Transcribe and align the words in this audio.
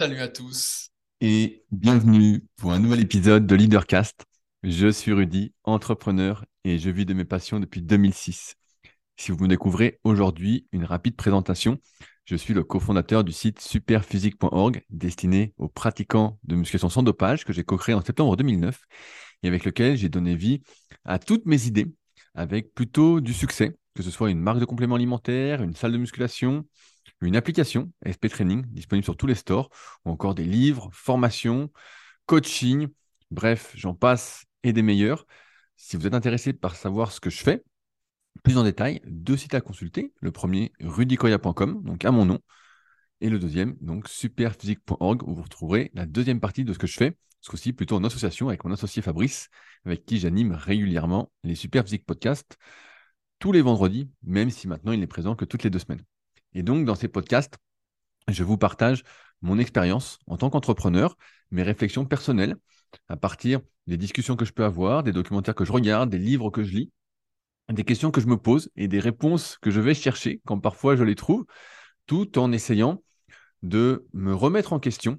Salut 0.00 0.20
à 0.20 0.28
tous. 0.28 0.88
et 1.20 1.62
bienvenue 1.70 2.46
pour 2.56 2.72
un 2.72 2.78
nouvel 2.78 3.00
épisode 3.00 3.46
de 3.46 3.54
Leadercast. 3.54 4.24
Je 4.62 4.88
suis 4.88 5.12
Rudy, 5.12 5.52
entrepreneur 5.62 6.46
et 6.64 6.78
je 6.78 6.88
vis 6.88 7.04
de 7.04 7.12
mes 7.12 7.26
passions 7.26 7.60
depuis 7.60 7.82
2006. 7.82 8.54
Si 9.18 9.30
vous 9.30 9.36
me 9.42 9.46
découvrez 9.46 10.00
aujourd'hui, 10.02 10.66
une 10.72 10.86
rapide 10.86 11.16
présentation. 11.16 11.76
Je 12.24 12.34
suis 12.34 12.54
le 12.54 12.64
cofondateur 12.64 13.24
du 13.24 13.32
site 13.32 13.60
superphysique.org 13.60 14.80
destiné 14.88 15.52
aux 15.58 15.68
pratiquants 15.68 16.38
de 16.44 16.56
musculation 16.56 16.88
sans 16.88 17.02
dopage 17.02 17.44
que 17.44 17.52
j'ai 17.52 17.64
co-créé 17.64 17.94
en 17.94 18.00
septembre 18.00 18.38
2009 18.38 18.80
et 19.42 19.48
avec 19.48 19.66
lequel 19.66 19.98
j'ai 19.98 20.08
donné 20.08 20.34
vie 20.34 20.62
à 21.04 21.18
toutes 21.18 21.44
mes 21.44 21.66
idées 21.66 21.92
avec 22.34 22.72
plutôt 22.74 23.20
du 23.20 23.34
succès, 23.34 23.76
que 23.94 24.02
ce 24.02 24.10
soit 24.10 24.30
une 24.30 24.40
marque 24.40 24.60
de 24.60 24.64
compléments 24.64 24.96
alimentaires, 24.96 25.62
une 25.62 25.74
salle 25.74 25.92
de 25.92 25.98
musculation, 25.98 26.66
une 27.20 27.36
application 27.36 27.92
SP 28.06 28.28
Training 28.28 28.64
disponible 28.66 29.04
sur 29.04 29.16
tous 29.16 29.26
les 29.26 29.34
stores, 29.34 29.70
ou 30.04 30.10
encore 30.10 30.34
des 30.34 30.44
livres, 30.44 30.90
formations, 30.92 31.70
coaching, 32.26 32.88
bref, 33.30 33.72
j'en 33.74 33.94
passe 33.94 34.44
et 34.62 34.72
des 34.72 34.82
meilleurs. 34.82 35.26
Si 35.76 35.96
vous 35.96 36.06
êtes 36.06 36.14
intéressé 36.14 36.52
par 36.52 36.76
savoir 36.76 37.12
ce 37.12 37.20
que 37.20 37.30
je 37.30 37.42
fais, 37.42 37.64
plus 38.44 38.56
en 38.56 38.64
détail, 38.64 39.00
deux 39.06 39.36
sites 39.36 39.54
à 39.54 39.60
consulter. 39.60 40.12
Le 40.20 40.30
premier, 40.30 40.72
rudicoya.com, 40.80 41.82
donc 41.82 42.04
à 42.04 42.10
mon 42.10 42.24
nom, 42.24 42.38
et 43.20 43.28
le 43.28 43.38
deuxième, 43.38 43.76
donc 43.80 44.08
superphysique.org, 44.08 45.22
où 45.28 45.34
vous 45.34 45.42
retrouverez 45.42 45.90
la 45.94 46.06
deuxième 46.06 46.40
partie 46.40 46.64
de 46.64 46.72
ce 46.72 46.78
que 46.78 46.86
je 46.86 46.96
fais, 46.96 47.16
ce 47.40 47.50
coup-ci 47.50 47.72
plutôt 47.72 47.96
en 47.96 48.04
association 48.04 48.48
avec 48.48 48.64
mon 48.64 48.72
associé 48.72 49.02
Fabrice, 49.02 49.48
avec 49.84 50.04
qui 50.04 50.18
j'anime 50.18 50.52
régulièrement 50.52 51.30
les 51.42 51.54
Superphysique 51.54 52.06
Podcasts 52.06 52.58
tous 53.40 53.50
les 53.50 53.62
vendredis, 53.62 54.08
même 54.22 54.50
si 54.50 54.68
maintenant 54.68 54.92
il 54.92 55.00
n'est 55.00 55.08
présent 55.08 55.34
que 55.34 55.44
toutes 55.44 55.64
les 55.64 55.70
deux 55.70 55.80
semaines. 55.80 56.04
Et 56.54 56.62
donc, 56.62 56.84
dans 56.84 56.94
ces 56.94 57.08
podcasts, 57.08 57.58
je 58.28 58.44
vous 58.44 58.58
partage 58.58 59.02
mon 59.40 59.58
expérience 59.58 60.18
en 60.26 60.36
tant 60.36 60.50
qu'entrepreneur, 60.50 61.16
mes 61.50 61.62
réflexions 61.62 62.04
personnelles 62.04 62.56
à 63.08 63.16
partir 63.16 63.60
des 63.86 63.96
discussions 63.96 64.36
que 64.36 64.44
je 64.44 64.52
peux 64.52 64.64
avoir, 64.64 65.02
des 65.02 65.12
documentaires 65.12 65.54
que 65.54 65.64
je 65.64 65.72
regarde, 65.72 66.10
des 66.10 66.18
livres 66.18 66.50
que 66.50 66.62
je 66.62 66.72
lis, 66.72 66.92
des 67.68 67.84
questions 67.84 68.10
que 68.10 68.20
je 68.20 68.26
me 68.26 68.36
pose 68.36 68.70
et 68.76 68.88
des 68.88 69.00
réponses 69.00 69.58
que 69.58 69.70
je 69.70 69.80
vais 69.80 69.94
chercher 69.94 70.40
quand 70.44 70.60
parfois 70.60 70.96
je 70.96 71.04
les 71.04 71.14
trouve, 71.14 71.46
tout 72.06 72.38
en 72.38 72.52
essayant 72.52 73.02
de 73.62 74.06
me 74.12 74.34
remettre 74.34 74.72
en 74.72 74.80
question 74.80 75.18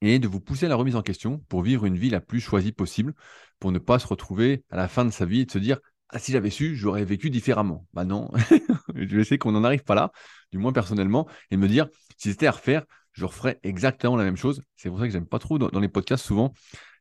et 0.00 0.18
de 0.18 0.28
vous 0.28 0.40
pousser 0.40 0.66
à 0.66 0.68
la 0.68 0.76
remise 0.76 0.96
en 0.96 1.02
question 1.02 1.38
pour 1.48 1.62
vivre 1.62 1.84
une 1.84 1.96
vie 1.96 2.10
la 2.10 2.20
plus 2.20 2.40
choisie 2.40 2.72
possible, 2.72 3.14
pour 3.58 3.72
ne 3.72 3.78
pas 3.78 3.98
se 3.98 4.06
retrouver 4.06 4.64
à 4.70 4.76
la 4.76 4.88
fin 4.88 5.04
de 5.04 5.10
sa 5.10 5.26
vie 5.26 5.40
et 5.40 5.44
de 5.44 5.50
se 5.50 5.58
dire 5.58 5.80
ah, 6.10 6.18
si 6.18 6.32
j'avais 6.32 6.50
su, 6.50 6.76
j'aurais 6.76 7.04
vécu 7.04 7.30
différemment. 7.30 7.86
Bah 7.92 8.04
non, 8.04 8.30
je 8.94 9.22
sais 9.22 9.38
qu'on 9.38 9.52
n'en 9.52 9.64
arrive 9.64 9.82
pas 9.82 9.94
là, 9.94 10.12
du 10.52 10.58
moins 10.58 10.72
personnellement, 10.72 11.26
et 11.50 11.56
me 11.56 11.68
dire, 11.68 11.88
si 12.16 12.30
c'était 12.30 12.46
à 12.46 12.52
refaire, 12.52 12.84
je 13.12 13.24
referais 13.24 13.58
exactement 13.62 14.16
la 14.16 14.24
même 14.24 14.36
chose. 14.36 14.62
C'est 14.76 14.88
pour 14.88 14.98
ça 14.98 15.06
que 15.06 15.12
j'aime 15.12 15.26
pas 15.26 15.38
trop 15.38 15.58
dans, 15.58 15.80
les 15.80 15.88
podcasts, 15.88 16.24
souvent, 16.24 16.52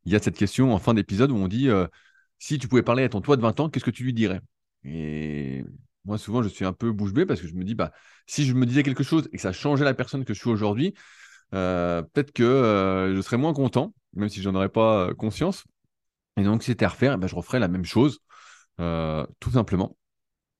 il 0.06 0.14
y 0.14 0.16
a 0.16 0.20
cette 0.20 0.38
question 0.38 0.74
en 0.74 0.80
fin 0.80 0.94
d'épisode 0.94 1.32
où 1.32 1.36
on 1.36 1.48
dit, 1.48 1.70
euh, 1.70 1.88
si 2.40 2.58
tu 2.58 2.68
pouvais 2.68 2.84
parler 2.84 3.04
à 3.04 3.10
ton 3.10 3.22
toi 3.22 3.38
de 3.38 3.42
20 3.42 3.60
ans, 3.60 3.70
qu'est-ce 3.70 3.86
que 3.86 3.92
tu 3.92 4.04
lui 4.04 4.14
dirais? 4.14 4.42
Et 4.84 5.64
moi, 6.06 6.18
souvent, 6.18 6.42
je 6.42 6.50
suis 6.50 6.66
un 6.66 6.74
peu 6.74 6.92
bouche 6.92 7.14
bée 7.14 7.26
parce 7.26 7.42
que 7.42 7.48
je 7.48 7.54
me 7.54 7.64
dis, 7.64 7.76
bah, 7.76 7.92
si 8.28 8.46
je 8.46 8.54
me 8.54 8.66
disais 8.66 8.84
quelque 8.84 9.04
chose 9.04 9.30
et 9.34 9.38
que 9.38 9.42
ça 9.42 9.52
changeait 9.52 9.86
la 9.86 9.94
personne 9.94 10.26
que 10.26 10.34
je 10.34 10.40
suis 10.40 10.50
aujourd'hui, 10.50 10.94
euh, 11.54 12.02
peut-être 12.02 12.32
que 12.32 12.44
euh, 12.44 13.16
je 13.16 13.22
serais 13.22 13.38
moins 13.38 13.54
content, 13.54 13.94
même 14.14 14.30
si 14.30 14.42
j'en 14.42 14.56
aurais 14.56 14.70
pas 14.70 15.14
conscience. 15.16 15.66
Et 16.38 16.44
donc, 16.44 16.64
si 16.64 16.72
c'était 16.72 16.86
à 16.86 16.90
refaire, 16.90 17.14
eh 17.14 17.18
ben, 17.18 17.28
je 17.28 17.36
referais 17.36 17.60
la 17.60 17.68
même 17.68 17.86
chose. 17.86 18.20
Euh, 18.80 19.26
tout 19.40 19.52
simplement. 19.52 19.96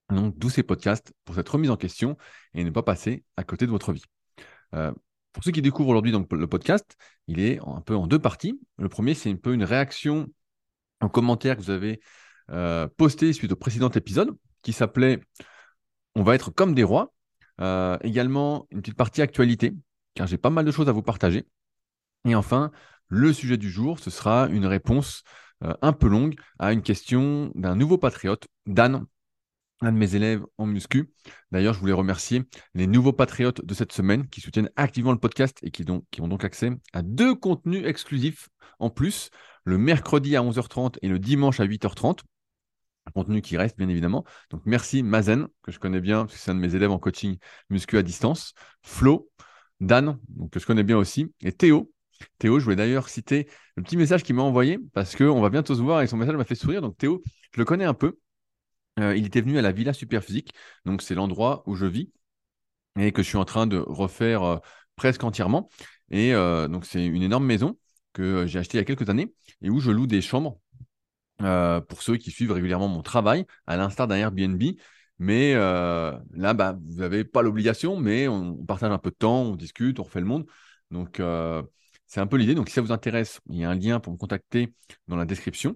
Donc, 0.10 0.38
d'où 0.38 0.50
ces 0.50 0.64
podcasts 0.64 1.14
pour 1.26 1.36
cette 1.36 1.50
remise 1.50 1.72
en 1.72 1.78
question 1.78 2.18
et 2.54 2.64
ne 2.64 2.70
pas 2.70 2.84
passer 2.84 3.24
à 3.38 3.44
côté 3.44 3.66
de 3.66 3.72
votre 3.72 3.92
vie. 3.92 4.04
Euh, 4.74 4.94
pour 5.34 5.44
ceux 5.44 5.52
qui 5.52 5.62
découvrent 5.62 5.90
aujourd'hui 5.90 6.14
le 6.14 6.48
podcast, 6.48 6.96
il 7.28 7.40
est 7.40 7.60
un 7.66 7.82
peu 7.82 7.96
en 7.96 8.08
deux 8.08 8.20
parties. 8.20 8.60
Le 8.78 8.88
premier, 8.88 9.14
c'est 9.16 9.32
un 9.32 9.36
peu 9.36 9.54
une 9.54 9.64
réaction 9.64 10.28
en 11.02 11.10
commentaire 11.10 11.58
que 11.58 11.62
vous 11.62 11.72
avez 11.72 12.00
euh, 12.52 12.88
posté 12.98 13.34
suite 13.34 13.52
au 13.52 13.56
précédent 13.56 13.90
épisode 13.90 14.38
qui 14.62 14.72
s'appelait 14.72 15.20
On 16.16 16.24
va 16.24 16.36
être 16.36 16.52
comme 16.52 16.74
des 16.74 16.84
rois. 16.84 17.14
également, 18.04 18.68
une 18.72 18.82
petite 18.82 18.98
partie 18.98 19.22
actualité, 19.22 19.74
car 20.14 20.28
j'ai 20.28 20.38
pas 20.38 20.50
mal 20.50 20.66
de 20.66 20.72
choses 20.72 20.88
à 20.88 20.92
vous 20.92 21.04
partager. 21.04 21.46
Et 22.26 22.36
enfin, 22.36 22.72
le 23.08 23.34
sujet 23.34 23.58
du 23.58 23.70
jour, 23.70 24.00
ce 24.00 24.10
sera 24.10 24.48
une 24.50 24.66
réponse 24.66 25.24
un 25.62 25.94
peu 25.94 26.08
longue 26.08 26.36
à 26.60 26.74
une 26.74 26.82
question 26.82 27.52
d'un 27.56 27.76
nouveau 27.76 27.98
patriote, 27.98 28.48
Dan, 28.66 29.06
un 29.82 29.92
de 29.92 29.98
mes 29.98 30.16
élèves 30.16 30.44
en 30.58 30.66
muscu. 30.66 31.12
D'ailleurs, 31.52 31.74
je 31.74 31.80
voulais 31.80 31.94
remercier 31.94 32.44
les 32.74 32.88
nouveaux 32.88 33.14
patriotes 33.14 33.64
de 33.64 33.74
cette 33.74 33.92
semaine 33.92 34.28
qui 34.28 34.42
soutiennent 34.42 34.70
activement 34.76 35.12
le 35.12 35.20
podcast 35.20 35.60
et 35.64 35.72
qui, 35.72 35.86
ont 35.90 36.28
donc 36.28 36.44
accès 36.44 36.72
à 36.94 37.02
deux 37.02 37.36
contenus 37.36 37.86
exclusifs 37.86 38.50
en 38.80 38.90
plus, 38.90 39.30
le 39.64 39.78
mercredi 39.78 40.36
à 40.36 40.42
11h30 40.42 40.98
et 41.02 41.08
le 41.08 41.20
dimanche 41.20 41.60
à 41.60 41.66
8h30 41.66 42.20
un 43.08 43.12
contenu 43.12 43.42
qui 43.42 43.56
reste, 43.56 43.78
bien 43.78 43.88
évidemment. 43.88 44.26
Donc, 44.50 44.64
merci 44.66 45.04
Mazen, 45.04 45.48
que 45.62 45.72
je 45.72 45.80
connais 45.80 46.02
bien, 46.02 46.26
parce 46.26 46.34
que 46.34 46.40
c'est 46.40 46.52
un 46.52 46.56
de 46.56 46.60
mes 46.60 46.74
élèves 46.74 46.92
en 46.92 46.98
coaching 46.98 47.38
muscu 47.70 47.98
à 47.98 48.02
distance. 48.02 48.54
Flo, 48.82 49.30
Dan, 49.80 50.18
que 50.52 50.60
je 50.60 50.66
connais 50.66 50.84
bien 50.84 50.98
aussi, 50.98 51.32
et 51.42 51.52
Théo, 51.52 51.92
Théo, 52.40 52.60
je 52.60 52.64
voulais 52.64 52.76
d'ailleurs 52.76 53.10
citer 53.10 53.48
le 53.76 53.84
petit 53.84 53.98
message 53.98 54.24
qu'il 54.24 54.36
m'a 54.36 54.44
envoyé 54.44 54.80
parce 54.94 55.16
qu'on 55.16 55.42
va 55.42 55.50
bientôt 55.50 55.76
se 55.76 55.82
voir 55.82 56.02
et 56.02 56.08
son 56.08 56.18
message 56.18 56.36
m'a 56.36 56.46
fait 56.46 56.56
sourire. 56.56 56.82
Donc 56.82 56.98
Théo, 56.98 57.22
je 57.52 57.60
le 57.60 57.66
connais 57.66 57.86
un 57.86 57.94
peu. 57.94 58.18
Euh, 59.00 59.16
il 59.16 59.26
était 59.26 59.42
venu 59.42 59.58
à 59.58 59.62
la 59.62 59.72
Villa 59.72 59.94
Superphysique, 59.94 60.54
donc 60.86 61.02
c'est 61.02 61.16
l'endroit 61.16 61.64
où 61.66 61.76
je 61.76 61.86
vis 61.86 62.12
et 63.00 63.12
que 63.12 63.24
je 63.24 63.28
suis 63.28 63.38
en 63.38 63.46
train 63.46 63.68
de 63.68 63.78
refaire 63.78 64.44
euh, 64.44 64.58
presque 64.96 65.24
entièrement. 65.24 65.70
Et 66.12 66.34
euh, 66.34 66.68
donc 66.68 66.86
c'est 66.86 67.06
une 67.06 67.24
énorme 67.24 67.46
maison 67.46 67.78
que 68.14 68.48
j'ai 68.48 68.60
achetée 68.60 68.78
il 68.78 68.82
y 68.82 68.84
a 68.84 68.86
quelques 68.86 69.10
années 69.10 69.34
et 69.62 69.70
où 69.70 69.80
je 69.80 69.92
loue 69.92 70.08
des 70.08 70.22
chambres 70.22 70.60
pour 71.90 72.02
ceux 72.02 72.16
qui 72.16 72.32
suivent 72.32 72.54
régulièrement 72.54 72.88
mon 72.88 73.02
travail, 73.02 73.46
à 73.68 73.76
l'instar 73.76 74.08
d'un 74.08 74.16
Airbnb. 74.16 74.62
Mais 75.20 75.54
là, 75.54 76.54
bah, 76.54 76.78
vous 76.88 77.02
n'avez 77.02 77.26
pas 77.26 77.42
l'obligation, 77.42 77.98
mais 77.98 78.30
on, 78.30 78.56
partage 78.66 78.92
un 78.92 78.98
peu 78.98 79.10
de 79.10 79.16
temps, 79.16 79.42
on 79.42 79.56
discute, 79.58 80.00
on 80.00 80.04
refait 80.04 80.22
le 80.22 80.28
monde. 80.28 80.46
Donc, 80.92 81.20
c'est 82.08 82.20
un 82.20 82.28
peu 82.28 82.38
l'idée. 82.38 82.56
Donc, 82.56 82.70
si 82.70 82.76
ça 82.76 82.82
vous 82.82 82.92
intéresse, 82.92 83.40
il 83.50 83.58
y 83.58 83.64
a 83.64 83.70
un 83.70 83.76
lien 83.76 84.00
pour 84.00 84.14
me 84.14 84.18
contacter 84.18 84.74
dans 85.08 85.16
la 85.16 85.26
description. 85.26 85.76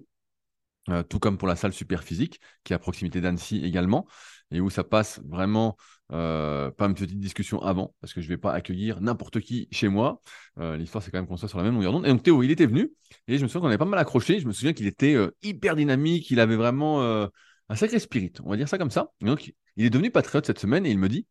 Euh, 0.88 1.02
tout 1.02 1.18
comme 1.18 1.36
pour 1.36 1.46
la 1.46 1.56
salle 1.56 1.72
super 1.72 2.02
physique, 2.02 2.40
qui 2.64 2.72
est 2.72 2.76
à 2.76 2.78
proximité 2.78 3.20
d'Annecy 3.20 3.62
également, 3.64 4.06
et 4.50 4.60
où 4.60 4.70
ça 4.70 4.82
passe 4.82 5.20
vraiment 5.28 5.76
euh, 6.10 6.70
pas 6.70 6.86
une 6.86 6.94
petite 6.94 7.20
discussion 7.20 7.60
avant, 7.62 7.94
parce 8.00 8.14
que 8.14 8.20
je 8.22 8.26
ne 8.26 8.30
vais 8.30 8.38
pas 8.38 8.52
accueillir 8.52 9.00
n'importe 9.00 9.40
qui 9.40 9.68
chez 9.70 9.88
moi. 9.88 10.20
Euh, 10.58 10.76
l'histoire, 10.76 11.04
c'est 11.04 11.10
quand 11.10 11.18
même 11.18 11.26
qu'on 11.26 11.36
soit 11.36 11.48
sur 11.48 11.58
la 11.58 11.64
même 11.64 11.74
longueur 11.74 11.92
d'onde. 11.92 12.06
Et 12.06 12.08
donc 12.08 12.22
Théo, 12.22 12.42
il 12.42 12.50
était 12.50 12.66
venu, 12.66 12.90
et 13.28 13.36
je 13.36 13.42
me 13.42 13.48
souviens 13.48 13.60
qu'on 13.60 13.68
avait 13.68 13.78
pas 13.78 13.84
mal 13.84 14.00
accroché. 14.00 14.40
Je 14.40 14.46
me 14.46 14.52
souviens 14.52 14.72
qu'il 14.72 14.86
était 14.86 15.16
hyper 15.42 15.76
dynamique, 15.76 16.30
il 16.30 16.40
avait 16.40 16.56
vraiment 16.56 17.02
un 17.02 17.76
sacré 17.76 17.98
spirit, 17.98 18.32
on 18.42 18.50
va 18.50 18.56
dire 18.56 18.68
ça 18.68 18.78
comme 18.78 18.90
ça. 18.90 19.12
donc, 19.20 19.52
il 19.76 19.84
est 19.84 19.90
devenu 19.90 20.10
patriote 20.10 20.46
cette 20.46 20.58
semaine, 20.58 20.86
et 20.86 20.90
il 20.90 20.98
me 20.98 21.08
dit 21.08 21.26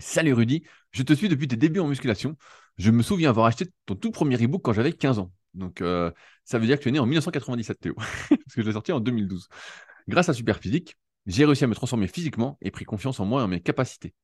Salut 0.00 0.32
Rudy, 0.32 0.62
je 0.92 1.02
te 1.02 1.12
suis 1.12 1.28
depuis 1.28 1.48
tes 1.48 1.56
débuts 1.56 1.80
en 1.80 1.88
musculation. 1.88 2.36
Je 2.78 2.90
me 2.90 3.02
souviens 3.02 3.30
avoir 3.30 3.46
acheté 3.46 3.66
ton 3.86 3.94
tout 3.94 4.10
premier 4.10 4.36
e-book 4.36 4.62
quand 4.62 4.72
j'avais 4.72 4.92
15 4.92 5.18
ans. 5.18 5.32
Donc, 5.54 5.80
euh, 5.80 6.10
ça 6.44 6.58
veut 6.58 6.66
dire 6.66 6.78
que 6.78 6.82
tu 6.82 6.88
es 6.88 6.92
né 6.92 6.98
en 6.98 7.06
1997, 7.06 7.80
Théo, 7.80 7.94
parce 7.96 8.54
que 8.54 8.62
je 8.62 8.66
l'ai 8.66 8.72
sorti 8.72 8.92
en 8.92 9.00
2012. 9.00 9.48
Grâce 10.06 10.28
à 10.28 10.34
Superphysique, 10.34 10.96
j'ai 11.26 11.44
réussi 11.44 11.64
à 11.64 11.66
me 11.66 11.74
transformer 11.74 12.06
physiquement 12.06 12.56
et 12.62 12.70
pris 12.70 12.84
confiance 12.84 13.20
en 13.20 13.26
moi 13.26 13.42
et 13.42 13.44
en 13.44 13.48
mes 13.48 13.60
capacités. 13.60 14.14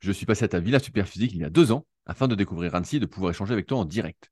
Je 0.00 0.12
suis 0.12 0.26
passé 0.26 0.44
à 0.44 0.48
ta 0.48 0.60
villa 0.60 0.78
Superphysique 0.78 1.32
il 1.32 1.38
y 1.38 1.44
a 1.44 1.50
deux 1.50 1.72
ans 1.72 1.86
afin 2.04 2.28
de 2.28 2.34
découvrir 2.34 2.74
Annecy 2.74 2.96
et 2.96 3.00
de 3.00 3.06
pouvoir 3.06 3.30
échanger 3.30 3.52
avec 3.52 3.66
toi 3.66 3.78
en 3.78 3.84
direct. 3.84 4.30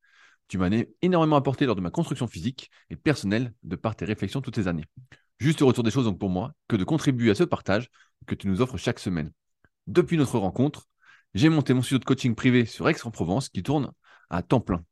Tu 0.48 0.58
m'as 0.58 0.68
énormément 1.00 1.36
apporté 1.36 1.64
lors 1.64 1.76
de 1.76 1.80
ma 1.80 1.90
construction 1.90 2.26
physique 2.26 2.70
et 2.90 2.96
personnelle 2.96 3.54
de 3.62 3.76
par 3.76 3.96
tes 3.96 4.04
réflexions 4.04 4.42
toutes 4.42 4.56
ces 4.56 4.68
années. 4.68 4.84
Juste 5.38 5.60
le 5.60 5.66
retour 5.66 5.82
des 5.82 5.90
choses 5.90 6.04
donc 6.04 6.18
pour 6.18 6.28
moi 6.28 6.52
que 6.68 6.76
de 6.76 6.84
contribuer 6.84 7.30
à 7.30 7.34
ce 7.34 7.44
partage 7.44 7.88
que 8.26 8.34
tu 8.34 8.48
nous 8.48 8.60
offres 8.60 8.76
chaque 8.76 8.98
semaine. 8.98 9.32
Depuis 9.86 10.18
notre 10.18 10.38
rencontre, 10.38 10.88
j'ai 11.34 11.48
monté 11.48 11.74
mon 11.74 11.82
studio 11.82 11.98
de 11.98 12.04
coaching 12.04 12.34
privé 12.34 12.64
sur 12.66 12.88
Aix-en-Provence 12.88 13.48
qui 13.48 13.62
tourne 13.62 13.92
à 14.30 14.42
temps 14.42 14.60
plein. 14.60 14.84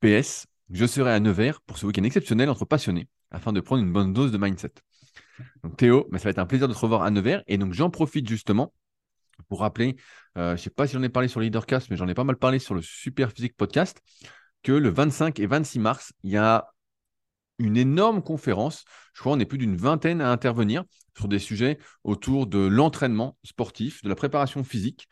PS, 0.00 0.46
je 0.70 0.86
serai 0.86 1.12
à 1.12 1.20
Nevers 1.20 1.60
pour 1.62 1.78
ce 1.78 1.86
week-end 1.86 2.04
exceptionnel 2.04 2.50
entre 2.50 2.64
passionnés 2.64 3.08
afin 3.30 3.52
de 3.52 3.60
prendre 3.60 3.82
une 3.82 3.92
bonne 3.92 4.12
dose 4.12 4.32
de 4.32 4.38
mindset. 4.38 4.72
Donc 5.62 5.76
Théo, 5.76 6.06
mais 6.10 6.18
ça 6.18 6.24
va 6.24 6.30
être 6.30 6.38
un 6.38 6.46
plaisir 6.46 6.68
de 6.68 6.74
te 6.74 6.78
revoir 6.78 7.02
à 7.02 7.10
Nevers 7.10 7.42
et 7.46 7.58
donc 7.58 7.72
j'en 7.72 7.90
profite 7.90 8.28
justement 8.28 8.72
pour 9.48 9.60
rappeler, 9.60 9.96
euh, 10.38 10.50
je 10.50 10.52
ne 10.52 10.56
sais 10.56 10.70
pas 10.70 10.86
si 10.86 10.94
j'en 10.94 11.02
ai 11.02 11.08
parlé 11.08 11.28
sur 11.28 11.40
Leadercast, 11.40 11.90
mais 11.90 11.96
j'en 11.96 12.08
ai 12.08 12.14
pas 12.14 12.24
mal 12.24 12.36
parlé 12.36 12.58
sur 12.58 12.74
le 12.74 12.82
Super 12.82 13.32
Physique 13.32 13.56
Podcast, 13.56 14.00
que 14.62 14.72
le 14.72 14.88
25 14.88 15.40
et 15.40 15.46
26 15.46 15.78
mars, 15.80 16.12
il 16.22 16.30
y 16.30 16.36
a 16.36 16.68
une 17.58 17.76
énorme 17.76 18.22
conférence. 18.22 18.84
Je 19.12 19.20
crois 19.20 19.34
qu'on 19.34 19.40
est 19.40 19.46
plus 19.46 19.58
d'une 19.58 19.76
vingtaine 19.76 20.20
à 20.20 20.30
intervenir 20.30 20.84
sur 21.16 21.28
des 21.28 21.38
sujets 21.38 21.78
autour 22.02 22.46
de 22.46 22.58
l'entraînement 22.58 23.36
sportif, 23.44 24.02
de 24.02 24.08
la 24.08 24.14
préparation 24.14 24.64
physique. 24.64 25.08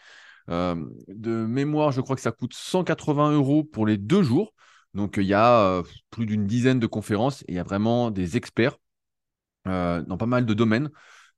Euh, 0.50 0.74
de 1.08 1.30
mémoire, 1.46 1.92
je 1.92 2.00
crois 2.00 2.16
que 2.16 2.22
ça 2.22 2.32
coûte 2.32 2.54
180 2.54 3.32
euros 3.32 3.64
pour 3.64 3.86
les 3.86 3.96
deux 3.98 4.22
jours. 4.22 4.54
Donc, 4.94 5.16
il 5.16 5.24
y 5.24 5.34
a 5.34 5.60
euh, 5.60 5.82
plus 6.10 6.26
d'une 6.26 6.46
dizaine 6.46 6.80
de 6.80 6.86
conférences 6.86 7.42
et 7.42 7.52
il 7.52 7.54
y 7.54 7.58
a 7.58 7.62
vraiment 7.62 8.10
des 8.10 8.36
experts 8.36 8.76
euh, 9.68 10.02
dans 10.02 10.16
pas 10.16 10.26
mal 10.26 10.46
de 10.46 10.54
domaines. 10.54 10.90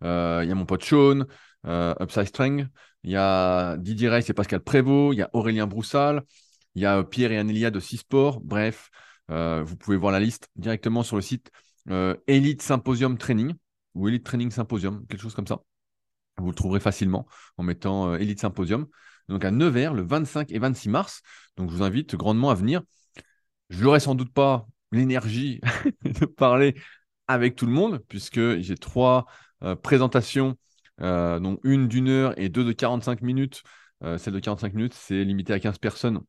Il 0.03 0.07
y 0.49 0.53
a 0.53 0.55
mon 0.55 0.67
pote 0.67 0.85
Sean, 0.85 1.25
Upside 1.67 2.27
Strength, 2.27 2.67
il 3.05 3.11
y 3.13 3.17
a 3.17 3.79
Didier 3.79 4.11
Reis 4.11 4.25
et 4.29 4.35
Pascal 4.35 4.61
Prévost, 4.61 5.15
il 5.15 5.19
y 5.19 5.23
a 5.23 5.31
Aurélien 5.33 5.67
Broussal, 5.67 6.23
Il 6.75 6.83
y 6.83 6.87
a 6.87 7.03
Pierre 7.05 7.33
et 7.33 7.39
Anélia 7.39 7.71
de 7.71 7.81
Sport. 7.81 8.41
Bref, 8.43 8.91
vous 9.29 9.77
pouvez 9.77 9.97
voir 9.97 10.13
la 10.13 10.21
liste 10.21 10.49
directement 10.57 11.03
sur 11.05 11.17
le 11.17 11.23
site 11.23 11.51
Elite 12.27 12.61
Symposium 12.61 13.17
Training 13.17 13.55
ou 13.95 14.09
Elite 14.09 14.25
Training 14.25 14.51
Symposium, 14.51 15.07
quelque 15.07 15.23
chose 15.23 15.35
comme 15.35 15.47
ça. 15.47 15.63
Vous 16.39 16.49
le 16.49 16.55
trouverez 16.55 16.81
facilement 16.81 17.27
en 17.57 17.63
mettant 17.63 18.15
Elite 18.17 18.41
Symposium. 18.41 18.87
Donc 19.29 19.45
à 19.45 19.51
Nevers, 19.51 19.95
le 19.95 20.03
25 20.03 20.51
et 20.51 20.59
26 20.59 20.89
mars. 20.89 21.23
Donc 21.57 21.71
je 21.71 21.77
vous 21.77 21.83
invite 21.83 22.17
grandement 22.17 22.51
à 22.51 22.55
venir. 22.55 22.83
Je 23.71 23.83
n'aurai 23.83 24.01
sans 24.01 24.15
doute 24.15 24.33
pas 24.33 24.67
l'énergie 24.93 25.61
de 26.05 26.27
parler 26.27 26.75
avec 27.29 27.57
tout 27.57 27.67
le 27.67 27.73
monde, 27.73 28.03
puisque 28.09 28.59
j'ai 28.59 28.77
trois 28.77 29.27
présentations, 29.83 30.57
dont 30.99 31.59
une 31.63 31.89
d'une 31.89 32.09
heure 32.09 32.39
et 32.39 32.49
deux 32.49 32.65
de 32.65 32.73
45 32.73 33.23
minutes 33.23 33.63
euh, 34.05 34.19
celle 34.19 34.35
de 34.35 34.39
45 34.41 34.75
minutes, 34.75 34.95
c'est 34.95 35.25
limité 35.25 35.53
à 35.53 35.61
15 35.61 35.79
personnes. 35.79 36.21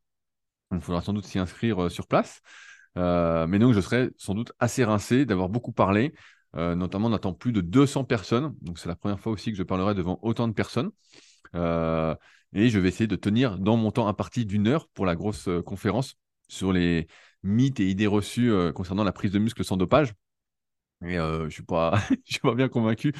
il 0.71 0.81
faudra 0.81 1.01
sans 1.01 1.13
doute 1.13 1.25
s'y 1.25 1.39
inscrire 1.39 1.85
euh, 1.85 1.89
sur 1.89 2.07
place. 2.07 2.41
Euh, 2.97 3.47
mais 3.47 3.59
donc, 3.59 3.73
je 3.73 3.81
serai 3.81 4.09
sans 4.17 4.33
doute 4.33 4.53
assez 4.59 4.83
rincé 4.83 5.25
d'avoir 5.25 5.49
beaucoup 5.49 5.73
parlé. 5.73 6.13
Notamment, 6.55 7.07
on 7.07 7.13
attend 7.13 7.33
plus 7.33 7.51
de 7.51 7.61
200 7.61 8.05
personnes. 8.05 8.55
Donc, 8.61 8.79
c'est 8.79 8.89
la 8.89 8.95
première 8.95 9.19
fois 9.19 9.31
aussi 9.31 9.51
que 9.51 9.57
je 9.57 9.63
parlerai 9.63 9.93
devant 9.93 10.19
autant 10.21 10.47
de 10.47 10.53
personnes. 10.53 10.91
et 11.53 12.69
je 12.69 12.79
vais 12.79 12.87
essayer 12.87 13.07
de 13.07 13.15
tenir 13.15 13.59
dans 13.59 13.77
mon 13.77 13.91
temps 13.91 14.07
imparti 14.07 14.45
d'une 14.45 14.67
heure 14.67 14.87
pour 14.89 15.05
la 15.05 15.15
grosse 15.15 15.49
conférence 15.65 16.15
sur 16.47 16.71
les 16.71 17.07
mythes 17.43 17.79
et 17.79 17.89
idées 17.89 18.07
reçues 18.07 18.51
concernant 18.73 19.03
la 19.03 19.11
prise 19.11 19.31
de 19.31 19.39
muscle 19.39 19.63
sans 19.63 19.77
dopage. 19.77 20.13
Je 21.01 21.43
ne 21.43 21.49
suis, 21.49 21.63
pas, 21.63 21.99
suis 22.25 22.39
pas 22.39 22.55
bien 22.55 22.69
convaincu 22.69 23.13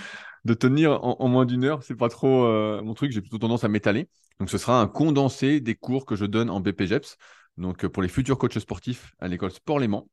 de 0.46 0.54
tenir 0.54 1.04
en, 1.04 1.28
moins 1.28 1.46
d'une 1.46 1.64
heure. 1.64 1.84
C'est 1.84 1.96
pas 1.96 2.10
trop 2.10 2.48
mon 2.82 2.94
truc. 2.94 3.12
J'ai 3.12 3.22
plutôt 3.22 3.38
tendance 3.38 3.64
à 3.64 3.68
m'étaler. 3.68 4.08
Donc, 4.40 4.50
ce 4.50 4.58
sera 4.58 4.82
un 4.82 4.88
condensé 4.88 5.62
des 5.62 5.76
cours 5.76 6.06
que 6.06 6.16
je 6.16 6.26
donne 6.26 6.50
en 6.50 6.60
BPGEPS. 6.60 7.18
Donc, 7.58 7.88
pour 7.88 8.04
les 8.04 8.10
futurs 8.10 8.38
coachs 8.38 8.60
sportifs 8.60 9.14
à 9.20 9.28
l'école 9.28 9.52
Sport 9.52 9.80
Léman. 9.80 10.08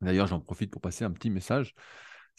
D'ailleurs, 0.00 0.26
j'en 0.26 0.40
profite 0.40 0.70
pour 0.70 0.80
passer 0.80 1.04
un 1.04 1.10
petit 1.10 1.30
message. 1.30 1.74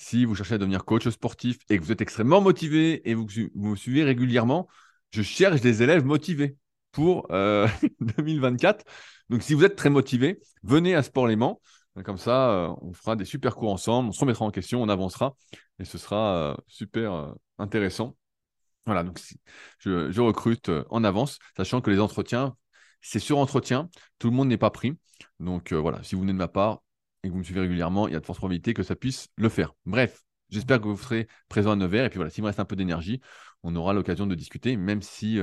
Si 0.01 0.25
vous 0.25 0.33
cherchez 0.33 0.55
à 0.55 0.57
devenir 0.57 0.83
coach 0.83 1.07
sportif 1.09 1.59
et 1.69 1.77
que 1.77 1.83
vous 1.83 1.91
êtes 1.91 2.01
extrêmement 2.01 2.41
motivé 2.41 3.07
et 3.07 3.13
vous, 3.13 3.27
vous 3.53 3.75
suivez 3.75 4.03
régulièrement, 4.03 4.67
je 5.11 5.21
cherche 5.21 5.61
des 5.61 5.83
élèves 5.83 6.03
motivés 6.03 6.57
pour 6.91 7.27
2024. 8.01 8.83
Donc, 9.29 9.43
si 9.43 9.53
vous 9.53 9.63
êtes 9.63 9.75
très 9.75 9.91
motivé, 9.91 10.41
venez 10.63 10.95
à 10.95 11.03
Sport 11.03 11.27
Léman. 11.27 11.61
Comme 12.03 12.17
ça, 12.17 12.49
euh, 12.49 12.75
on 12.81 12.93
fera 12.93 13.15
des 13.15 13.25
super 13.25 13.55
cours 13.55 13.71
ensemble, 13.71 14.09
on 14.09 14.11
se 14.11 14.19
remettra 14.21 14.43
en 14.43 14.49
question, 14.49 14.81
on 14.81 14.89
avancera 14.89 15.35
et 15.77 15.85
ce 15.85 15.99
sera 15.99 16.35
euh, 16.35 16.55
super 16.65 17.13
euh, 17.13 17.31
intéressant. 17.59 18.17
Voilà, 18.87 19.03
donc 19.03 19.19
je, 19.77 20.19
recrute 20.19 20.71
en 20.89 21.03
avance, 21.03 21.37
sachant 21.55 21.79
que 21.79 21.91
les 21.91 21.99
entretiens, 21.99 22.55
c'est 23.01 23.19
sur 23.19 23.37
entretien, 23.37 23.87
tout 24.17 24.31
le 24.31 24.35
monde 24.35 24.47
n'est 24.47 24.57
pas 24.57 24.71
pris. 24.71 24.97
Donc 25.39 25.73
voilà, 25.73 26.01
si 26.01 26.15
vous 26.15 26.21
venez 26.21 26.33
de 26.33 26.37
ma 26.39 26.47
part 26.47 26.81
et 27.23 27.27
que 27.27 27.33
vous 27.33 27.39
me 27.39 27.43
suivez 27.43 27.61
régulièrement, 27.61 28.07
il 28.07 28.13
y 28.13 28.15
a 28.15 28.19
de 28.19 28.25
fortes 28.25 28.39
probabilités 28.39 28.73
que 28.73 28.83
ça 28.83 28.95
puisse 28.95 29.27
le 29.37 29.49
faire. 29.49 29.73
Bref, 29.85 30.23
j'espère 30.49 30.79
que 30.81 30.87
vous 30.87 30.97
serez 30.97 31.27
présent 31.49 31.71
à 31.71 31.75
Nevers. 31.75 32.05
Et 32.05 32.09
puis 32.09 32.17
voilà, 32.17 32.31
s'il 32.31 32.43
me 32.43 32.47
reste 32.47 32.59
un 32.59 32.65
peu 32.65 32.75
d'énergie, 32.75 33.21
on 33.63 33.75
aura 33.75 33.93
l'occasion 33.93 34.25
de 34.27 34.35
discuter, 34.35 34.75
même 34.75 35.01
si 35.01 35.39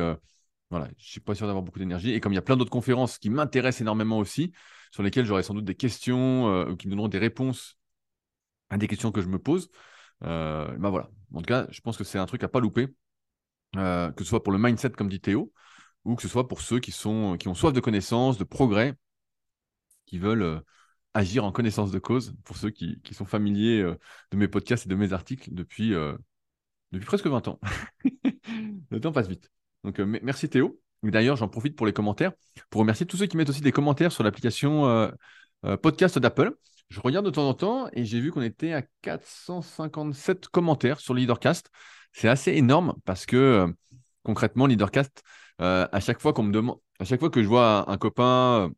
voilà, 0.71 0.87
je 0.87 1.05
ne 1.05 1.09
suis 1.09 1.21
pas 1.21 1.35
sûr 1.35 1.47
d'avoir 1.47 1.63
beaucoup 1.63 1.79
d'énergie. 1.79 2.13
Et 2.13 2.21
comme 2.21 2.33
il 2.33 2.37
y 2.37 2.39
a 2.39 2.43
plein 2.43 2.57
d'autres 2.57 2.71
conférences 2.71 3.19
qui 3.19 3.31
m'intéressent 3.31 3.81
énormément 3.81 4.19
aussi, 4.19 4.53
sur 4.91 5.03
lesquelles 5.03 5.25
j'aurai 5.25 5.43
sans 5.43 5.55
doute 5.55 5.65
des 5.65 5.75
questions 5.75 6.49
euh, 6.49 6.71
ou 6.71 6.77
qui 6.77 6.87
me 6.89 6.93
donneront 6.93 7.09
des 7.09 7.19
réponses 7.19 7.79
à 8.71 8.77
des 8.77 8.87
questions 8.87 9.13
que 9.13 9.21
je 9.23 9.29
me 9.29 9.39
pose, 9.39 9.71
euh, 10.25 10.71
ben 10.77 10.91
voilà. 10.91 11.11
En 11.35 11.41
tout 11.41 11.47
cas, 11.47 11.67
je 11.71 11.81
pense 11.81 11.97
que 11.97 12.05
c'est 12.05 12.19
un 12.19 12.27
truc 12.27 12.43
à 12.45 12.49
pas 12.49 12.61
louper, 12.61 12.89
euh, 13.77 14.11
que 14.13 14.25
ce 14.25 14.31
soit 14.31 14.43
pour 14.43 14.53
le 14.53 14.59
mindset, 14.59 14.91
comme 14.91 15.09
dit 15.09 15.21
Théo, 15.21 15.53
ou 16.05 16.17
que 16.17 16.23
ce 16.23 16.29
soit 16.29 16.49
pour 16.49 16.61
ceux 16.61 16.81
qui, 16.81 16.93
sont, 16.93 17.37
qui 17.39 17.49
ont 17.49 17.55
soif 17.55 17.73
de 17.73 17.81
connaissances, 17.81 18.37
de 18.37 18.45
progrès, 18.45 18.95
qui 20.07 20.19
veulent 20.19 20.63
agir 21.19 21.44
en 21.44 21.53
connaissance 21.53 21.91
de 21.91 21.99
cause, 21.99 22.35
pour 22.44 22.56
ceux 22.56 22.70
qui, 22.70 23.00
qui 23.03 23.15
sont 23.15 23.25
familiers 23.25 23.82
de 23.82 24.37
mes 24.37 24.49
podcasts 24.49 24.87
et 24.87 24.88
de 24.88 24.94
mes 24.94 25.12
articles 25.12 25.50
depuis, 25.53 25.94
depuis 26.93 27.06
presque 27.06 27.26
20 27.26 27.49
ans. 27.49 27.61
le 28.91 29.00
temps 29.00 29.12
passe 29.12 29.29
vite. 29.29 29.50
Donc, 29.85 29.99
merci 30.00 30.49
Théo. 30.49 30.81
D'ailleurs, 31.03 31.37
j'en 31.37 31.49
profite 31.49 31.76
pour 31.76 31.87
les 31.87 31.93
commentaires, 31.93 32.32
pour 32.70 32.81
remercier 32.81 33.06
tous 33.06 33.17
ceux 33.17 33.26
qui 33.26 33.37
mettent 33.37 33.50
aussi 33.50 33.61
des 33.61 33.73
commentaires 33.73 34.11
sur 34.11 34.25
l'application 34.25 34.87
euh, 34.87 35.09
euh, 35.65 35.76
podcast 35.76 36.19
d'Apple. 36.19 36.53
Je 36.88 37.00
regarde 37.00 37.26
de 37.26 37.31
temps 37.31 37.49
en 37.49 37.55
temps 37.55 37.88
et 37.93 38.05
j'ai 38.05 38.21
vu 38.21 38.32
qu'on 38.32 38.43
était 38.43 38.73
à 38.73 38.82
457 39.03 40.49
commentaires 40.49 40.99
sur 40.99 41.14
le 41.14 41.21
Leadercast. 41.21 41.71
C'est 42.12 42.29
assez 42.29 42.53
énorme 42.53 42.94
parce 43.05 43.26
que 43.26 43.37
euh, 43.37 43.69
concrètement, 44.25 44.67
Leadercast, 44.67 45.23
à 45.59 46.00
chaque 46.00 46.21
fois 46.21 46.32
qu'on 46.32 46.44
me 46.44 46.53
demande, 46.53 46.79
à 47.00 47.05
chaque 47.05 47.21
fois 47.21 47.31
que 47.31 47.43
je 47.43 47.49
vois 47.49 47.91
un, 47.91 47.97
copain, 47.97 48.71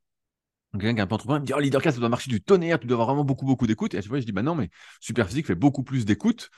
quelqu'un 0.73 0.95
qui 0.95 1.01
a 1.01 1.05
un 1.05 1.07
peu 1.07 1.15
entrepreneur, 1.15 1.41
me 1.41 1.47
dit 1.47 1.53
Oh, 1.55 1.61
Leadercast, 1.61 1.97
ça 1.97 2.01
doit 2.01 2.09
marcher 2.09 2.31
du 2.31 2.43
tonnerre, 2.43 2.79
tu 2.79 2.87
dois 2.87 2.97
avoir 2.97 3.09
vraiment 3.09 3.25
beaucoup, 3.25 3.47
beaucoup 3.47 3.67
d'écoute. 3.67 3.95
Et 3.95 3.99
à 3.99 4.01
chaque 4.01 4.09
fois, 4.09 4.21
je 4.21 4.27
dis 4.27 4.33
Bah 4.33 4.43
non, 4.43 4.55
mais 4.55 4.71
Superphysique 5.01 5.47
fait 5.47 5.55
beaucoup 5.55 5.83
plus 5.83 6.05
d'écoute. 6.05 6.51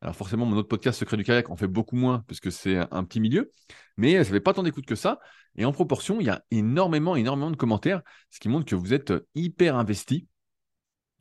Alors 0.00 0.14
forcément, 0.14 0.44
mon 0.44 0.56
autre 0.56 0.68
podcast 0.68 0.98
Secret 0.98 1.16
du 1.16 1.24
kayak 1.24 1.48
en 1.48 1.56
fait 1.56 1.66
beaucoup 1.66 1.96
moins 1.96 2.24
parce 2.28 2.38
que 2.38 2.50
c'est 2.50 2.76
un 2.76 3.04
petit 3.04 3.20
milieu, 3.20 3.50
mais 3.96 4.22
ça 4.22 4.30
fait 4.30 4.40
pas 4.40 4.52
tant 4.52 4.62
d'écoute 4.62 4.84
que 4.84 4.96
ça. 4.96 5.18
Et 5.56 5.64
en 5.64 5.72
proportion, 5.72 6.20
il 6.20 6.26
y 6.26 6.30
a 6.30 6.42
énormément, 6.50 7.16
énormément 7.16 7.50
de 7.50 7.56
commentaires, 7.56 8.02
ce 8.30 8.38
qui 8.38 8.48
montre 8.48 8.66
que 8.66 8.74
vous 8.74 8.92
êtes 8.92 9.14
hyper 9.34 9.76
investi. 9.76 10.28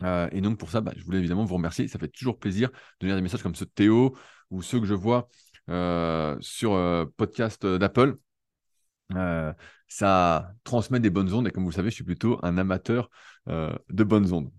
Euh, 0.04 0.28
et 0.32 0.42
donc 0.42 0.58
pour 0.58 0.70
ça, 0.70 0.82
bah, 0.82 0.92
je 0.98 1.04
voulais 1.04 1.20
évidemment 1.20 1.46
vous 1.46 1.56
remercier. 1.56 1.88
Ça 1.88 2.00
fait 2.00 2.10
toujours 2.10 2.40
plaisir 2.40 2.70
de 3.00 3.08
lire 3.08 3.16
des 3.16 3.22
messages 3.22 3.44
comme 3.44 3.56
ceux 3.56 3.66
de 3.66 3.72
Théo 3.72 4.18
ou 4.50 4.62
ceux 4.62 4.80
que 4.80 4.86
je 4.86 4.94
vois 4.94 5.30
euh, 5.70 6.36
sur 6.42 6.74
euh, 6.74 7.06
podcast 7.16 7.66
d'Apple. 7.66 8.18
Ça 9.96 10.54
transmet 10.64 11.00
des 11.00 11.10
bonnes 11.10 11.34
ondes 11.34 11.48
et 11.48 11.52
comme 11.52 11.64
vous 11.64 11.70
le 11.70 11.76
savez, 11.76 11.90
je 11.90 11.96
suis 11.96 12.04
plutôt 12.04 12.40
un 12.44 12.58
amateur 12.58 13.10
de 13.48 14.04
bonnes 14.04 14.32
ondes. 14.34 14.52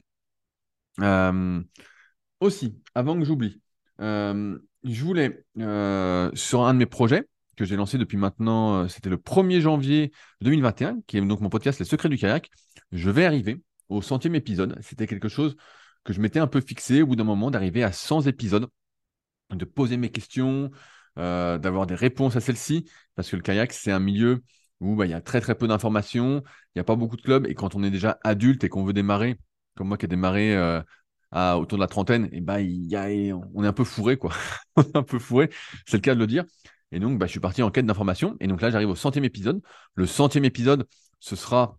aussi, 2.41 2.77
avant 2.95 3.19
que 3.19 3.25
j'oublie, 3.25 3.61
euh, 4.01 4.59
je 4.85 5.05
voulais, 5.05 5.45
euh, 5.59 6.31
sur 6.35 6.65
un 6.65 6.75
de 6.75 6.79
mes 6.79 6.87
projets 6.87 7.29
que 7.57 7.65
j'ai 7.65 7.77
lancé 7.77 7.99
depuis 7.99 8.17
maintenant, 8.17 8.83
euh, 8.83 8.89
c'était 8.89 9.11
le 9.11 9.17
1er 9.17 9.61
janvier 9.61 10.13
2021, 10.41 11.01
qui 11.07 11.19
est 11.19 11.21
donc 11.21 11.41
mon 11.41 11.51
podcast 11.51 11.79
Les 11.79 11.85
Secrets 11.85 12.09
du 12.09 12.19
kayak. 12.19 12.51
Je 12.93 13.11
vais 13.11 13.25
arriver 13.25 13.63
au 13.89 14.03
centième 14.03 14.35
épisode. 14.35 14.77
C'était 14.83 15.07
quelque 15.07 15.29
chose 15.29 15.57
que 16.05 16.13
je 16.13 16.21
m'étais 16.21 16.41
un 16.41 16.47
peu 16.47 16.61
fixé 16.61 17.03
au 17.03 17.07
bout 17.07 17.17
d'un 17.17 17.25
moment 17.25 17.51
d'arriver 17.51 17.83
à 17.85 17.93
100 17.93 18.23
épisodes, 18.23 18.67
de 19.51 19.65
poser 19.65 19.97
mes 19.97 20.11
questions, 20.11 20.71
d'avoir 21.17 21.87
des 21.87 21.95
réponses 21.95 22.37
à 22.37 22.41
celles-ci, 22.41 22.91
parce 23.15 23.31
que 23.31 23.37
le 23.37 23.43
kayak, 23.43 23.73
c'est 23.73 23.93
un 23.93 24.01
milieu 24.01 24.43
où 24.81 24.97
bah, 24.97 25.07
il 25.07 25.11
y 25.11 25.15
a 25.15 25.21
très 25.21 25.41
très 25.41 25.55
peu 25.55 25.69
d'informations, 25.69 26.43
il 26.75 26.79
n'y 26.79 26.81
a 26.81 26.85
pas 26.85 26.97
beaucoup 26.97 27.17
de 27.17 27.23
clubs, 27.23 27.47
et 27.47 27.55
quand 27.55 27.75
on 27.75 27.83
est 27.83 27.91
déjà 27.91 28.19
adulte 28.25 28.65
et 28.65 28.69
qu'on 28.69 28.85
veut 28.85 28.93
démarrer, 28.93 29.39
comme 29.77 29.89
moi 29.89 29.97
qui 29.99 30.07
ai 30.07 30.09
démarré 30.09 30.57
autour 31.33 31.79
de 31.79 31.83
la 31.83 31.89
trentaine, 31.89 32.29
et 32.33 32.41
bah, 32.41 32.61
y 32.61 32.97
a, 32.97 33.07
on 33.55 33.65
est 33.65 33.67
un 33.67 33.73
peu 33.73 33.85
fourré, 33.85 34.17
quoi. 34.17 34.33
un 34.95 35.03
peu 35.03 35.19
fourré, 35.19 35.51
c'est 35.87 35.97
le 35.97 36.03
cas 36.03 36.15
de 36.15 36.21
le 36.21 36.27
dire. 36.27 36.45
Et 36.95 37.01
donc, 37.01 37.19
bah, 37.19 37.27
je 37.27 37.33
suis 37.33 37.41
parti 37.41 37.63
en 37.63 37.71
quête 37.71 37.87
d'informations. 37.87 38.37
Et 38.41 38.47
donc 38.47 38.61
là, 38.61 38.71
j'arrive 38.71 38.89
au 38.91 38.95
centième 38.95 39.25
épisode. 39.25 39.61
Le 39.97 40.07
centième 40.07 40.45
épisode, 40.45 40.87
ce 41.19 41.35
sera, 41.35 41.77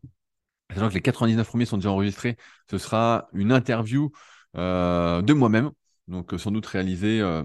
sachant 0.73 0.89
que 0.89 0.93
les 0.93 1.01
99 1.01 1.47
premiers 1.47 1.65
sont 1.65 1.77
déjà 1.77 1.91
enregistrés, 1.91 2.37
ce 2.69 2.77
sera 2.77 3.29
une 3.33 3.53
interview 3.53 4.11
euh, 4.57 5.21
de 5.21 5.33
moi-même, 5.33 5.71
donc 6.07 6.33
euh, 6.33 6.37
sans 6.37 6.51
doute 6.51 6.65
réalisée 6.65 7.21
euh, 7.21 7.43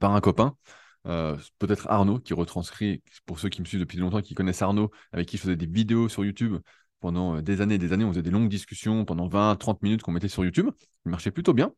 par 0.00 0.14
un 0.14 0.20
copain. 0.20 0.56
Peut-être 1.04 1.86
Arnaud 1.88 2.18
qui 2.18 2.34
retranscrit, 2.34 3.02
pour 3.26 3.38
ceux 3.38 3.48
qui 3.48 3.60
me 3.60 3.66
suivent 3.66 3.80
depuis 3.80 3.98
longtemps, 3.98 4.22
qui 4.22 4.34
connaissent 4.34 4.62
Arnaud, 4.62 4.90
avec 5.12 5.28
qui 5.28 5.36
je 5.36 5.42
faisais 5.42 5.56
des 5.56 5.66
vidéos 5.66 6.08
sur 6.08 6.24
YouTube 6.24 6.56
pendant 7.04 7.36
euh, 7.36 7.42
des 7.42 7.60
années 7.60 7.74
et 7.74 7.78
des 7.78 7.92
années. 7.92 8.04
On 8.04 8.10
faisait 8.10 8.22
des 8.22 8.30
longues 8.30 8.48
discussions 8.48 9.04
pendant 9.04 9.28
20, 9.28 9.56
30 9.56 9.82
minutes 9.82 10.02
qu'on 10.02 10.12
mettait 10.12 10.28
sur 10.28 10.42
YouTube. 10.42 10.70
Il 11.04 11.10
marchait 11.10 11.30
plutôt 11.30 11.52
bien. 11.52 11.70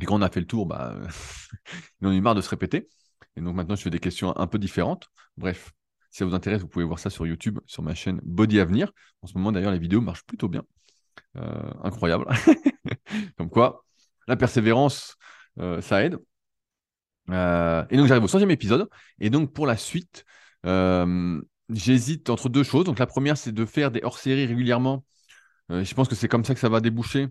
Et 0.00 0.04
quand 0.04 0.16
on 0.16 0.22
a 0.22 0.30
fait 0.30 0.40
le 0.40 0.46
tour, 0.46 0.66
bah, 0.66 0.96
il 2.00 2.08
en 2.08 2.10
a 2.10 2.14
eu 2.14 2.20
marre 2.20 2.34
de 2.34 2.40
se 2.40 2.48
répéter. 2.48 2.88
Et 3.36 3.40
donc 3.40 3.54
maintenant, 3.54 3.76
je 3.76 3.82
fais 3.82 3.90
des 3.90 4.00
questions 4.00 4.36
un 4.36 4.46
peu 4.48 4.58
différentes. 4.58 5.08
Bref, 5.36 5.72
si 6.10 6.18
ça 6.18 6.24
vous 6.24 6.34
intéresse, 6.34 6.60
vous 6.60 6.68
pouvez 6.68 6.84
voir 6.84 6.98
ça 6.98 7.08
sur 7.08 7.24
YouTube, 7.24 7.60
sur 7.66 7.84
ma 7.84 7.94
chaîne 7.94 8.20
Body 8.24 8.58
Avenir. 8.58 8.90
En 9.22 9.28
ce 9.28 9.34
moment, 9.34 9.52
d'ailleurs, 9.52 9.70
les 9.70 9.78
vidéos 9.78 10.00
marchent 10.00 10.24
plutôt 10.24 10.48
bien. 10.48 10.64
Euh, 11.36 11.70
incroyable. 11.84 12.26
Comme 13.38 13.48
quoi, 13.48 13.84
la 14.26 14.36
persévérance, 14.36 15.16
euh, 15.60 15.80
ça 15.80 16.04
aide. 16.04 16.18
Et 17.28 17.96
donc, 17.96 18.06
j'arrive 18.06 18.24
au 18.24 18.28
centième 18.28 18.50
épisode. 18.50 18.88
Et 19.20 19.30
donc, 19.30 19.52
pour 19.52 19.66
la 19.66 19.76
suite, 19.76 20.24
J'hésite 21.74 22.30
entre 22.30 22.48
deux 22.48 22.62
choses. 22.62 22.84
Donc 22.84 22.98
la 22.98 23.06
première, 23.06 23.36
c'est 23.36 23.52
de 23.52 23.64
faire 23.64 23.90
des 23.90 24.00
hors-séries 24.02 24.46
régulièrement. 24.46 25.04
Euh, 25.70 25.84
je 25.84 25.94
pense 25.94 26.08
que 26.08 26.14
c'est 26.14 26.28
comme 26.28 26.44
ça 26.44 26.54
que 26.54 26.60
ça 26.60 26.68
va 26.68 26.80
déboucher 26.80 27.28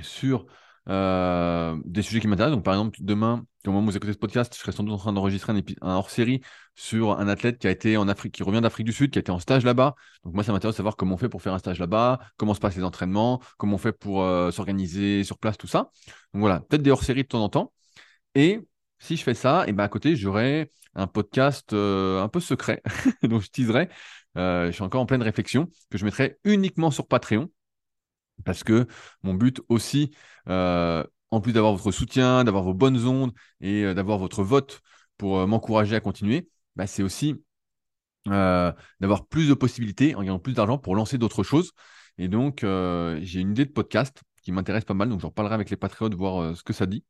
sur 0.00 0.46
euh, 0.88 1.76
des 1.84 2.02
sujets 2.02 2.20
qui 2.20 2.28
m'intéressent. 2.28 2.56
Donc 2.56 2.64
par 2.64 2.74
exemple, 2.74 2.98
demain, 3.00 3.44
au 3.66 3.70
moment 3.70 3.86
où 3.86 3.90
vous 3.90 3.96
écoutez 3.96 4.12
ce 4.12 4.18
podcast, 4.18 4.52
je 4.54 4.60
serai 4.60 4.72
sans 4.72 4.82
doute 4.82 4.94
en 4.94 4.98
train 4.98 5.12
d'enregistrer 5.12 5.52
un, 5.52 5.94
hors-série 5.94 6.42
sur 6.74 7.18
un 7.18 7.28
athlète 7.28 7.58
qui 7.58 7.66
a 7.68 7.70
été 7.70 7.96
en 7.96 8.08
Afrique, 8.08 8.34
qui 8.34 8.42
revient 8.42 8.60
d'Afrique 8.60 8.86
du 8.86 8.92
Sud, 8.92 9.10
qui 9.10 9.18
a 9.18 9.20
été 9.20 9.30
en 9.32 9.38
stage 9.38 9.64
là-bas. 9.64 9.94
Donc 10.24 10.34
moi, 10.34 10.44
ça 10.44 10.52
m'intéresse 10.52 10.74
de 10.74 10.78
savoir 10.78 10.96
comment 10.96 11.14
on 11.14 11.18
fait 11.18 11.28
pour 11.28 11.42
faire 11.42 11.54
un 11.54 11.58
stage 11.58 11.78
là-bas, 11.78 12.18
comment 12.36 12.54
se 12.54 12.60
passent 12.60 12.76
les 12.76 12.84
entraînements, 12.84 13.40
comment 13.56 13.76
on 13.76 13.78
fait 13.78 13.92
pour 13.92 14.22
euh, 14.22 14.50
s'organiser 14.50 15.24
sur 15.24 15.38
place, 15.38 15.56
tout 15.56 15.68
ça. 15.68 15.90
Donc 16.34 16.40
voilà, 16.40 16.60
peut-être 16.60 16.82
des 16.82 16.90
hors-séries 16.90 17.22
de 17.22 17.28
temps 17.28 17.42
en 17.42 17.48
temps. 17.48 17.72
Et 18.34 18.60
si 18.98 19.16
je 19.16 19.22
fais 19.22 19.34
ça, 19.34 19.64
et 19.66 19.72
ben 19.72 19.84
à 19.84 19.88
côté, 19.88 20.16
j'aurai 20.16 20.72
un 20.94 21.06
podcast 21.06 21.72
euh, 21.72 22.22
un 22.22 22.28
peu 22.28 22.40
secret, 22.40 22.82
donc 23.22 23.42
je 23.42 23.48
teaserai, 23.48 23.88
je 24.36 24.70
suis 24.72 24.82
encore 24.82 25.00
en 25.00 25.06
pleine 25.06 25.22
réflexion, 25.22 25.68
que 25.90 25.98
je 25.98 26.04
mettrai 26.04 26.38
uniquement 26.44 26.90
sur 26.90 27.06
Patreon. 27.06 27.50
Parce 28.44 28.62
que 28.62 28.86
mon 29.22 29.34
but 29.34 29.60
aussi, 29.68 30.12
en 30.46 31.40
plus 31.42 31.52
d'avoir 31.52 31.74
votre 31.74 31.90
soutien, 31.90 32.44
d'avoir 32.44 32.62
vos 32.62 32.74
bonnes 32.74 33.04
ondes 33.06 33.32
et 33.60 33.92
d'avoir 33.94 34.18
votre 34.18 34.44
vote 34.44 34.80
pour 35.16 35.44
m'encourager 35.46 35.96
à 35.96 36.00
continuer, 36.00 36.48
bah, 36.76 36.86
c'est 36.86 37.02
aussi 37.02 37.42
d'avoir 38.26 39.26
plus 39.26 39.48
de 39.48 39.54
possibilités 39.54 40.14
en 40.14 40.20
gagnant 40.20 40.38
plus 40.38 40.54
d'argent 40.54 40.78
pour 40.78 40.94
lancer 40.94 41.18
d'autres 41.18 41.42
choses. 41.42 41.72
Et 42.16 42.28
donc, 42.28 42.60
j'ai 42.62 43.40
une 43.40 43.50
idée 43.50 43.64
de 43.64 43.72
podcast 43.72 44.22
qui 44.42 44.52
m'intéresse 44.52 44.84
pas 44.84 44.94
mal. 44.94 45.08
Donc, 45.08 45.20
j'en 45.20 45.30
parlerai 45.30 45.54
avec 45.54 45.70
les 45.70 45.76
patriotes, 45.76 46.14
voir 46.14 46.56
ce 46.56 46.62
que 46.62 46.72
ça 46.72 46.86
dit. 46.86 47.04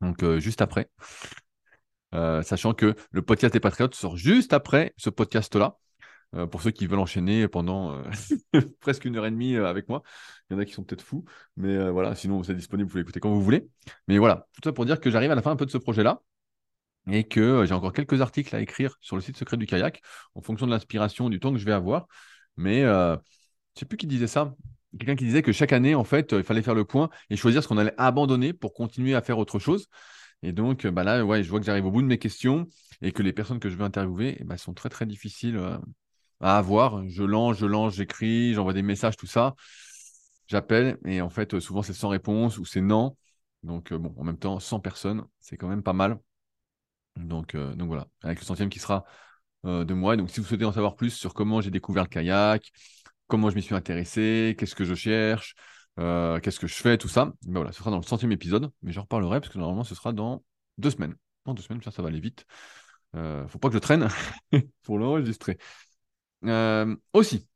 Donc, 0.00 0.24
juste 0.38 0.60
après. 0.62 0.88
sachant 2.12 2.74
que 2.74 2.94
le 3.10 3.22
podcast 3.22 3.52
des 3.52 3.60
patriotes 3.60 3.94
sort 3.94 4.16
juste 4.16 4.52
après 4.52 4.94
ce 4.96 5.10
podcast-là. 5.10 5.78
pour 6.50 6.62
ceux 6.62 6.70
qui 6.70 6.86
veulent 6.86 6.98
enchaîner 6.98 7.48
pendant 7.48 8.02
presque 8.80 9.04
une 9.04 9.16
heure 9.16 9.26
et 9.26 9.30
demie 9.30 9.56
avec 9.56 9.88
moi. 9.88 10.02
Il 10.50 10.54
y 10.54 10.56
en 10.56 10.60
a 10.60 10.64
qui 10.64 10.72
sont 10.72 10.84
peut-être 10.84 11.02
fous. 11.02 11.24
Mais 11.56 11.90
voilà, 11.90 12.14
sinon, 12.14 12.42
c'est 12.42 12.54
disponible, 12.54 12.86
vous 12.86 12.92
pouvez 12.92 13.02
l'écouter 13.02 13.20
quand 13.20 13.30
vous 13.30 13.42
voulez. 13.42 13.68
Mais 14.08 14.18
voilà, 14.18 14.46
tout 14.54 14.60
ça 14.64 14.72
pour 14.72 14.84
dire 14.84 15.00
que 15.00 15.10
j'arrive 15.10 15.30
à 15.30 15.34
la 15.34 15.42
fin 15.42 15.50
un 15.50 15.56
peu 15.56 15.66
de 15.66 15.70
ce 15.70 15.78
projet-là 15.78 16.20
et 17.10 17.24
que 17.24 17.64
j'ai 17.66 17.74
encore 17.74 17.92
quelques 17.92 18.20
articles 18.20 18.54
à 18.54 18.60
écrire 18.60 18.96
sur 19.00 19.16
le 19.16 19.22
site 19.22 19.36
secret 19.36 19.56
du 19.56 19.66
kayak 19.66 20.00
en 20.34 20.40
fonction 20.40 20.66
de 20.66 20.70
l'inspiration, 20.72 21.28
du 21.28 21.40
temps 21.40 21.52
que 21.52 21.58
je 21.58 21.64
vais 21.64 21.72
avoir. 21.72 22.06
Mais 22.56 22.82
euh, 22.84 23.14
je 23.16 23.20
ne 23.20 23.80
sais 23.80 23.86
plus 23.86 23.96
qui 23.96 24.06
disait 24.06 24.26
ça. 24.26 24.54
Quelqu'un 24.98 25.16
qui 25.16 25.24
disait 25.24 25.42
que 25.42 25.52
chaque 25.52 25.72
année, 25.72 25.94
en 25.94 26.04
fait, 26.04 26.32
il 26.32 26.42
fallait 26.42 26.62
faire 26.62 26.74
le 26.74 26.84
point 26.84 27.10
et 27.30 27.36
choisir 27.36 27.62
ce 27.62 27.68
qu'on 27.68 27.78
allait 27.78 27.94
abandonner 27.98 28.52
pour 28.52 28.74
continuer 28.74 29.14
à 29.14 29.22
faire 29.22 29.38
autre 29.38 29.58
chose. 29.58 29.88
Et 30.42 30.52
donc, 30.52 30.86
bah 30.86 31.04
là, 31.04 31.24
ouais, 31.24 31.42
je 31.42 31.50
vois 31.50 31.58
que 31.58 31.66
j'arrive 31.66 31.86
au 31.86 31.90
bout 31.90 32.02
de 32.02 32.06
mes 32.06 32.18
questions 32.18 32.68
et 33.02 33.12
que 33.12 33.22
les 33.22 33.32
personnes 33.32 33.60
que 33.60 33.70
je 33.70 33.76
veux 33.76 33.84
interviewer 33.84 34.36
eh 34.40 34.44
ben, 34.44 34.56
sont 34.56 34.74
très, 34.74 34.88
très 34.90 35.06
difficiles 35.06 35.56
euh, 35.56 35.78
à 36.40 36.58
avoir. 36.58 37.08
Je 37.08 37.22
lance, 37.24 37.56
je 37.58 37.66
lance, 37.66 37.94
j'écris, 37.94 38.54
j'envoie 38.54 38.74
des 38.74 38.82
messages, 38.82 39.16
tout 39.16 39.26
ça. 39.26 39.54
J'appelle 40.46 40.98
et 41.06 41.20
en 41.20 41.30
fait, 41.30 41.58
souvent, 41.60 41.82
c'est 41.82 41.94
sans 41.94 42.08
réponse 42.08 42.58
ou 42.58 42.64
c'est 42.64 42.80
non. 42.80 43.16
Donc, 43.62 43.92
euh, 43.92 43.98
bon, 43.98 44.14
en 44.18 44.24
même 44.24 44.38
temps, 44.38 44.60
100 44.60 44.80
personnes, 44.80 45.24
c'est 45.40 45.56
quand 45.56 45.68
même 45.68 45.82
pas 45.82 45.94
mal. 45.94 46.18
Donc, 47.16 47.54
euh, 47.54 47.74
donc 47.74 47.88
voilà, 47.88 48.06
avec 48.22 48.40
le 48.40 48.44
centième 48.44 48.68
qui 48.68 48.78
sera 48.78 49.04
euh, 49.64 49.84
de 49.84 49.94
moi. 49.94 50.16
Donc 50.16 50.30
si 50.30 50.40
vous 50.40 50.46
souhaitez 50.46 50.64
en 50.64 50.72
savoir 50.72 50.96
plus 50.96 51.10
sur 51.10 51.34
comment 51.34 51.60
j'ai 51.60 51.70
découvert 51.70 52.04
le 52.04 52.08
kayak, 52.08 52.70
comment 53.26 53.50
je 53.50 53.56
m'y 53.56 53.62
suis 53.62 53.74
intéressé, 53.74 54.54
qu'est-ce 54.58 54.74
que 54.74 54.84
je 54.84 54.94
cherche, 54.94 55.54
euh, 55.98 56.40
qu'est-ce 56.40 56.60
que 56.60 56.66
je 56.66 56.74
fais, 56.74 56.98
tout 56.98 57.08
ça, 57.08 57.32
ben 57.46 57.54
voilà, 57.54 57.72
ce 57.72 57.78
sera 57.78 57.90
dans 57.90 57.98
le 57.98 58.02
centième 58.02 58.32
épisode, 58.32 58.70
mais 58.82 58.92
j'en 58.92 59.02
reparlerai 59.02 59.40
parce 59.40 59.52
que 59.52 59.58
normalement 59.58 59.84
ce 59.84 59.94
sera 59.94 60.12
dans 60.12 60.44
deux 60.78 60.90
semaines. 60.90 61.14
Dans 61.44 61.54
deux 61.54 61.62
semaines, 61.62 61.82
ça, 61.82 61.90
ça 61.90 62.02
va 62.02 62.08
aller 62.08 62.20
vite. 62.20 62.46
faut 63.12 63.58
pas 63.58 63.68
que 63.68 63.74
je 63.74 63.78
traîne 63.78 64.08
pour 64.82 64.98
l'enregistrer. 64.98 65.58
aussi, 67.12 67.46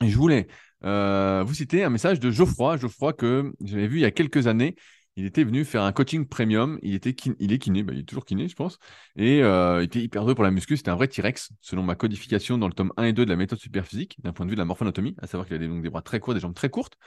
je 0.00 0.16
voulais 0.16 0.46
vous 0.82 1.54
citer 1.54 1.84
un 1.84 1.90
message 1.90 2.20
de 2.20 2.30
Geoffroy, 2.30 2.76
Geoffroy 2.76 3.12
que 3.14 3.52
j'avais 3.60 3.88
vu 3.88 3.98
il 3.98 4.02
y 4.02 4.04
a 4.04 4.10
quelques 4.10 4.46
années 4.46 4.76
il 5.16 5.24
était 5.24 5.44
venu 5.44 5.64
faire 5.64 5.82
un 5.82 5.92
coaching 5.92 6.26
premium. 6.26 6.78
Il, 6.82 6.94
était 6.94 7.14
il 7.40 7.52
est 7.52 7.58
kiné, 7.58 7.82
bah, 7.82 7.94
il 7.94 8.00
est 8.00 8.04
toujours 8.04 8.26
kiné, 8.26 8.48
je 8.48 8.54
pense. 8.54 8.78
Et 9.16 9.42
euh, 9.42 9.80
il 9.80 9.84
était 9.86 10.00
hyper 10.00 10.24
doué 10.24 10.34
pour 10.34 10.44
la 10.44 10.50
muscu. 10.50 10.76
C'était 10.76 10.90
un 10.90 10.94
vrai 10.94 11.08
T-Rex, 11.08 11.52
selon 11.62 11.82
ma 11.82 11.94
codification 11.94 12.58
dans 12.58 12.68
le 12.68 12.74
tome 12.74 12.92
1 12.98 13.04
et 13.04 13.12
2 13.14 13.24
de 13.24 13.30
la 13.30 13.36
méthode 13.36 13.58
superphysique, 13.58 14.16
d'un 14.22 14.32
point 14.34 14.44
de 14.44 14.50
vue 14.50 14.56
de 14.56 14.60
la 14.60 14.66
morphoanatomie, 14.66 15.16
à 15.22 15.26
savoir 15.26 15.46
qu'il 15.46 15.56
a 15.56 15.58
des, 15.58 15.68
donc, 15.68 15.82
des 15.82 15.88
bras 15.88 16.02
très 16.02 16.20
courts, 16.20 16.34
des 16.34 16.40
jambes 16.40 16.54
très 16.54 16.68
courtes. 16.68 16.98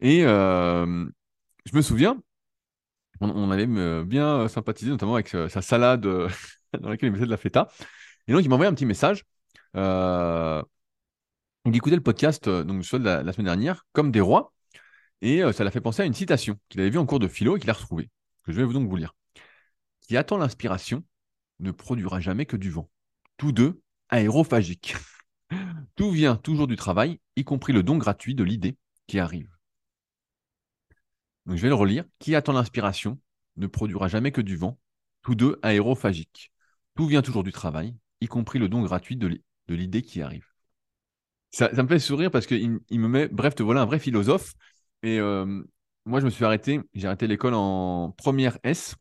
Et 0.00 0.24
euh, 0.24 1.04
je 1.64 1.76
me 1.76 1.82
souviens, 1.82 2.22
on, 3.20 3.50
avait 3.50 3.66
bien 4.04 4.46
sympathisé, 4.48 4.90
notamment 4.90 5.14
avec 5.14 5.34
euh, 5.34 5.48
sa 5.48 5.60
salade 5.60 6.02
dans 6.80 6.88
laquelle 6.88 7.08
il 7.08 7.12
mettait 7.12 7.26
de 7.26 7.30
la 7.30 7.36
feta. 7.36 7.68
Et 8.28 8.32
donc, 8.32 8.42
il 8.44 8.48
m'a 8.48 8.54
envoyé 8.54 8.70
un 8.70 8.74
petit 8.74 8.86
message. 8.86 9.24
il 9.74 10.62
écoutait 11.74 11.96
le 11.96 12.02
podcast 12.02 12.48
donc, 12.48 12.84
soit 12.84 13.00
de 13.00 13.04
la 13.04 13.32
semaine 13.32 13.46
dernière, 13.46 13.84
comme 13.92 14.12
des 14.12 14.20
rois. 14.20 14.52
Et 15.20 15.42
euh, 15.42 15.52
ça 15.52 15.64
l'a 15.64 15.70
fait 15.70 15.80
penser 15.80 16.02
à 16.02 16.06
une 16.06 16.14
citation 16.14 16.58
qu'il 16.68 16.80
avait 16.80 16.90
vue 16.90 16.98
en 16.98 17.06
cours 17.06 17.18
de 17.18 17.28
philo 17.28 17.56
et 17.56 17.60
qu'il 17.60 17.70
a 17.70 17.74
retrouvée, 17.74 18.08
que 18.44 18.52
je 18.52 18.60
vais 18.60 18.72
donc 18.72 18.88
vous 18.88 18.96
lire. 18.96 19.14
Qui 20.00 20.16
attend 20.16 20.38
l'inspiration 20.38 21.04
ne 21.60 21.70
produira 21.70 22.20
jamais 22.20 22.46
que 22.46 22.56
du 22.56 22.70
vent. 22.70 22.90
Tous 23.36 23.52
deux 23.52 23.80
aérophagiques. 24.08 24.94
Tout 25.96 26.10
vient 26.10 26.36
toujours 26.36 26.66
du 26.66 26.76
travail, 26.76 27.20
y 27.36 27.44
compris 27.44 27.72
le 27.72 27.82
don 27.82 27.96
gratuit 27.96 28.34
de 28.34 28.44
l'idée 28.44 28.76
qui 29.06 29.18
arrive. 29.18 29.50
Donc 31.46 31.56
je 31.56 31.62
vais 31.62 31.68
le 31.68 31.74
relire. 31.74 32.04
Qui 32.18 32.34
attend 32.34 32.52
l'inspiration 32.52 33.18
ne 33.56 33.66
produira 33.66 34.08
jamais 34.08 34.32
que 34.32 34.40
du 34.40 34.56
vent. 34.56 34.78
Tous 35.22 35.34
deux 35.34 35.58
aérophagiques. 35.62 36.52
Tout 36.94 37.06
vient 37.06 37.22
toujours 37.22 37.42
du 37.42 37.52
travail, 37.52 37.94
y 38.20 38.26
compris 38.26 38.58
le 38.58 38.68
don 38.68 38.82
gratuit 38.82 39.16
de 39.16 39.40
l'idée 39.68 40.02
qui 40.02 40.22
arrive. 40.22 40.46
Ça, 41.50 41.70
me 41.72 41.88
fait 41.88 41.98
sourire 41.98 42.30
parce 42.30 42.46
qu'il 42.46 42.80
me 42.90 43.08
met, 43.08 43.28
bref, 43.28 43.54
te 43.54 43.62
voilà 43.62 43.80
un 43.80 43.86
vrai 43.86 43.98
philosophe 43.98 44.54
et 45.02 45.20
moi, 46.08 46.20
je 46.20 46.24
me 46.24 46.30
suis 46.30 46.44
arrêté. 46.44 46.80
J'ai 46.94 47.06
arrêté 47.06 47.26
l'école 47.26 47.54
en 47.54 48.12
première 48.16 48.58
S. 48.64 48.96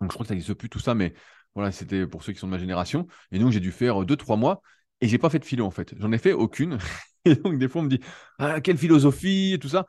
Donc, 0.00 0.10
je 0.10 0.14
crois 0.14 0.24
que 0.24 0.28
ça 0.28 0.34
n'existe 0.34 0.54
plus 0.54 0.68
tout 0.68 0.78
ça, 0.78 0.94
mais 0.94 1.14
voilà, 1.54 1.72
c'était 1.72 2.06
pour 2.06 2.22
ceux 2.22 2.32
qui 2.32 2.38
sont 2.38 2.46
de 2.46 2.52
ma 2.52 2.58
génération. 2.58 3.06
Et 3.32 3.38
donc, 3.38 3.52
j'ai 3.52 3.60
dû 3.60 3.72
faire 3.72 4.04
deux, 4.04 4.16
trois 4.16 4.36
mois. 4.36 4.62
Et 5.00 5.08
j'ai 5.08 5.18
pas 5.18 5.30
fait 5.30 5.38
de 5.38 5.44
philo, 5.44 5.66
en 5.66 5.70
fait. 5.70 5.94
J'en 5.98 6.12
ai 6.12 6.18
fait 6.18 6.32
aucune. 6.32 6.78
Et 7.24 7.34
donc, 7.34 7.58
des 7.58 7.68
fois, 7.68 7.82
on 7.82 7.84
me 7.84 7.90
dit 7.90 8.00
Ah, 8.38 8.60
quelle 8.60 8.78
philosophie 8.78 9.52
et 9.54 9.58
tout 9.58 9.68
ça. 9.68 9.86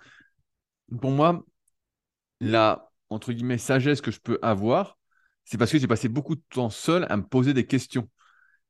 Pour 1.00 1.12
moi, 1.12 1.44
la, 2.40 2.90
entre 3.10 3.34
guillemets, 3.34 3.58
sagesse 3.58 4.02
que 4.02 4.12
je 4.12 4.20
peux 4.20 4.40
avoir, 4.42 4.98
c'est 5.46 5.58
parce 5.58 5.72
que 5.72 5.80
j'ai 5.80 5.88
passé 5.88 6.10
beaucoup 6.10 6.36
de 6.36 6.42
temps 6.50 6.70
seul 6.70 7.06
à 7.10 7.18
me 7.18 7.24
poser 7.24 7.54
des 7.54 7.66
questions. 7.66 8.10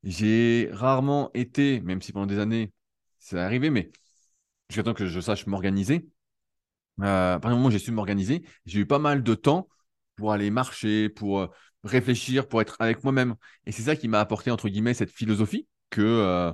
J'ai 0.03 0.69
rarement 0.73 1.31
été, 1.33 1.81
même 1.81 2.01
si 2.01 2.11
pendant 2.13 2.25
des 2.27 2.39
années, 2.39 2.73
c'est 3.19 3.39
arrivé, 3.39 3.69
mais 3.69 3.91
jusqu'à 4.69 4.83
temps 4.83 4.93
que 4.93 5.07
je 5.07 5.19
sache 5.19 5.47
m'organiser, 5.47 6.07
euh, 7.01 7.39
par 7.39 7.51
exemple, 7.51 7.61
moi, 7.61 7.71
j'ai 7.71 7.79
su 7.79 7.91
m'organiser. 7.91 8.43
J'ai 8.65 8.79
eu 8.81 8.85
pas 8.85 8.99
mal 8.99 9.23
de 9.23 9.33
temps 9.35 9.67
pour 10.15 10.31
aller 10.31 10.49
marcher, 10.51 11.09
pour 11.09 11.39
euh, 11.39 11.47
réfléchir, 11.83 12.47
pour 12.47 12.61
être 12.61 12.75
avec 12.79 13.03
moi-même. 13.03 13.35
Et 13.65 13.71
c'est 13.71 13.83
ça 13.83 13.95
qui 13.95 14.07
m'a 14.07 14.19
apporté, 14.19 14.51
entre 14.51 14.69
guillemets, 14.69 14.93
cette 14.93 15.11
philosophie 15.11 15.67
que 15.89 16.01
euh, 16.01 16.51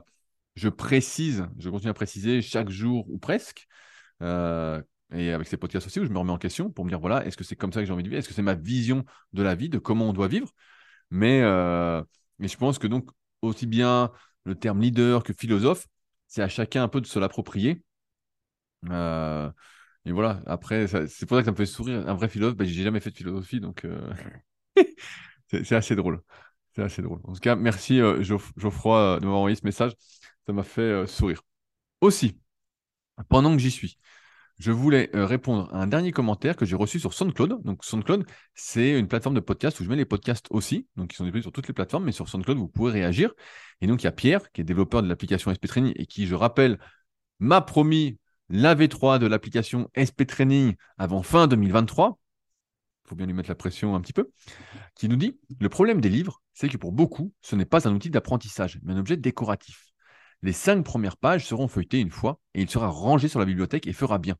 je 0.56 0.70
précise, 0.70 1.46
je 1.60 1.70
continue 1.70 1.92
à 1.92 1.94
préciser 1.94 2.42
chaque 2.42 2.70
jour 2.70 3.10
ou 3.10 3.18
presque. 3.18 3.68
et 4.22 5.32
avec 5.32 5.48
ces 5.48 5.58
podcasts 5.58 5.88
aussi, 5.88 6.00
où 6.00 6.06
je 6.06 6.10
me 6.12 6.20
remets 6.20 6.32
en 6.32 6.38
question 6.38 6.70
pour 6.72 6.84
me 6.86 6.90
dire, 6.90 7.00
voilà, 7.00 7.26
est-ce 7.26 7.38
que 7.38 7.44
c'est 7.44 7.56
comme 7.56 7.72
ça 7.72 7.80
que 7.80 7.86
j'ai 7.86 7.94
envie 7.94 8.04
de 8.04 8.10
vivre? 8.10 8.20
Est-ce 8.20 8.28
que 8.28 8.34
c'est 8.34 8.42
ma 8.42 8.56
vision 8.56 9.06
de 9.34 9.44
la 9.44 9.56
vie, 9.56 9.70
de 9.70 9.78
comment 9.80 10.06
on 10.10 10.14
doit 10.14 10.28
vivre? 10.28 10.50
Mais, 11.12 11.42
mais 12.40 12.48
je 12.48 12.58
pense 12.58 12.80
que 12.80 12.88
donc, 12.88 13.10
aussi 13.42 13.66
bien 13.68 14.12
le 14.46 14.56
terme 14.56 14.82
leader 14.82 15.24
que 15.24 15.34
philosophe, 15.34 15.88
c'est 16.28 16.42
à 16.42 16.50
chacun 16.50 16.84
un 16.84 16.88
peu 16.88 17.02
de 17.02 17.08
se 17.08 17.20
l'approprier. 17.20 17.82
Euh, 18.90 19.50
et 20.08 20.14
voilà, 20.14 20.40
après, 20.46 20.88
c'est 20.88 21.26
pour 21.26 21.36
ça 21.36 21.42
que 21.42 21.46
ça 21.46 21.52
me 21.52 21.58
fait 21.58 21.66
sourire. 21.66 22.08
Un 22.08 22.14
vrai 22.14 22.30
philosophe, 22.30 22.56
bah, 22.56 22.64
j'ai 22.64 22.82
jamais 22.82 23.02
fait 23.02 23.12
de 23.12 23.18
philosophie, 23.18 23.60
donc 23.60 23.84
euh, 23.84 24.10
c'est 25.52 25.74
assez 25.74 25.98
drôle. 25.98 26.22
C'est 26.74 26.82
assez 26.82 27.02
drôle. 27.02 27.20
En 27.26 27.34
tout 27.34 27.42
cas, 27.42 27.58
merci 27.58 28.00
euh, 28.00 28.24
Geoffroy 28.24 28.98
euh, 28.98 29.16
de 29.20 29.26
m'avoir 29.26 29.40
envoyé 29.40 29.58
ce 29.58 29.66
message. 29.66 29.92
Ça 30.46 30.54
m'a 30.54 30.64
fait 30.64 31.06
sourire. 31.08 31.42
Aussi, 32.00 32.40
pendant 33.28 33.52
que 33.52 33.58
j'y 33.58 33.70
suis, 33.70 33.98
je 34.60 34.72
voulais 34.72 35.10
répondre 35.14 35.68
à 35.74 35.82
un 35.82 35.88
dernier 35.88 36.14
commentaire 36.14 36.56
que 36.56 36.66
j'ai 36.66 36.78
reçu 36.78 37.02
sur 37.02 37.14
SoundCloud. 37.14 37.64
Donc, 37.66 37.84
SoundCloud, 37.84 38.26
c'est 38.54 38.98
une 38.98 39.10
plateforme 39.10 39.36
de 39.36 39.42
podcast 39.42 39.78
où 39.82 39.84
je 39.84 39.90
mets 39.90 39.98
les 39.98 40.06
podcasts 40.06 40.48
aussi. 40.52 40.88
Donc, 40.96 41.12
ils 41.12 41.18
sont 41.18 41.26
disponibles 41.26 41.44
sur 41.44 41.52
toutes 41.52 41.68
les 41.68 41.74
plateformes, 41.74 42.06
mais 42.06 42.14
sur 42.14 42.30
SoundCloud, 42.30 42.58
vous 42.58 42.70
pouvez 42.70 42.94
réagir. 42.94 43.34
Et 43.82 43.88
donc, 43.88 44.04
il 44.04 44.06
y 44.06 44.08
a 44.08 44.14
Pierre, 44.14 44.54
qui 44.54 44.62
est 44.62 44.64
développeur 44.64 45.04
de 45.04 45.10
l'application 45.10 45.52
SP 45.52 45.68
Training 45.68 45.94
et 45.98 46.06
qui, 46.06 46.28
je 46.28 46.36
rappelle, 46.36 46.80
m'a 47.40 47.60
promis 47.60 48.20
la 48.50 48.76
V3 48.76 49.20
de 49.20 49.28
l'application 49.28 49.90
SP 49.96 50.26
Training 50.26 50.76
avant 50.98 51.24
fin 51.24 51.48
2023. 51.48 52.20
Il 53.06 53.10
faut 53.10 53.16
bien 53.16 53.26
lui 53.26 53.34
mettre 53.34 53.50
la 53.50 53.56
pression 53.56 53.96
un 53.96 54.02
petit 54.02 54.14
peu. 54.14 54.32
Qui 54.96 55.10
nous 55.10 55.16
dit 55.16 55.40
Le 55.60 55.70
problème 55.70 56.02
des 56.02 56.10
livres, 56.10 56.42
c'est 56.54 56.70
que 56.70 56.78
pour 56.78 56.92
beaucoup, 56.92 57.34
ce 57.42 57.56
n'est 57.56 57.66
pas 57.66 57.88
un 57.88 57.94
outil 57.94 58.10
d'apprentissage, 58.10 58.80
mais 58.84 58.94
un 58.94 58.98
objet 58.98 59.18
décoratif. 59.18 59.86
Les 60.42 60.54
cinq 60.54 60.84
premières 60.84 61.18
pages 61.18 61.46
seront 61.46 61.68
feuilletées 61.68 62.00
une 62.00 62.12
fois 62.12 62.40
et 62.54 62.62
il 62.62 62.70
sera 62.70 62.88
rangé 62.88 63.28
sur 63.28 63.40
la 63.40 63.46
bibliothèque 63.46 63.88
et 63.88 63.94
fera 63.94 64.18
bien. 64.18 64.36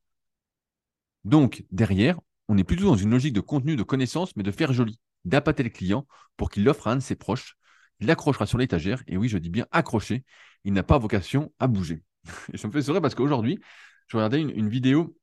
Donc, 1.24 1.66
derrière, 1.72 2.20
on 2.48 2.58
est 2.58 2.64
plutôt 2.64 2.86
dans 2.86 2.96
une 2.96 3.10
logique 3.10 3.34
de 3.34 3.42
contenu 3.42 3.76
de 3.76 3.84
connaissance, 3.84 4.36
mais 4.36 4.44
de 4.44 4.52
faire 4.52 4.74
joli, 4.74 5.00
d'appâter 5.26 5.64
le 5.64 5.70
client 5.70 6.08
pour 6.38 6.50
qu'il 6.50 6.64
l'offre 6.64 6.88
à 6.88 6.92
un 6.92 6.96
de 6.98 7.02
ses 7.02 7.16
proches. 7.16 7.58
Il 8.00 8.08
l'accrochera 8.08 8.46
sur 8.46 8.58
l'étagère, 8.58 9.04
et 9.08 9.18
oui, 9.18 9.28
je 9.28 9.38
dis 9.38 9.50
bien 9.50 9.66
accroché, 9.72 10.24
il 10.64 10.74
n'a 10.74 10.84
pas 10.84 10.98
vocation 11.00 11.52
à 11.60 11.68
bouger. 11.68 12.04
Et 12.54 12.58
ça 12.58 12.68
me 12.68 12.74
fait 12.74 12.82
sourire 12.82 13.02
parce 13.02 13.16
qu'aujourd'hui, 13.16 13.60
je 14.08 14.18
regardais 14.18 14.42
une, 14.42 14.70
vidéo 14.70 15.16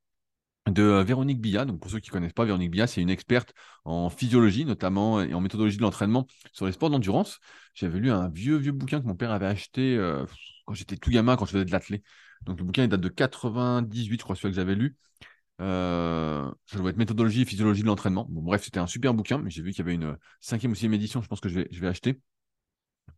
de 0.68 0.82
euh, 0.82 1.04
Véronique 1.04 1.40
Billa. 1.40 1.64
Donc, 1.64 1.80
pour 1.80 1.90
ceux 1.90 2.00
qui 2.00 2.10
ne 2.10 2.12
connaissent 2.12 2.32
pas, 2.32 2.44
Véronique 2.44 2.70
Billa, 2.70 2.86
c'est 2.86 3.00
une 3.02 3.10
experte 3.10 3.54
en 3.84 4.10
physiologie, 4.10 4.64
notamment, 4.64 5.20
et 5.22 5.34
en 5.34 5.40
méthodologie 5.40 5.76
de 5.76 5.82
l'entraînement 5.82 6.26
sur 6.52 6.66
les 6.66 6.72
sports 6.72 6.90
d'endurance. 6.90 7.40
J'avais 7.74 7.98
lu 7.98 8.10
un 8.10 8.28
vieux, 8.28 8.56
vieux 8.56 8.72
bouquin 8.72 9.00
que 9.00 9.06
mon 9.06 9.16
père 9.16 9.30
avait 9.30 9.46
acheté 9.46 9.96
euh, 9.96 10.24
quand 10.66 10.74
j'étais 10.74 10.96
tout 10.96 11.10
gamin, 11.10 11.36
quand 11.36 11.46
je 11.46 11.52
faisais 11.52 11.64
de 11.64 11.72
l'athlé. 11.72 12.02
Donc, 12.42 12.58
le 12.58 12.64
bouquin 12.64 12.86
date 12.88 13.00
de 13.00 13.08
98, 13.08 14.18
je 14.18 14.24
crois, 14.24 14.36
celui 14.36 14.50
que 14.52 14.56
j'avais 14.56 14.74
lu. 14.74 14.96
Euh, 15.60 16.50
ça 16.66 16.78
doit 16.78 16.90
être 16.90 16.96
méthodologie 16.96 17.42
et 17.42 17.44
physiologie 17.44 17.82
de 17.82 17.86
l'entraînement. 17.86 18.26
Bon, 18.28 18.42
bref, 18.42 18.64
c'était 18.64 18.80
un 18.80 18.86
super 18.86 19.14
bouquin, 19.14 19.38
mais 19.38 19.50
j'ai 19.50 19.62
vu 19.62 19.70
qu'il 19.70 19.78
y 19.78 19.82
avait 19.82 19.94
une 19.94 20.16
cinquième 20.40 20.72
ou 20.72 20.74
sixième 20.74 20.94
édition, 20.94 21.22
je 21.22 21.28
pense 21.28 21.40
que 21.40 21.48
je 21.48 21.60
vais, 21.60 21.68
je 21.70 21.80
vais 21.80 21.88
acheter. 21.88 22.20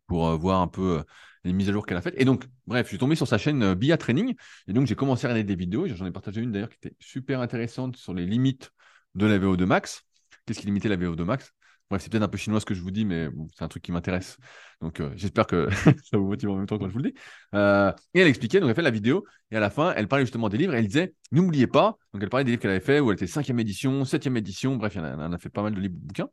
Pour 0.07 0.37
voir 0.37 0.61
un 0.61 0.67
peu 0.67 1.03
les 1.43 1.53
mises 1.53 1.69
à 1.69 1.71
jour 1.71 1.85
qu'elle 1.85 1.97
a 1.97 2.01
faites. 2.01 2.15
Et 2.17 2.25
donc, 2.25 2.45
bref, 2.65 2.85
je 2.87 2.89
suis 2.89 2.97
tombé 2.97 3.15
sur 3.15 3.27
sa 3.27 3.37
chaîne 3.37 3.73
BIA 3.73 3.97
Training. 3.97 4.35
Et 4.67 4.73
donc, 4.73 4.87
j'ai 4.87 4.95
commencé 4.95 5.25
à 5.25 5.29
regarder 5.29 5.43
des 5.43 5.55
vidéos. 5.55 5.87
J'en 5.87 6.05
ai 6.05 6.11
partagé 6.11 6.41
une 6.41 6.51
d'ailleurs 6.51 6.69
qui 6.69 6.77
était 6.77 6.95
super 6.99 7.41
intéressante 7.41 7.97
sur 7.97 8.13
les 8.13 8.25
limites 8.25 8.71
de 9.15 9.25
la 9.25 9.39
VO2 9.39 9.65
max. 9.65 10.03
Qu'est-ce 10.45 10.59
qui 10.59 10.65
limitait 10.65 10.89
la 10.89 10.97
VO2 10.97 11.23
max? 11.23 11.53
Bref, 11.89 12.01
c'est 12.01 12.11
peut-être 12.11 12.23
un 12.23 12.27
peu 12.27 12.37
chinois 12.37 12.59
ce 12.59 12.65
que 12.65 12.73
je 12.73 12.81
vous 12.81 12.91
dis, 12.91 13.05
mais 13.05 13.29
c'est 13.55 13.63
un 13.63 13.69
truc 13.69 13.81
qui 13.81 13.93
m'intéresse. 13.93 14.37
Donc, 14.81 14.99
euh, 14.99 15.11
j'espère 15.15 15.47
que 15.47 15.69
ça 16.03 16.17
vous 16.17 16.27
motive 16.27 16.49
en 16.49 16.57
même 16.57 16.65
temps 16.65 16.77
quand 16.77 16.87
je 16.87 16.93
vous 16.93 16.99
le 16.99 17.11
dis. 17.11 17.17
Euh, 17.55 17.93
et 18.13 18.19
elle 18.19 18.27
expliquait, 18.27 18.59
donc 18.59 18.69
elle 18.69 18.75
fait 18.75 18.81
la 18.81 18.91
vidéo, 18.91 19.25
et 19.51 19.55
à 19.55 19.61
la 19.61 19.69
fin, 19.69 19.93
elle 19.95 20.09
parlait 20.09 20.25
justement 20.25 20.49
des 20.49 20.57
livres, 20.57 20.73
et 20.73 20.79
elle 20.79 20.87
disait, 20.87 21.13
n'oubliez 21.31 21.67
pas, 21.67 21.97
donc 22.13 22.21
elle 22.21 22.29
parlait 22.29 22.43
des 22.43 22.51
livres 22.51 22.61
qu'elle 22.61 22.71
avait 22.71 22.81
fait, 22.81 22.99
où 22.99 23.09
elle 23.09 23.15
était 23.15 23.27
cinquième 23.27 23.59
édition, 23.59 24.03
septième 24.03 24.35
édition, 24.35 24.75
bref, 24.75 24.97
elle 24.97 25.05
en 25.05 25.31
a, 25.31 25.37
fait 25.37 25.49
pas 25.49 25.63
mal 25.63 25.73
de 25.73 25.79
livres, 25.79 25.95
bouquins. 25.97 26.29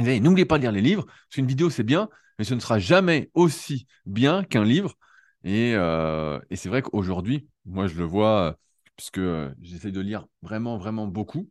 N'oubliez 0.00 0.44
pas 0.44 0.58
de 0.58 0.62
lire 0.62 0.72
les 0.72 0.82
livres, 0.82 1.04
parce 1.06 1.34
qu'une 1.34 1.46
vidéo, 1.46 1.70
c'est 1.70 1.82
bien, 1.82 2.08
mais 2.38 2.44
ce 2.44 2.54
ne 2.54 2.60
sera 2.60 2.78
jamais 2.78 3.30
aussi 3.34 3.86
bien 4.04 4.44
qu'un 4.44 4.64
livre. 4.64 4.94
Et, 5.44 5.74
euh, 5.74 6.38
et 6.50 6.56
c'est 6.56 6.68
vrai 6.68 6.82
qu'aujourd'hui, 6.82 7.48
moi, 7.64 7.86
je 7.86 7.94
le 7.96 8.04
vois, 8.04 8.58
puisque 8.96 9.20
j'essaye 9.60 9.92
de 9.92 10.00
lire 10.00 10.26
vraiment, 10.42 10.76
vraiment 10.76 11.06
beaucoup. 11.06 11.48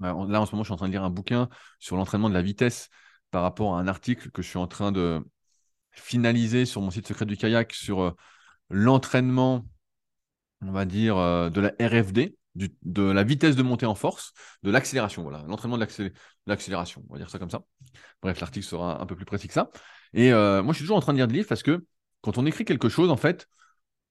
Bah, 0.00 0.14
là, 0.28 0.40
en 0.40 0.46
ce 0.46 0.52
moment, 0.52 0.62
je 0.62 0.68
suis 0.68 0.74
en 0.74 0.76
train 0.76 0.86
de 0.86 0.92
lire 0.92 1.04
un 1.04 1.10
bouquin 1.10 1.48
sur 1.80 1.96
l'entraînement 1.96 2.28
de 2.28 2.34
la 2.34 2.42
vitesse 2.42 2.88
par 3.30 3.42
rapport 3.42 3.76
à 3.76 3.80
un 3.80 3.88
article 3.88 4.30
que 4.30 4.42
je 4.42 4.48
suis 4.48 4.58
en 4.58 4.66
train 4.68 4.92
de 4.92 5.20
finaliser 5.92 6.64
sur 6.66 6.80
mon 6.80 6.90
site 6.90 7.08
secret 7.08 7.26
du 7.26 7.36
kayak 7.36 7.72
sur 7.72 8.02
euh, 8.02 8.10
l'entraînement, 8.70 9.66
on 10.62 10.72
va 10.72 10.84
dire, 10.84 11.16
euh, 11.16 11.50
de 11.50 11.60
la 11.60 11.72
RFD, 11.80 12.37
de 12.54 13.02
la 13.02 13.22
vitesse 13.22 13.56
de 13.56 13.62
montée 13.62 13.86
en 13.86 13.94
force, 13.94 14.32
de 14.62 14.70
l'accélération. 14.70 15.22
Voilà, 15.22 15.44
l'entraînement 15.46 15.78
de 15.78 15.86
l'accélération, 16.46 17.04
on 17.08 17.12
va 17.12 17.18
dire 17.18 17.30
ça 17.30 17.38
comme 17.38 17.50
ça. 17.50 17.62
Bref, 18.22 18.40
l'article 18.40 18.66
sera 18.66 19.00
un 19.00 19.06
peu 19.06 19.16
plus 19.16 19.24
précis 19.24 19.48
que 19.48 19.54
ça. 19.54 19.70
Et 20.14 20.32
euh, 20.32 20.62
moi, 20.62 20.72
je 20.72 20.78
suis 20.78 20.84
toujours 20.84 20.96
en 20.96 21.00
train 21.00 21.12
de 21.12 21.18
lire 21.18 21.28
des 21.28 21.34
livres 21.34 21.48
parce 21.48 21.62
que 21.62 21.84
quand 22.20 22.38
on 22.38 22.46
écrit 22.46 22.64
quelque 22.64 22.88
chose, 22.88 23.10
en 23.10 23.16
fait, 23.16 23.46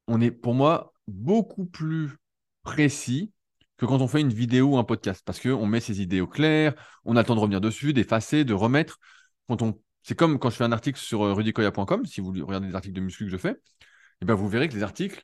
on 0.08 0.22
est 0.22 0.32
pour 0.32 0.54
moi 0.54 0.94
beaucoup 1.08 1.66
plus 1.66 2.18
précis 2.64 3.34
que 3.78 3.86
quand 3.86 4.02
on 4.02 4.08
fait 4.08 4.22
une 4.22 4.34
vidéo 4.34 4.70
ou 4.70 4.78
un 4.78 4.84
podcast, 4.84 5.22
parce 5.26 5.40
qu'on 5.40 5.66
met 5.66 5.80
ses 5.80 6.02
idées 6.02 6.22
au 6.22 6.28
clair, 6.28 6.74
on 7.06 7.16
a 7.16 7.22
le 7.22 7.26
temps 7.26 7.36
de 7.36 7.40
revenir 7.40 7.62
dessus, 7.62 7.94
d'effacer, 7.94 8.44
de 8.44 8.54
remettre. 8.54 9.00
Quand 9.48 9.62
on... 9.62 9.80
C'est 10.04 10.16
comme 10.16 10.40
quand 10.40 10.50
je 10.50 10.56
fais 10.56 10.64
un 10.64 10.72
article 10.72 11.00
sur 11.00 11.24
euh, 11.24 11.34
rudicoya.com, 11.34 12.06
si 12.06 12.22
vous 12.22 12.32
regardez 12.32 12.68
les 12.68 12.76
articles 12.76 12.96
de 12.96 13.02
muscu 13.02 13.26
que 13.26 13.32
je 13.32 13.38
fais, 13.38 13.52
et 13.52 14.24
eh 14.24 14.26
ben 14.26 14.34
vous 14.34 14.48
verrez 14.48 14.68
que 14.70 14.74
les 14.74 14.84
articles, 14.84 15.24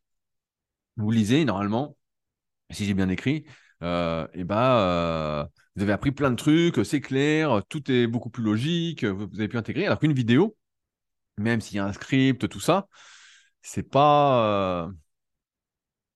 vous 0.98 1.10
lisez 1.10 1.46
normalement, 1.46 1.98
si 2.74 2.86
j'ai 2.86 2.94
bien 2.94 3.10
écrit, 3.10 3.38
et 3.38 3.46
euh, 3.84 4.28
eh 4.34 4.44
ben, 4.44 4.58
euh, 4.58 5.46
vous 5.76 5.84
avez 5.84 5.94
appris 5.94 6.12
plein 6.12 6.32
de 6.32 6.36
trucs, 6.36 6.86
c'est 6.86 7.02
clair, 7.02 7.62
tout 7.70 7.92
est 7.92 8.08
beaucoup 8.08 8.30
plus 8.30 8.44
logique, 8.44 9.04
vous 9.04 9.28
avez 9.36 9.48
pu 9.48 9.58
intégrer, 9.58 9.86
alors 9.86 10.00
qu'une 10.00 10.14
vidéo, 10.14 10.56
même 11.38 11.62
s'il 11.62 11.78
y 11.78 11.80
a 11.80 11.86
un 11.86 11.94
script, 11.94 12.48
tout 12.50 12.60
ça, 12.60 12.88
c'est 13.62 13.84
pas 13.90 14.90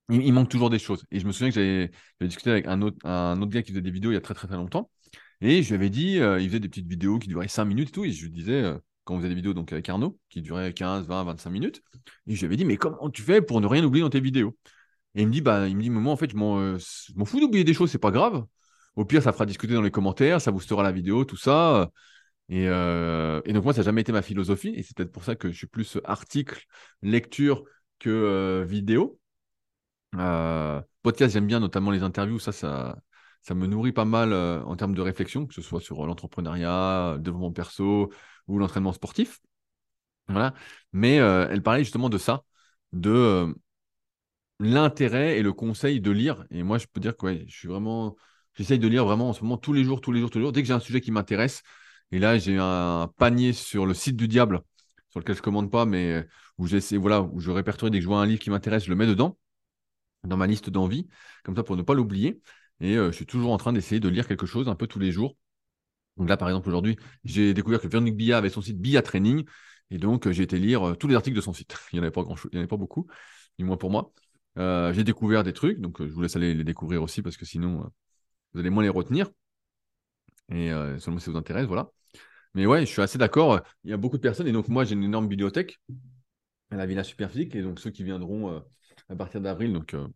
il, 0.09 0.33
manque 0.33 0.49
toujours 0.49 0.69
des 0.69 0.79
choses. 0.79 1.05
Et 1.11 1.19
je 1.19 1.27
me 1.27 1.31
souviens 1.31 1.49
que 1.49 1.55
j'avais 1.55 1.91
discuté 2.21 2.51
avec 2.51 2.67
un 2.67 2.81
autre, 2.81 2.97
un 3.05 3.41
autre 3.41 3.51
gars 3.51 3.61
qui 3.61 3.71
faisait 3.71 3.81
des 3.81 3.91
vidéos 3.91 4.11
il 4.11 4.15
y 4.15 4.17
a 4.17 4.21
très 4.21 4.33
très 4.33 4.47
très 4.47 4.57
longtemps. 4.57 4.89
Et 5.41 5.61
je 5.63 5.69
lui 5.69 5.75
avais 5.75 5.89
dit, 5.89 6.19
euh, 6.19 6.39
il 6.39 6.47
faisait 6.47 6.59
des 6.59 6.69
petites 6.69 6.87
vidéos 6.87 7.19
qui 7.19 7.27
duraient 7.27 7.47
5 7.47 7.65
minutes 7.65 7.89
et 7.89 7.91
tout. 7.91 8.05
Et 8.05 8.11
je 8.11 8.23
lui 8.23 8.31
disais, 8.31 8.63
euh, 8.63 8.77
quand 9.03 9.15
on 9.15 9.17
faisait 9.17 9.29
des 9.29 9.35
vidéos 9.35 9.53
donc 9.53 9.71
avec 9.71 9.87
Arnaud, 9.89 10.17
qui 10.29 10.41
duraient 10.41 10.73
15, 10.73 11.07
20, 11.07 11.23
25 11.25 11.49
minutes, 11.49 11.81
et 12.27 12.35
je 12.35 12.39
lui 12.39 12.45
avais 12.47 12.57
dit, 12.57 12.65
mais 12.65 12.77
comment 12.77 13.09
tu 13.09 13.21
fais 13.21 13.41
pour 13.41 13.61
ne 13.61 13.67
rien 13.67 13.83
oublier 13.83 14.03
dans 14.03 14.09
tes 14.09 14.19
vidéos? 14.19 14.55
Et 15.17 15.23
il 15.23 15.27
me 15.27 15.33
dit, 15.33 15.41
bah, 15.41 15.67
il 15.67 15.75
me 15.75 15.81
dit, 15.81 15.89
moi 15.89 16.13
en 16.13 16.15
fait, 16.17 16.31
je 16.31 16.37
m'en 16.37 16.59
euh, 16.59 16.77
fous 17.25 17.39
d'oublier 17.41 17.65
des 17.65 17.73
choses, 17.73 17.91
c'est 17.91 17.97
pas 17.99 18.11
grave. 18.11 18.45
Au 18.95 19.03
pire, 19.03 19.21
ça 19.21 19.33
fera 19.33 19.45
discuter 19.45 19.73
dans 19.73 19.81
les 19.81 19.91
commentaires, 19.91 20.39
ça 20.39 20.51
boostera 20.51 20.83
la 20.83 20.91
vidéo, 20.93 21.25
tout 21.25 21.37
ça. 21.37 21.89
Et, 22.49 22.63
et 22.63 23.53
donc 23.53 23.63
moi, 23.63 23.73
ça 23.73 23.81
n'a 23.81 23.85
jamais 23.85 24.01
été 24.01 24.11
ma 24.11 24.21
philosophie. 24.21 24.73
Et 24.75 24.83
c'est 24.83 24.95
peut-être 24.95 25.11
pour 25.11 25.23
ça 25.23 25.35
que 25.35 25.51
je 25.51 25.57
suis 25.57 25.67
plus 25.67 25.99
article, 26.05 26.63
lecture 27.01 27.63
que 27.99 28.63
vidéo. 28.67 29.19
Euh, 30.15 30.81
podcast, 31.03 31.33
j'aime 31.33 31.47
bien, 31.47 31.59
notamment 31.59 31.91
les 31.91 32.03
interviews. 32.03 32.39
Ça, 32.39 32.51
ça, 32.51 32.97
ça 33.41 33.53
me 33.53 33.67
nourrit 33.67 33.91
pas 33.91 34.05
mal 34.05 34.33
euh, 34.33 34.61
en 34.63 34.75
termes 34.75 34.95
de 34.95 35.01
réflexion, 35.01 35.45
que 35.45 35.53
ce 35.53 35.61
soit 35.61 35.81
sur 35.81 36.05
l'entrepreneuriat, 36.05 37.13
le 37.15 37.19
développement 37.21 37.51
perso 37.51 38.11
ou 38.47 38.59
l'entraînement 38.59 38.93
sportif. 38.93 39.39
Voilà. 40.27 40.53
Mais 40.93 41.19
euh, 41.19 41.47
elle 41.49 41.63
parlait 41.63 41.83
justement 41.83 42.09
de 42.09 42.17
ça, 42.17 42.43
de 42.93 43.53
l'intérêt 44.59 45.37
et 45.37 45.41
le 45.43 45.53
conseil 45.53 46.01
de 46.01 46.11
lire. 46.11 46.45
Et 46.51 46.63
moi, 46.63 46.77
je 46.77 46.87
peux 46.91 46.99
dire 46.99 47.15
que 47.17 47.45
je 47.47 47.55
suis 47.55 47.67
vraiment, 47.67 48.15
j'essaye 48.55 48.79
de 48.79 48.87
lire 48.87 49.05
vraiment 49.05 49.29
en 49.29 49.33
ce 49.33 49.43
moment 49.43 49.57
tous 49.57 49.73
les 49.73 49.83
jours, 49.83 50.01
tous 50.01 50.11
les 50.11 50.19
jours, 50.19 50.29
tous 50.29 50.39
les 50.39 50.43
jours. 50.43 50.51
Dès 50.51 50.61
que 50.61 50.67
j'ai 50.67 50.73
un 50.73 50.79
sujet 50.79 51.01
qui 51.01 51.11
m'intéresse, 51.11 51.63
et 52.11 52.19
là, 52.19 52.37
j'ai 52.37 52.57
un 52.59 53.11
panier 53.17 53.53
sur 53.53 53.85
le 53.85 53.93
site 53.93 54.15
du 54.15 54.27
diable, 54.27 54.61
sur 55.09 55.19
lequel 55.19 55.35
je 55.35 55.41
commande 55.41 55.71
pas, 55.71 55.85
mais 55.85 56.25
où 56.57 56.67
j'essaie, 56.67 56.97
voilà, 56.97 57.21
où 57.21 57.39
je 57.39 57.51
répertorie 57.51 57.91
dès 57.91 57.99
que 57.99 58.03
je 58.03 58.07
vois 58.07 58.19
un 58.21 58.25
livre 58.25 58.39
qui 58.41 58.49
m'intéresse, 58.49 58.85
je 58.85 58.89
le 58.89 58.95
mets 58.95 59.07
dedans 59.07 59.37
dans 60.23 60.37
ma 60.37 60.47
liste 60.47 60.69
d'envie, 60.69 61.07
comme 61.43 61.55
ça 61.55 61.63
pour 61.63 61.77
ne 61.77 61.81
pas 61.81 61.93
l'oublier. 61.93 62.41
Et 62.79 62.95
euh, 62.97 63.11
je 63.11 63.15
suis 63.15 63.25
toujours 63.25 63.51
en 63.51 63.57
train 63.57 63.73
d'essayer 63.73 63.99
de 63.99 64.09
lire 64.09 64.27
quelque 64.27 64.45
chose 64.45 64.67
un 64.69 64.75
peu 64.75 64.87
tous 64.87 64.99
les 64.99 65.11
jours. 65.11 65.35
Donc 66.17 66.29
là, 66.29 66.37
par 66.37 66.49
exemple, 66.49 66.69
aujourd'hui, 66.69 66.97
j'ai 67.23 67.53
découvert 67.53 67.81
que 67.81 67.87
Véronique 67.87 68.15
Billa 68.17 68.37
avait 68.39 68.49
son 68.49 68.61
site 68.61 68.79
Billa 68.79 69.01
Training. 69.01 69.45
Et 69.91 69.97
donc, 69.97 70.27
euh, 70.27 70.31
j'ai 70.33 70.43
été 70.43 70.59
lire 70.59 70.89
euh, 70.89 70.95
tous 70.95 71.07
les 71.07 71.15
articles 71.15 71.35
de 71.35 71.41
son 71.41 71.53
site. 71.53 71.75
il 71.93 71.97
n'y 71.97 71.99
en 72.01 72.03
avait 72.03 72.11
pas 72.11 72.21
en 72.23 72.35
avait 72.53 72.67
pas 72.67 72.77
beaucoup, 72.77 73.07
du 73.59 73.65
moins 73.65 73.77
pour 73.77 73.91
moi. 73.91 74.13
J'ai 74.57 75.03
découvert 75.03 75.43
des 75.43 75.53
trucs, 75.53 75.79
donc 75.79 76.03
je 76.03 76.11
vous 76.11 76.21
laisse 76.21 76.35
aller 76.35 76.53
les 76.53 76.63
découvrir 76.63 77.03
aussi 77.03 77.21
parce 77.21 77.37
que 77.37 77.45
sinon, 77.45 77.89
vous 78.53 78.59
allez 78.59 78.69
moins 78.69 78.83
les 78.83 78.89
retenir. 78.89 79.29
Et 80.49 80.69
seulement 80.99 81.19
si 81.19 81.25
ça 81.25 81.31
vous 81.31 81.37
intéresse, 81.37 81.65
voilà. 81.65 81.91
Mais 82.53 82.65
ouais, 82.65 82.81
je 82.81 82.91
suis 82.91 83.01
assez 83.01 83.17
d'accord. 83.17 83.61
Il 83.83 83.91
y 83.91 83.93
a 83.93 83.97
beaucoup 83.97 84.17
de 84.17 84.21
personnes, 84.21 84.47
et 84.47 84.51
donc 84.51 84.67
moi, 84.67 84.83
j'ai 84.83 84.93
une 84.93 85.03
énorme 85.03 85.27
bibliothèque 85.27 85.79
à 86.71 86.75
la 86.75 86.85
Villa 86.85 87.03
Superphysique, 87.03 87.55
et 87.55 87.61
donc 87.61 87.79
ceux 87.79 87.91
qui 87.91 88.03
viendront 88.03 88.63
à 89.09 89.15
partir 89.15 89.41
d'avril, 89.41 89.73
donc 89.73 89.93
euh, 89.93 90.07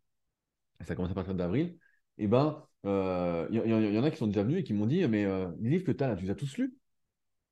ça 0.81 0.95
commence 0.95 1.11
à 1.11 1.15
partir 1.15 1.35
d'avril, 1.35 1.77
et 2.17 2.25
eh 2.25 2.27
ben 2.27 2.63
il 2.83 2.89
euh, 2.89 3.47
y, 3.51 3.99
en 3.99 4.03
a 4.03 4.11
qui 4.11 4.17
sont 4.17 4.27
déjà 4.27 4.43
venus 4.43 4.59
et 4.59 4.63
qui 4.63 4.73
m'ont 4.73 4.87
dit 4.87 5.07
Mais 5.07 5.25
euh, 5.25 5.47
les 5.59 5.69
livres 5.69 5.85
que 5.85 5.91
tu 5.91 6.03
as 6.03 6.07
là, 6.07 6.15
tu 6.15 6.25
les 6.25 6.31
as 6.31 6.35
tous 6.35 6.57
lus? 6.57 6.73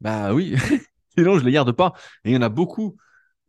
Bah 0.02 0.34
oui, 0.34 0.56
sinon 1.15 1.36
je 1.36 1.41
ne 1.41 1.45
les 1.45 1.52
garde 1.52 1.71
pas. 1.71 1.93
Et 2.23 2.32
il 2.32 2.34
y 2.34 2.38
en 2.38 2.41
a 2.41 2.49
beaucoup 2.49 2.97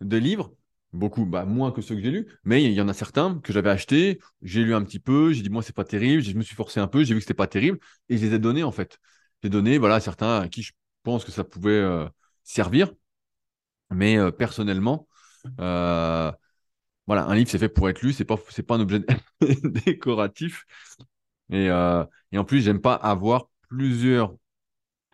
de 0.01 0.17
livres, 0.17 0.55
beaucoup, 0.93 1.27
bah, 1.27 1.45
moins 1.45 1.73
que 1.73 1.81
ceux 1.83 1.95
que 1.97 2.03
j'ai 2.03 2.11
lus, 2.11 2.27
mais 2.45 2.65
il 2.65 2.73
y 2.73 2.81
en 2.81 2.89
a 2.89 2.95
certains 2.95 3.41
que 3.41 3.53
j'avais 3.53 3.71
achetés, 3.71 4.21
j'ai 4.43 4.65
lu 4.65 4.75
un 4.75 4.83
petit 4.85 4.99
peu, 5.01 5.33
j'ai 5.33 5.43
dit 5.43 5.51
Moi, 5.51 5.63
c'est 5.63 5.75
pas 5.75 5.85
terrible, 5.85 6.23
je 6.23 6.33
me 6.35 6.43
suis 6.43 6.57
forcé 6.57 6.81
un 6.81 6.89
peu, 6.89 7.05
j'ai 7.05 7.15
vu 7.15 7.21
que 7.21 7.25
c'était 7.25 7.35
pas 7.35 7.47
terrible, 7.47 7.79
et 8.09 8.19
je 8.19 8.27
les 8.27 8.35
ai 8.35 8.39
donnés 8.39 8.63
en 8.65 8.73
fait. 8.73 8.99
J'ai 9.43 9.51
donné 9.51 9.79
voilà, 9.79 9.97
à 9.97 10.01
certains 10.01 10.41
à 10.41 10.49
qui 10.49 10.63
je 10.63 10.73
pense 11.03 11.25
que 11.25 11.33
ça 11.33 11.45
pouvait 11.45 11.83
servir, 12.45 12.93
mais 13.91 14.17
personnellement, 14.33 15.09
voilà, 17.07 17.25
un 17.27 17.35
livre, 17.35 17.51
c'est 17.51 17.59
fait 17.59 17.69
pour 17.69 17.89
être 17.89 18.03
lu, 18.03 18.13
c'est 18.13 18.25
pas, 18.25 18.37
pas 18.37 18.77
un 18.77 18.81
objet 18.81 19.01
décoratif. 19.65 20.65
Et, 21.51 21.69
euh, 21.69 22.05
et, 22.33 22.39
en 22.39 22.45
plus, 22.45 22.61
j'aime 22.63 22.81
pas 22.81 22.95
avoir 22.95 23.49
plusieurs. 23.69 24.35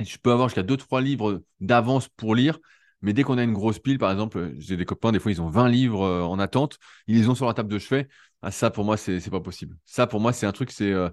Je 0.01 0.19
peux 0.19 0.31
avoir 0.33 0.49
jusqu'à 0.49 0.63
deux, 0.63 0.77
trois 0.77 1.01
livres 1.01 1.43
d'avance 1.61 2.09
pour 2.11 2.35
lire, 2.35 2.59
mais 3.03 3.13
dès 3.13 3.23
qu'on 3.23 3.39
a 3.39 3.43
une 3.43 3.53
grosse 3.53 3.79
pile, 3.79 3.99
par 3.99 4.11
exemple, 4.11 4.53
j'ai 4.59 4.77
des 4.77 4.85
copains, 4.85 5.13
des 5.13 5.21
fois, 5.21 5.31
ils 5.33 5.43
ont 5.43 5.49
20 5.51 5.69
livres 5.69 6.03
euh, 6.03 6.23
en 6.23 6.39
attente, 6.39 6.79
ils 7.07 7.17
les 7.17 7.29
ont 7.29 7.35
sur 7.35 7.47
la 7.47 7.55
table 7.55 7.71
de 7.71 7.79
chevet. 7.79 8.09
Ah, 8.43 8.51
ça, 8.51 8.71
pour 8.71 8.85
moi, 8.85 8.97
c'est, 8.97 9.31
pas 9.31 9.41
possible. 9.41 9.77
Ça, 9.85 10.07
pour 10.07 10.21
moi, 10.21 10.33
c'est 10.33 10.47
un 10.47 10.53
truc, 10.53 10.71
c'est. 10.71 10.93
Euh, 10.93 11.11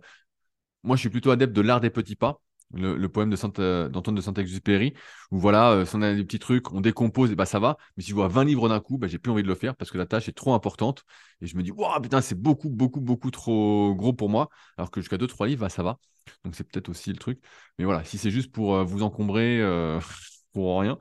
moi, 0.83 0.95
je 0.97 1.01
suis 1.01 1.09
plutôt 1.09 1.31
adepte 1.31 1.53
de 1.53 1.61
l'art 1.61 1.79
des 1.81 1.89
petits 1.89 2.15
pas 2.15 2.41
le, 2.73 3.07
poème 3.07 3.33
euh, 3.59 3.89
d'Antoine 3.89 4.15
de 4.15 4.21
Saint-Exupéry, 4.21 4.93
où 5.31 5.39
voilà, 5.39 5.71
euh, 5.71 5.85
si 5.85 5.95
on 5.95 6.01
a 6.01 6.13
des 6.13 6.23
petits 6.23 6.39
trucs, 6.39 6.71
on 6.73 6.81
décompose, 6.81 7.31
et 7.31 7.35
bah 7.35 7.45
ça 7.45 7.59
va. 7.59 7.77
Mais 7.97 8.03
si 8.03 8.09
je 8.09 8.15
vois 8.15 8.27
20 8.27 8.43
livres 8.45 8.69
d'un 8.69 8.79
coup, 8.79 8.97
bah, 8.97 9.07
j'ai 9.07 9.19
plus 9.19 9.31
envie 9.31 9.43
de 9.43 9.47
le 9.47 9.55
faire 9.55 9.75
parce 9.75 9.91
que 9.91 9.97
la 9.97 10.05
tâche 10.05 10.27
est 10.29 10.33
trop 10.33 10.53
importante. 10.53 11.03
Et 11.41 11.47
je 11.47 11.55
me 11.55 11.63
dis, 11.63 11.71
waouh, 11.71 12.01
putain, 12.01 12.21
c'est 12.21 12.39
beaucoup, 12.39 12.69
beaucoup, 12.69 13.01
beaucoup 13.01 13.31
trop 13.31 13.93
gros 13.95 14.13
pour 14.13 14.29
moi. 14.29 14.49
Alors 14.77 14.91
que 14.91 15.01
jusqu'à 15.01 15.17
2-3 15.17 15.47
livres, 15.47 15.61
bah, 15.61 15.69
ça 15.69 15.83
va. 15.83 15.99
Donc 16.43 16.55
c'est 16.55 16.63
peut-être 16.63 16.89
aussi 16.89 17.11
le 17.11 17.17
truc. 17.17 17.39
Mais 17.77 17.85
voilà, 17.85 18.03
si 18.03 18.17
c'est 18.17 18.31
juste 18.31 18.51
pour 18.51 18.75
euh, 18.75 18.83
vous 18.83 19.03
encombrer 19.03 19.61
pour 20.53 20.79
rien, 20.79 20.97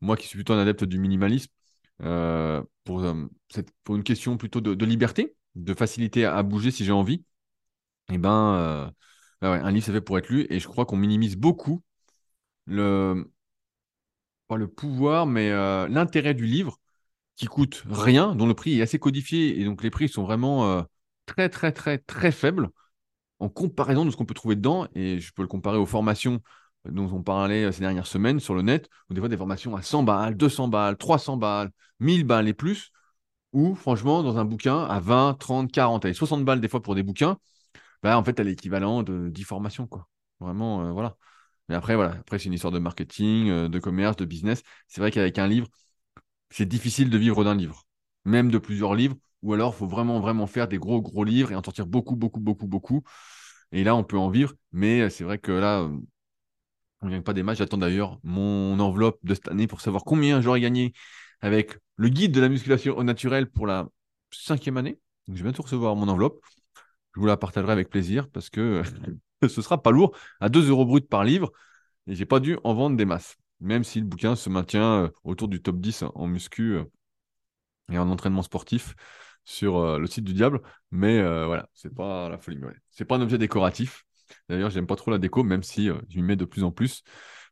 moi 0.00 0.16
qui 0.16 0.26
suis 0.26 0.36
plutôt 0.38 0.52
un 0.54 0.58
adepte 0.58 0.84
du 0.84 0.98
minimalisme, 0.98 1.50
pour, 1.98 3.04
pour 3.84 3.96
une 3.96 4.04
question 4.04 4.36
plutôt 4.36 4.60
de, 4.60 4.84
liberté, 4.84 5.36
de 5.54 5.74
facilité 5.74 6.24
à, 6.24 6.42
bouger 6.42 6.70
si 6.70 6.84
j'ai 6.84 6.92
envie, 6.92 7.24
et 8.08 8.14
eh 8.14 8.18
ben 8.18 8.92
ah 9.42 9.48
un 9.48 9.70
livre, 9.70 9.84
c'est 9.84 9.92
fait 9.92 10.00
pour 10.00 10.18
être 10.18 10.28
lu. 10.28 10.46
Et 10.50 10.60
je 10.60 10.68
crois 10.68 10.86
qu'on 10.86 10.96
minimise 10.96 11.36
beaucoup 11.36 11.82
le, 12.66 13.30
le 14.54 14.68
pouvoir, 14.68 15.26
mais 15.26 15.50
euh, 15.50 15.88
l'intérêt 15.88 16.34
du 16.34 16.46
livre 16.46 16.78
qui 17.36 17.46
coûte 17.46 17.84
rien, 17.90 18.34
dont 18.34 18.46
le 18.46 18.54
prix 18.54 18.78
est 18.78 18.82
assez 18.82 18.98
codifié. 18.98 19.60
Et 19.60 19.64
donc, 19.64 19.82
les 19.82 19.90
prix 19.90 20.08
sont 20.08 20.24
vraiment 20.24 20.70
euh, 20.70 20.82
très, 21.26 21.48
très, 21.48 21.72
très, 21.72 21.98
très 21.98 22.32
faibles 22.32 22.70
en 23.40 23.48
comparaison 23.48 24.04
de 24.04 24.10
ce 24.10 24.16
qu'on 24.16 24.26
peut 24.26 24.34
trouver 24.34 24.56
dedans. 24.56 24.88
Et 24.94 25.20
je 25.20 25.32
peux 25.32 25.42
le 25.42 25.48
comparer 25.48 25.78
aux 25.78 25.86
formations 25.86 26.40
dont 26.90 27.10
on 27.12 27.22
parlait 27.22 27.64
euh, 27.64 27.72
ces 27.72 27.80
dernières 27.80 28.06
semaines 28.06 28.40
sur 28.40 28.54
le 28.54 28.62
net, 28.62 28.88
ou 29.10 29.14
des 29.14 29.20
fois 29.20 29.28
des 29.28 29.36
formations 29.36 29.76
à 29.76 29.82
100 29.82 30.02
balles, 30.02 30.36
200 30.36 30.68
balles, 30.68 30.96
300 30.96 31.36
balles, 31.36 31.70
1000 32.00 32.24
balles 32.24 32.48
et 32.48 32.54
plus, 32.54 32.92
ou 33.52 33.74
franchement, 33.74 34.22
dans 34.22 34.38
un 34.38 34.44
bouquin 34.44 34.84
à 34.84 35.00
20, 35.00 35.34
30, 35.34 35.72
40, 35.72 36.04
et 36.04 36.14
60 36.14 36.44
balles 36.44 36.60
des 36.60 36.68
fois 36.68 36.82
pour 36.82 36.94
des 36.94 37.02
bouquins, 37.02 37.38
bah, 38.02 38.18
en 38.18 38.24
fait, 38.24 38.38
elle 38.40 38.48
l'équivalent 38.48 39.02
de 39.02 39.28
10 39.28 39.44
formations. 39.44 39.88
Vraiment, 40.40 40.82
euh, 40.86 40.92
voilà. 40.92 41.16
Mais 41.68 41.74
après, 41.74 41.96
voilà, 41.96 42.12
après, 42.12 42.38
c'est 42.38 42.46
une 42.46 42.54
histoire 42.54 42.72
de 42.72 42.78
marketing, 42.78 43.50
euh, 43.50 43.68
de 43.68 43.78
commerce, 43.78 44.16
de 44.16 44.24
business. 44.24 44.62
C'est 44.88 45.00
vrai 45.00 45.10
qu'avec 45.10 45.38
un 45.38 45.48
livre, 45.48 45.68
c'est 46.50 46.66
difficile 46.66 47.10
de 47.10 47.18
vivre 47.18 47.44
d'un 47.44 47.54
livre, 47.54 47.84
même 48.24 48.50
de 48.50 48.58
plusieurs 48.58 48.94
livres, 48.94 49.16
ou 49.42 49.52
alors 49.54 49.74
il 49.74 49.78
faut 49.78 49.86
vraiment, 49.86 50.20
vraiment 50.20 50.46
faire 50.46 50.68
des 50.68 50.78
gros, 50.78 51.00
gros 51.02 51.24
livres 51.24 51.52
et 51.52 51.54
en 51.56 51.62
sortir 51.62 51.86
beaucoup, 51.86 52.16
beaucoup, 52.16 52.40
beaucoup, 52.40 52.66
beaucoup. 52.66 53.02
Et 53.72 53.84
là, 53.84 53.96
on 53.96 54.04
peut 54.04 54.18
en 54.18 54.30
vivre, 54.30 54.54
mais 54.72 55.10
c'est 55.10 55.24
vrai 55.24 55.38
que 55.38 55.52
là, 55.52 55.88
on 57.06 57.10
ne 57.10 57.14
gagne 57.14 57.22
pas 57.22 57.34
des 57.34 57.42
matchs. 57.42 57.58
J'attends 57.58 57.78
d'ailleurs 57.78 58.18
mon 58.24 58.78
enveloppe 58.80 59.18
de 59.22 59.34
cette 59.34 59.48
année 59.48 59.66
pour 59.66 59.80
savoir 59.80 60.04
combien 60.04 60.40
j'aurais 60.40 60.60
gagné 60.60 60.92
avec 61.40 61.78
le 61.96 62.08
guide 62.08 62.32
de 62.32 62.40
la 62.40 62.48
musculation 62.48 62.96
au 62.96 63.04
naturel 63.04 63.48
pour 63.48 63.66
la 63.66 63.88
cinquième 64.32 64.76
année. 64.76 64.98
Donc, 65.26 65.36
je 65.36 65.42
vais 65.42 65.48
bientôt 65.48 65.62
recevoir 65.62 65.94
mon 65.96 66.08
enveloppe. 66.08 66.44
Je 67.14 67.20
vous 67.20 67.26
la 67.26 67.36
partagerai 67.36 67.72
avec 67.72 67.88
plaisir 67.88 68.28
parce 68.28 68.50
que 68.50 68.82
ce 69.48 69.62
sera 69.62 69.80
pas 69.82 69.90
lourd 69.90 70.16
à 70.40 70.48
2 70.48 70.68
euros 70.68 70.84
brut 70.84 71.08
par 71.08 71.24
livre 71.24 71.52
et 72.08 72.14
j'ai 72.14 72.26
pas 72.26 72.40
dû 72.40 72.58
en 72.64 72.74
vendre 72.74 72.96
des 72.96 73.04
masses. 73.04 73.36
Même 73.60 73.84
si 73.84 74.00
le 74.00 74.06
bouquin 74.06 74.36
se 74.36 74.50
maintient 74.50 75.04
euh, 75.04 75.08
autour 75.24 75.48
du 75.48 75.62
top 75.62 75.80
10 75.80 76.04
en 76.14 76.26
muscu 76.26 76.74
euh, 76.74 76.84
et 77.90 77.98
en 77.98 78.10
entraînement 78.10 78.42
sportif 78.42 78.94
sur 79.44 79.76
euh, 79.76 79.98
le 79.98 80.06
site 80.08 80.24
du 80.24 80.34
diable. 80.34 80.60
Mais 80.90 81.22
voilà, 81.46 81.68
c'est 81.72 81.94
pas 81.94 82.28
la 82.28 82.38
folie. 82.38 82.58
C'est 82.90 83.04
pas 83.04 83.16
un 83.16 83.20
objet 83.20 83.38
décoratif. 83.38 84.04
D'ailleurs, 84.48 84.70
j'aime 84.70 84.86
pas 84.86 84.96
trop 84.96 85.10
la 85.10 85.18
déco, 85.18 85.42
même 85.42 85.62
si 85.62 85.86
je 85.86 86.16
m'y 86.16 86.22
mets 86.22 86.36
de 86.36 86.44
plus 86.44 86.64
en 86.64 86.70
plus 86.70 87.02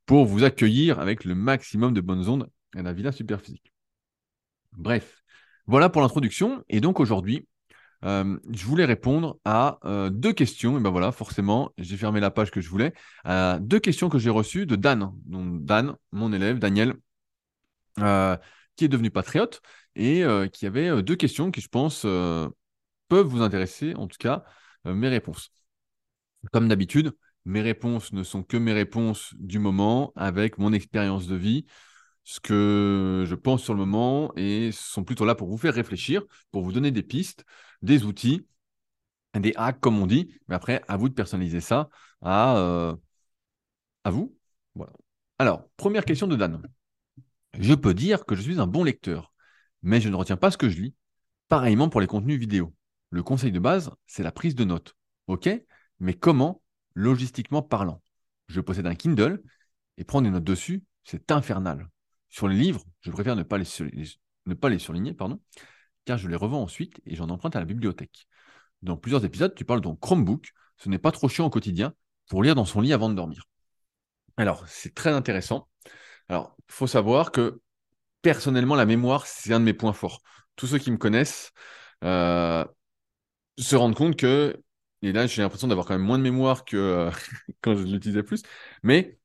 pour 0.07 0.27
vous 0.27 0.45
accueillir 0.45 1.01
avec 1.01 1.25
le 1.25 1.35
maximum 1.35 1.93
de 1.93 2.01
bonnes 2.01 2.29
ondes 2.29 2.49
à 2.77 2.83
la 2.83 2.93
Villa 2.93 3.13
Superphysique. 3.13 3.73
Bref, 4.73 5.23
voilà 5.67 5.89
pour 5.89 6.03
l'introduction. 6.03 6.63
Et 6.69 6.81
donc 6.81 7.01
aujourd'hui, 7.01 7.47
euh, 8.05 8.39
je 8.51 8.67
voulais 8.67 8.85
répondre 8.85 9.39
à 9.45 9.79
euh, 9.85 10.11
deux 10.11 10.33
questions. 10.33 10.79
Et 10.79 10.81
ben 10.81 10.91
voilà, 10.91 11.13
forcément, 11.13 11.73
j'ai 11.79 11.97
fermé 11.97 12.21
la 12.21 12.31
page 12.31 12.51
que 12.51 12.61
je 12.61 12.69
voulais. 12.69 12.93
deux 13.61 13.81
questions 13.81 14.09
que 14.09 14.19
j'ai 14.19 14.31
reçues 14.31 14.67
de 14.67 14.77
Dan. 14.77 15.13
Donc 15.25 15.65
Dan, 15.65 15.97
mon 16.13 16.33
élève, 16.33 16.59
Daniel, 16.59 16.95
euh, 18.01 18.37
qui 18.77 18.85
est 18.85 18.89
devenu 18.89 19.11
patriote 19.11 19.63
et 19.97 20.25
qui 20.53 20.67
avait 20.67 21.03
deux 21.03 21.17
questions 21.17 21.51
qui, 21.51 21.61
je 21.61 21.69
pense, 21.69 22.03
peuvent 22.03 23.27
vous 23.27 23.43
intéresser. 23.43 23.95
En 23.95 24.09
tout 24.09 24.19
cas, 24.19 24.45
mes 24.85 25.09
réponses. 25.09 25.51
Comme 26.53 26.69
d'habitude, 26.69 27.13
mes 27.45 27.63
réponses 27.63 28.13
ne 28.13 28.23
sont 28.23 28.43
que 28.43 28.57
mes 28.57 28.73
réponses 28.73 29.35
du 29.39 29.59
moment 29.59 30.13
avec 30.17 30.59
mon 30.59 30.73
expérience 30.73 31.27
de 31.27 31.37
vie 31.37 31.67
ce 32.25 32.41
que 32.41 33.25
je 33.27 33.35
pense 33.35 33.63
sur 33.63 33.75
le 33.75 33.81
moment 33.81 34.33
et 34.37 34.71
sont 34.73 35.05
plutôt 35.05 35.27
là 35.27 35.35
pour 35.35 35.49
vous 35.49 35.59
faire 35.59 35.75
réfléchir, 35.75 36.23
pour 36.51 36.63
vous 36.63 36.73
donner 36.73 36.91
des 36.91 37.03
pistes, 37.03 37.45
des 37.83 38.05
outils, 38.05 38.47
des 39.35 39.53
hacks 39.57 39.81
comme 39.81 39.99
on 40.01 40.07
dit. 40.07 40.35
Mais 40.49 40.55
après, 40.55 40.83
à 40.89 40.97
vous 40.97 41.09
de 41.09 41.15
personnaliser 41.15 41.61
ça 41.61 41.91
à, 42.23 42.57
euh, 42.57 42.97
vous. 44.07 44.37
Voilà. 44.75 44.93
Alors, 45.39 45.69
première 45.77 46.05
question 46.05 46.27
de 46.27 46.37
Dan. 46.37 46.63
Je 47.59 47.75
peux 47.75 47.95
dire 47.95 48.25
que 48.25 48.35
je 48.35 48.43
suis 48.43 48.59
un 48.59 48.67
bon 48.67 48.85
lecteur, 48.85 49.33
mais 49.83 50.01
je 50.01 50.09
ne 50.09 50.17
retiens 50.17 50.37
pas 50.37 50.51
ce 50.51 50.57
que 50.57 50.69
je 50.69 50.81
lis. 50.81 50.95
Pareillement 51.49 51.89
pour 51.89 52.01
les 52.01 52.07
contenus 52.07 52.39
vidéo. 52.39 52.75
Le 53.11 53.23
conseil 53.23 53.53
de 53.53 53.61
base, 53.61 53.91
c'est 54.07 54.23
la 54.23 54.33
prise 54.33 54.55
de 54.55 54.65
notes. 54.65 54.97
OK? 55.27 55.49
Mais 56.01 56.15
comment 56.15 56.63
Logistiquement 56.95 57.63
parlant? 57.63 58.03
Je 58.49 58.61
possède 58.61 58.87
un 58.87 58.95
Kindle 58.95 59.43
et 59.97 60.05
prendre 60.05 60.27
des 60.27 60.31
notes 60.31 60.45
dessus, 60.45 60.85
c'est 61.03 61.33
infernal. 61.33 61.89
Sur 62.29 62.49
les 62.49 62.57
livres, 62.57 62.85
je 63.01 63.11
préfère 63.11 63.37
ne 63.37 63.43
pas 63.43 63.59
les, 63.59 63.67
ne 64.47 64.55
pas 64.55 64.69
les 64.69 64.79
surligner, 64.79 65.13
pardon, 65.13 65.41
car 66.05 66.19
je 66.19 66.29
les 66.29 66.37
revends 66.37 66.63
ensuite 66.63 67.01
et 67.07 67.15
j'en 67.17 67.29
emprunte 67.31 67.57
à 67.57 67.61
la 67.61 67.65
bibliothèque. 67.65 68.27
Dans 68.83 68.97
plusieurs 68.97 69.25
épisodes, 69.25 69.55
tu 69.55 69.65
parles 69.65 69.81
d'un 69.81 69.97
Chromebook. 69.97 70.53
Ce 70.77 70.89
n'est 70.89 70.99
pas 70.99 71.13
trop 71.13 71.29
chiant 71.29 71.47
au 71.47 71.51
quotidien 71.51 71.95
pour 72.29 72.43
lire 72.43 72.55
dans 72.55 72.65
son 72.65 72.81
lit 72.81 72.93
avant 72.93 73.09
de 73.09 73.15
dormir. 73.15 73.45
Alors, 74.37 74.67
c'est 74.67 74.95
très 74.95 75.11
intéressant. 75.11 75.69
Alors, 76.29 76.57
il 76.69 76.73
faut 76.73 76.87
savoir 76.87 77.31
que 77.33 77.61
personnellement, 78.23 78.75
la 78.75 78.87
mémoire, 78.87 79.27
c'est 79.27 79.53
un 79.53 79.61
de 79.61 79.65
mes 79.65 79.75
points 79.75 79.93
forts. 79.93 80.21
Tous 80.57 80.67
ceux 80.67 80.79
qui 80.79 80.91
me 80.91 80.97
connaissent 80.97 81.53
euh, 82.03 82.65
se 83.59 83.77
rendent 83.77 83.95
compte 83.95 84.17
que, 84.17 84.63
et 85.05 85.13
là, 85.13 85.27
j'ai 85.27 85.43
l'impression 85.43 85.69
d'avoir 85.69 85.87
quand 85.87 85.95
même 85.95 86.07
moins 86.07 86.19
de 86.19 86.23
mémoire 86.23 86.65
que 86.65 86.77
euh, 86.77 87.11
quand 87.61 87.77
je 87.77 87.85
l'utilisais 87.85 88.23
plus, 88.23 88.43
mais 88.83 89.19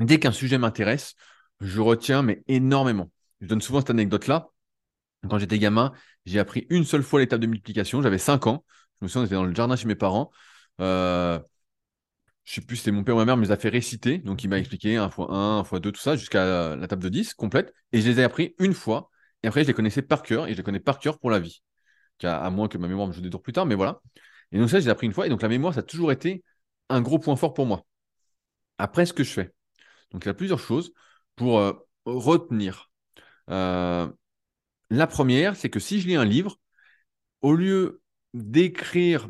dès 0.00 0.18
qu'un 0.18 0.32
sujet 0.32 0.58
m'intéresse, 0.58 1.14
je 1.60 1.80
retiens, 1.80 2.22
mais 2.22 2.42
énormément. 2.46 3.10
Je 3.40 3.46
donne 3.46 3.60
souvent 3.60 3.80
cette 3.80 3.90
anecdote-là. 3.90 4.50
Quand 5.28 5.38
j'étais 5.38 5.58
gamin, 5.58 5.92
j'ai 6.26 6.38
appris 6.38 6.66
une 6.70 6.84
seule 6.84 7.02
fois 7.02 7.20
l'étape 7.20 7.40
de 7.40 7.46
multiplication. 7.46 8.02
J'avais 8.02 8.18
5 8.18 8.46
ans. 8.46 8.64
Je 9.00 9.06
me 9.06 9.08
souviens, 9.08 9.22
on 9.22 9.26
était 9.26 9.34
dans 9.34 9.44
le 9.44 9.54
jardin 9.54 9.76
chez 9.76 9.88
mes 9.88 9.96
parents. 9.96 10.30
Euh, 10.80 11.40
je 12.44 12.54
sais 12.54 12.60
plus, 12.60 12.76
c'était 12.76 12.92
mon 12.92 13.04
père 13.04 13.16
ou 13.16 13.18
ma 13.18 13.24
mère 13.24 13.36
me 13.36 13.42
les 13.42 13.50
a 13.50 13.56
fait 13.56 13.68
réciter. 13.68 14.18
Donc, 14.18 14.42
il 14.44 14.48
m'a 14.48 14.58
expliqué 14.58 14.96
1 14.96 15.10
fois 15.10 15.32
1, 15.32 15.58
1 15.60 15.64
fois 15.64 15.80
2, 15.80 15.92
tout 15.92 16.00
ça, 16.00 16.16
jusqu'à 16.16 16.76
la 16.76 16.88
table 16.88 17.02
de 17.02 17.08
10 17.08 17.34
complète. 17.34 17.74
Et 17.92 18.00
je 18.00 18.08
les 18.08 18.20
ai 18.20 18.24
appris 18.24 18.54
une 18.58 18.74
fois. 18.74 19.10
Et 19.42 19.48
après, 19.48 19.62
je 19.62 19.68
les 19.68 19.74
connaissais 19.74 20.02
par 20.02 20.22
cœur. 20.22 20.46
Et 20.46 20.52
je 20.52 20.56
les 20.56 20.62
connais 20.62 20.80
par 20.80 20.98
cœur 20.98 21.18
pour 21.18 21.30
la 21.30 21.40
vie. 21.40 21.62
À, 22.22 22.50
moins 22.50 22.68
que 22.68 22.78
ma 22.78 22.88
mémoire 22.88 23.08
me 23.08 23.12
joue 23.12 23.20
des 23.20 23.30
tours 23.30 23.42
plus 23.42 23.52
tard. 23.52 23.66
Mais 23.66 23.74
voilà. 23.74 24.00
Et 24.52 24.58
donc, 24.58 24.70
ça, 24.70 24.78
je 24.78 24.84
les 24.84 24.88
ai 24.88 24.92
appris 24.92 25.06
une 25.06 25.12
fois. 25.12 25.26
Et 25.26 25.30
donc, 25.30 25.42
la 25.42 25.48
mémoire, 25.48 25.74
ça 25.74 25.80
a 25.80 25.82
toujours 25.82 26.12
été 26.12 26.42
un 26.88 27.00
gros 27.00 27.18
point 27.18 27.36
fort 27.36 27.54
pour 27.54 27.66
moi. 27.66 27.84
Après, 28.78 29.06
ce 29.06 29.12
que 29.12 29.24
je 29.24 29.32
fais. 29.32 29.52
Donc, 30.10 30.24
il 30.24 30.28
y 30.28 30.30
a 30.30 30.34
plusieurs 30.34 30.60
choses 30.60 30.92
pour 31.36 31.58
euh, 31.58 31.72
retenir. 32.04 32.90
Euh, 33.50 34.08
la 34.90 35.06
première, 35.06 35.56
c'est 35.56 35.70
que 35.70 35.80
si 35.80 36.00
je 36.00 36.08
lis 36.08 36.16
un 36.16 36.24
livre, 36.24 36.58
au 37.42 37.54
lieu 37.54 38.02
d'écrire 38.34 39.28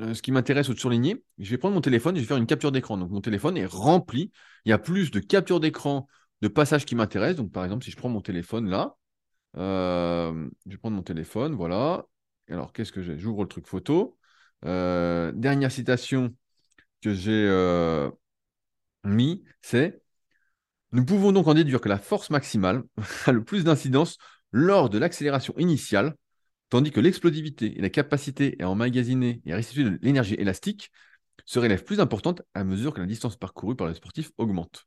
euh, 0.00 0.14
ce 0.14 0.22
qui 0.22 0.32
m'intéresse 0.32 0.68
ou 0.68 0.74
de 0.74 0.78
surligner, 0.78 1.24
je 1.38 1.50
vais 1.50 1.58
prendre 1.58 1.74
mon 1.74 1.80
téléphone 1.80 2.16
et 2.16 2.18
je 2.18 2.24
vais 2.24 2.28
faire 2.28 2.36
une 2.36 2.46
capture 2.46 2.72
d'écran. 2.72 2.96
Donc 2.96 3.10
mon 3.10 3.20
téléphone 3.20 3.56
est 3.56 3.66
rempli. 3.66 4.32
Il 4.64 4.70
y 4.70 4.72
a 4.72 4.78
plus 4.78 5.10
de 5.10 5.20
captures 5.20 5.60
d'écran 5.60 6.08
de 6.42 6.48
passages 6.48 6.84
qui 6.84 6.94
m'intéressent. 6.94 7.36
Donc 7.36 7.52
par 7.52 7.64
exemple, 7.64 7.84
si 7.84 7.90
je 7.90 7.96
prends 7.96 8.08
mon 8.08 8.20
téléphone 8.20 8.68
là, 8.68 8.96
je 9.54 10.48
vais 10.70 10.76
prendre 10.78 10.96
mon 10.96 11.02
téléphone, 11.02 11.54
voilà. 11.54 12.06
Alors 12.48 12.72
qu'est-ce 12.72 12.92
que 12.92 13.02
j'ai? 13.02 13.18
J'ouvre 13.18 13.42
le 13.42 13.48
truc 13.48 13.66
photo. 13.66 14.16
Dernière 14.64 15.70
citation 15.70 16.34
que 17.02 17.14
j'ai 17.14 17.48
mis, 19.04 19.44
c'est 19.62 20.00
nous 20.92 21.04
pouvons 21.04 21.32
donc 21.32 21.48
en 21.48 21.54
déduire 21.54 21.80
que 21.80 21.88
la 21.88 21.98
force 21.98 22.30
maximale 22.30 22.84
a 23.26 23.32
le 23.32 23.42
plus 23.42 23.64
d'incidence 23.64 24.16
lors 24.52 24.88
de 24.88 24.98
l'accélération 24.98 25.52
initiale, 25.58 26.14
tandis 26.70 26.92
que 26.92 27.00
l'explosivité 27.00 27.76
et 27.76 27.80
la 27.80 27.90
capacité 27.90 28.56
à 28.60 28.68
emmagasiner 28.70 29.42
et 29.44 29.52
à 29.52 29.56
restituer 29.56 29.82
de 29.84 29.98
l'énergie 30.02 30.34
élastique 30.34 30.92
se 31.44 31.58
relèvent 31.58 31.82
plus 31.82 31.98
importantes 31.98 32.42
à 32.54 32.62
mesure 32.62 32.94
que 32.94 33.00
la 33.00 33.06
distance 33.06 33.36
parcourue 33.36 33.74
par 33.74 33.88
le 33.88 33.94
sportif 33.94 34.30
augmente. 34.38 34.86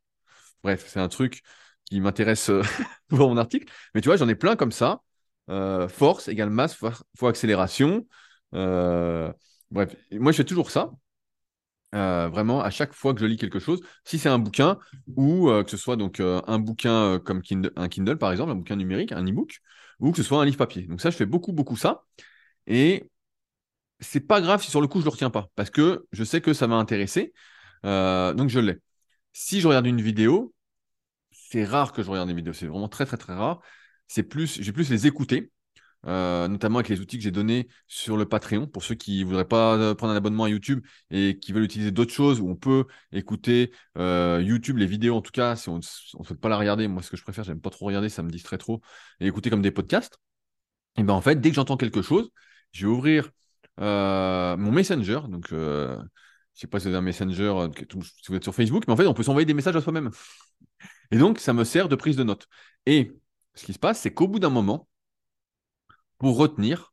Bref, 0.64 0.86
c'est 0.88 1.00
un 1.00 1.08
truc 1.08 1.42
qui 1.84 2.00
m'intéresse 2.00 2.48
euh, 2.48 2.62
pour 3.08 3.28
mon 3.28 3.36
article, 3.36 3.70
mais 3.94 4.00
tu 4.00 4.08
vois, 4.08 4.16
j'en 4.16 4.28
ai 4.28 4.34
plein 4.34 4.56
comme 4.56 4.72
ça. 4.72 5.02
Euh, 5.50 5.88
force 5.88 6.28
égale 6.28 6.50
masse 6.50 6.74
fois, 6.74 6.94
accélération. 7.22 8.06
Euh, 8.54 9.30
bref, 9.70 9.94
moi 10.12 10.32
je 10.32 10.38
fais 10.38 10.44
toujours 10.44 10.70
ça. 10.70 10.90
Euh, 11.94 12.28
vraiment, 12.28 12.60
à 12.60 12.68
chaque 12.70 12.92
fois 12.92 13.14
que 13.14 13.20
je 13.20 13.26
lis 13.26 13.36
quelque 13.36 13.58
chose, 13.58 13.80
si 14.04 14.18
c'est 14.18 14.28
un 14.28 14.38
bouquin 14.38 14.78
ou 15.16 15.48
euh, 15.48 15.64
que 15.64 15.70
ce 15.70 15.78
soit 15.78 15.96
donc 15.96 16.20
euh, 16.20 16.42
un 16.46 16.58
bouquin 16.58 17.18
comme 17.24 17.40
un 17.76 17.88
Kindle 17.88 18.18
par 18.18 18.30
exemple, 18.30 18.50
un 18.50 18.56
bouquin 18.56 18.76
numérique, 18.76 19.12
un 19.12 19.24
e-book, 19.26 19.60
ou 19.98 20.10
que 20.12 20.18
ce 20.18 20.22
soit 20.22 20.40
un 20.40 20.44
livre 20.44 20.58
papier. 20.58 20.82
Donc 20.82 21.00
ça, 21.00 21.10
je 21.10 21.16
fais 21.16 21.26
beaucoup 21.26 21.52
beaucoup 21.52 21.76
ça. 21.76 22.04
Et 22.66 23.10
c'est 24.00 24.20
pas 24.20 24.40
grave 24.40 24.62
si 24.62 24.70
sur 24.70 24.80
le 24.80 24.88
coup 24.88 25.00
je 25.00 25.04
le 25.04 25.10
retiens 25.10 25.30
pas, 25.30 25.48
parce 25.56 25.70
que 25.70 26.06
je 26.12 26.24
sais 26.24 26.40
que 26.40 26.52
ça 26.54 26.66
m'a 26.66 26.76
intéressé, 26.76 27.32
donc 27.84 28.48
je 28.48 28.60
l'ai. 28.60 28.76
Si 29.32 29.60
je 29.60 29.68
regarde 29.68 29.86
une 29.86 30.00
vidéo, 30.02 30.54
c'est 31.32 31.64
rare 31.64 31.92
que 31.92 32.02
je 32.02 32.10
regarde 32.10 32.28
des 32.28 32.34
vidéos, 32.34 32.52
c'est 32.52 32.66
vraiment 32.66 32.88
très 32.88 33.06
très 33.06 33.16
très 33.16 33.34
rare. 33.34 33.60
C'est 34.08 34.22
plus, 34.22 34.60
j'ai 34.62 34.72
plus 34.72 34.90
les 34.90 35.06
écouter. 35.06 35.50
Euh, 36.06 36.46
notamment 36.46 36.78
avec 36.78 36.88
les 36.88 37.00
outils 37.00 37.18
que 37.18 37.24
j'ai 37.24 37.32
donnés 37.32 37.68
sur 37.88 38.16
le 38.16 38.24
Patreon, 38.24 38.68
pour 38.68 38.84
ceux 38.84 38.94
qui 38.94 39.20
ne 39.20 39.24
voudraient 39.24 39.48
pas 39.48 39.76
euh, 39.76 39.94
prendre 39.94 40.12
un 40.12 40.16
abonnement 40.16 40.44
à 40.44 40.48
YouTube 40.48 40.84
et 41.10 41.38
qui 41.40 41.52
veulent 41.52 41.64
utiliser 41.64 41.90
d'autres 41.90 42.12
choses, 42.12 42.40
où 42.40 42.48
on 42.48 42.54
peut 42.54 42.84
écouter 43.12 43.72
euh, 43.98 44.40
YouTube, 44.42 44.78
les 44.78 44.86
vidéos 44.86 45.16
en 45.16 45.22
tout 45.22 45.32
cas, 45.32 45.56
si 45.56 45.68
on 45.68 45.78
ne 45.78 45.82
souhaite 45.82 46.40
pas 46.40 46.48
la 46.48 46.56
regarder, 46.56 46.86
moi 46.86 47.02
ce 47.02 47.10
que 47.10 47.16
je 47.16 47.24
préfère, 47.24 47.42
j'aime 47.44 47.60
pas 47.60 47.70
trop 47.70 47.86
regarder, 47.86 48.08
ça 48.08 48.22
me 48.22 48.30
distrait 48.30 48.58
trop, 48.58 48.80
et 49.18 49.26
écouter 49.26 49.50
comme 49.50 49.62
des 49.62 49.72
podcasts, 49.72 50.18
et 50.96 51.02
ben 51.02 51.14
en 51.14 51.20
fait, 51.20 51.40
dès 51.40 51.50
que 51.50 51.56
j'entends 51.56 51.76
quelque 51.76 52.02
chose, 52.02 52.30
je 52.72 52.86
vais 52.86 52.92
ouvrir 52.92 53.30
mon 53.78 54.72
Messenger, 54.72 55.20
donc 55.28 55.48
je 55.50 55.98
sais 56.54 56.66
pas 56.68 56.80
si 56.80 56.88
c'est 56.88 56.94
un 56.94 57.00
Messenger, 57.00 57.68
si 57.78 58.28
vous 58.28 58.36
êtes 58.36 58.44
sur 58.44 58.54
Facebook, 58.54 58.84
mais 58.86 58.92
en 58.92 58.96
fait, 58.96 59.06
on 59.06 59.14
peut 59.14 59.22
s'envoyer 59.22 59.46
des 59.46 59.54
messages 59.54 59.76
à 59.76 59.80
soi-même. 59.80 60.10
Et 61.10 61.18
donc, 61.18 61.38
ça 61.38 61.52
me 61.52 61.64
sert 61.64 61.88
de 61.88 61.96
prise 61.96 62.16
de 62.16 62.24
notes. 62.24 62.48
Et 62.86 63.12
ce 63.54 63.64
qui 63.64 63.72
se 63.72 63.78
passe, 63.78 64.00
c'est 64.00 64.12
qu'au 64.12 64.28
bout 64.28 64.38
d'un 64.38 64.50
moment, 64.50 64.88
pour 66.18 66.36
retenir, 66.36 66.92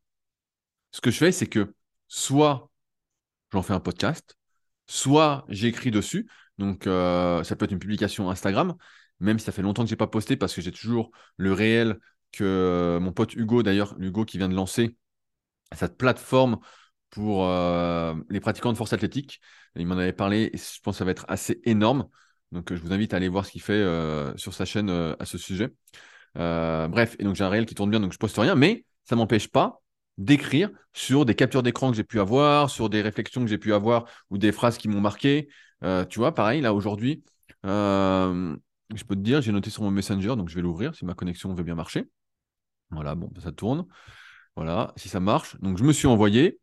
ce 0.92 1.00
que 1.00 1.10
je 1.10 1.18
fais, 1.18 1.32
c'est 1.32 1.46
que 1.46 1.74
soit 2.08 2.70
j'en 3.52 3.62
fais 3.62 3.74
un 3.74 3.80
podcast, 3.80 4.36
soit 4.86 5.44
j'écris 5.48 5.90
dessus. 5.90 6.28
Donc, 6.58 6.86
euh, 6.86 7.44
ça 7.44 7.56
peut 7.56 7.64
être 7.66 7.72
une 7.72 7.78
publication 7.78 8.30
Instagram, 8.30 8.74
même 9.20 9.38
si 9.38 9.46
ça 9.46 9.52
fait 9.52 9.62
longtemps 9.62 9.82
que 9.82 9.88
je 9.88 9.94
n'ai 9.94 9.98
pas 9.98 10.06
posté 10.06 10.36
parce 10.36 10.54
que 10.54 10.60
j'ai 10.60 10.72
toujours 10.72 11.10
le 11.36 11.52
réel 11.52 11.98
que 12.32 12.98
mon 13.00 13.12
pote 13.12 13.34
Hugo, 13.34 13.62
d'ailleurs, 13.62 13.94
Hugo 13.98 14.24
qui 14.24 14.38
vient 14.38 14.48
de 14.48 14.54
lancer 14.54 14.96
cette 15.72 15.98
plateforme 15.98 16.58
pour 17.10 17.46
euh, 17.46 18.14
les 18.30 18.40
pratiquants 18.40 18.72
de 18.72 18.78
force 18.78 18.92
athlétique. 18.92 19.40
Il 19.74 19.86
m'en 19.86 19.98
avait 19.98 20.12
parlé 20.12 20.50
et 20.52 20.56
je 20.56 20.80
pense 20.82 20.94
que 20.94 20.98
ça 20.98 21.04
va 21.04 21.10
être 21.10 21.26
assez 21.28 21.60
énorme. 21.64 22.08
Donc, 22.52 22.72
je 22.72 22.80
vous 22.80 22.92
invite 22.92 23.12
à 23.12 23.18
aller 23.18 23.28
voir 23.28 23.44
ce 23.44 23.52
qu'il 23.52 23.62
fait 23.62 23.74
euh, 23.74 24.34
sur 24.36 24.54
sa 24.54 24.64
chaîne 24.64 24.88
à 24.90 25.24
ce 25.26 25.36
sujet. 25.36 25.74
bref, 26.34 27.16
et 27.18 27.24
donc 27.24 27.34
j'ai 27.36 27.44
un 27.44 27.50
réel 27.50 27.66
qui 27.66 27.74
tourne 27.74 27.90
bien, 27.90 28.00
donc 28.00 28.14
je 28.14 28.18
poste 28.18 28.38
rien, 28.38 28.54
mais 28.54 28.85
ça 29.08 29.16
m'empêche 29.16 29.48
pas 29.48 29.82
d'écrire 30.18 30.70
sur 30.92 31.24
des 31.26 31.34
captures 31.34 31.62
d'écran 31.62 31.90
que 31.90 31.96
j'ai 31.96 32.04
pu 32.04 32.20
avoir, 32.20 32.70
sur 32.70 32.88
des 32.88 33.02
réflexions 33.02 33.42
que 33.42 33.48
j'ai 33.48 33.58
pu 33.58 33.72
avoir 33.74 34.06
ou 34.30 34.38
des 34.38 34.52
phrases 34.52 34.78
qui 34.78 34.88
m'ont 34.88 35.00
marqué. 35.00 35.48
tu 36.08 36.18
vois, 36.18 36.34
pareil, 36.34 36.60
là 36.60 36.72
aujourd'hui, 36.74 37.22
je 38.94 39.04
peux 39.04 39.14
te 39.14 39.20
dire, 39.20 39.42
j'ai 39.42 39.52
noté 39.52 39.70
sur 39.70 39.82
mon 39.82 39.90
Messenger, 39.90 40.36
donc 40.36 40.48
je 40.48 40.54
vais 40.54 40.62
l'ouvrir 40.62 40.94
si 40.94 41.04
ma 41.04 41.14
connexion 41.14 41.52
veut 41.54 41.64
bien 41.64 41.74
marcher. 41.74 42.08
Voilà, 42.90 43.14
bon, 43.14 43.30
ça 43.42 43.52
tourne. 43.52 43.86
Voilà, 44.56 44.92
si 44.96 45.08
ça 45.08 45.20
marche. 45.20 45.60
Donc 45.60 45.78
je 45.78 45.84
me 45.84 45.92
suis 45.92 46.06
envoyé. 46.06 46.58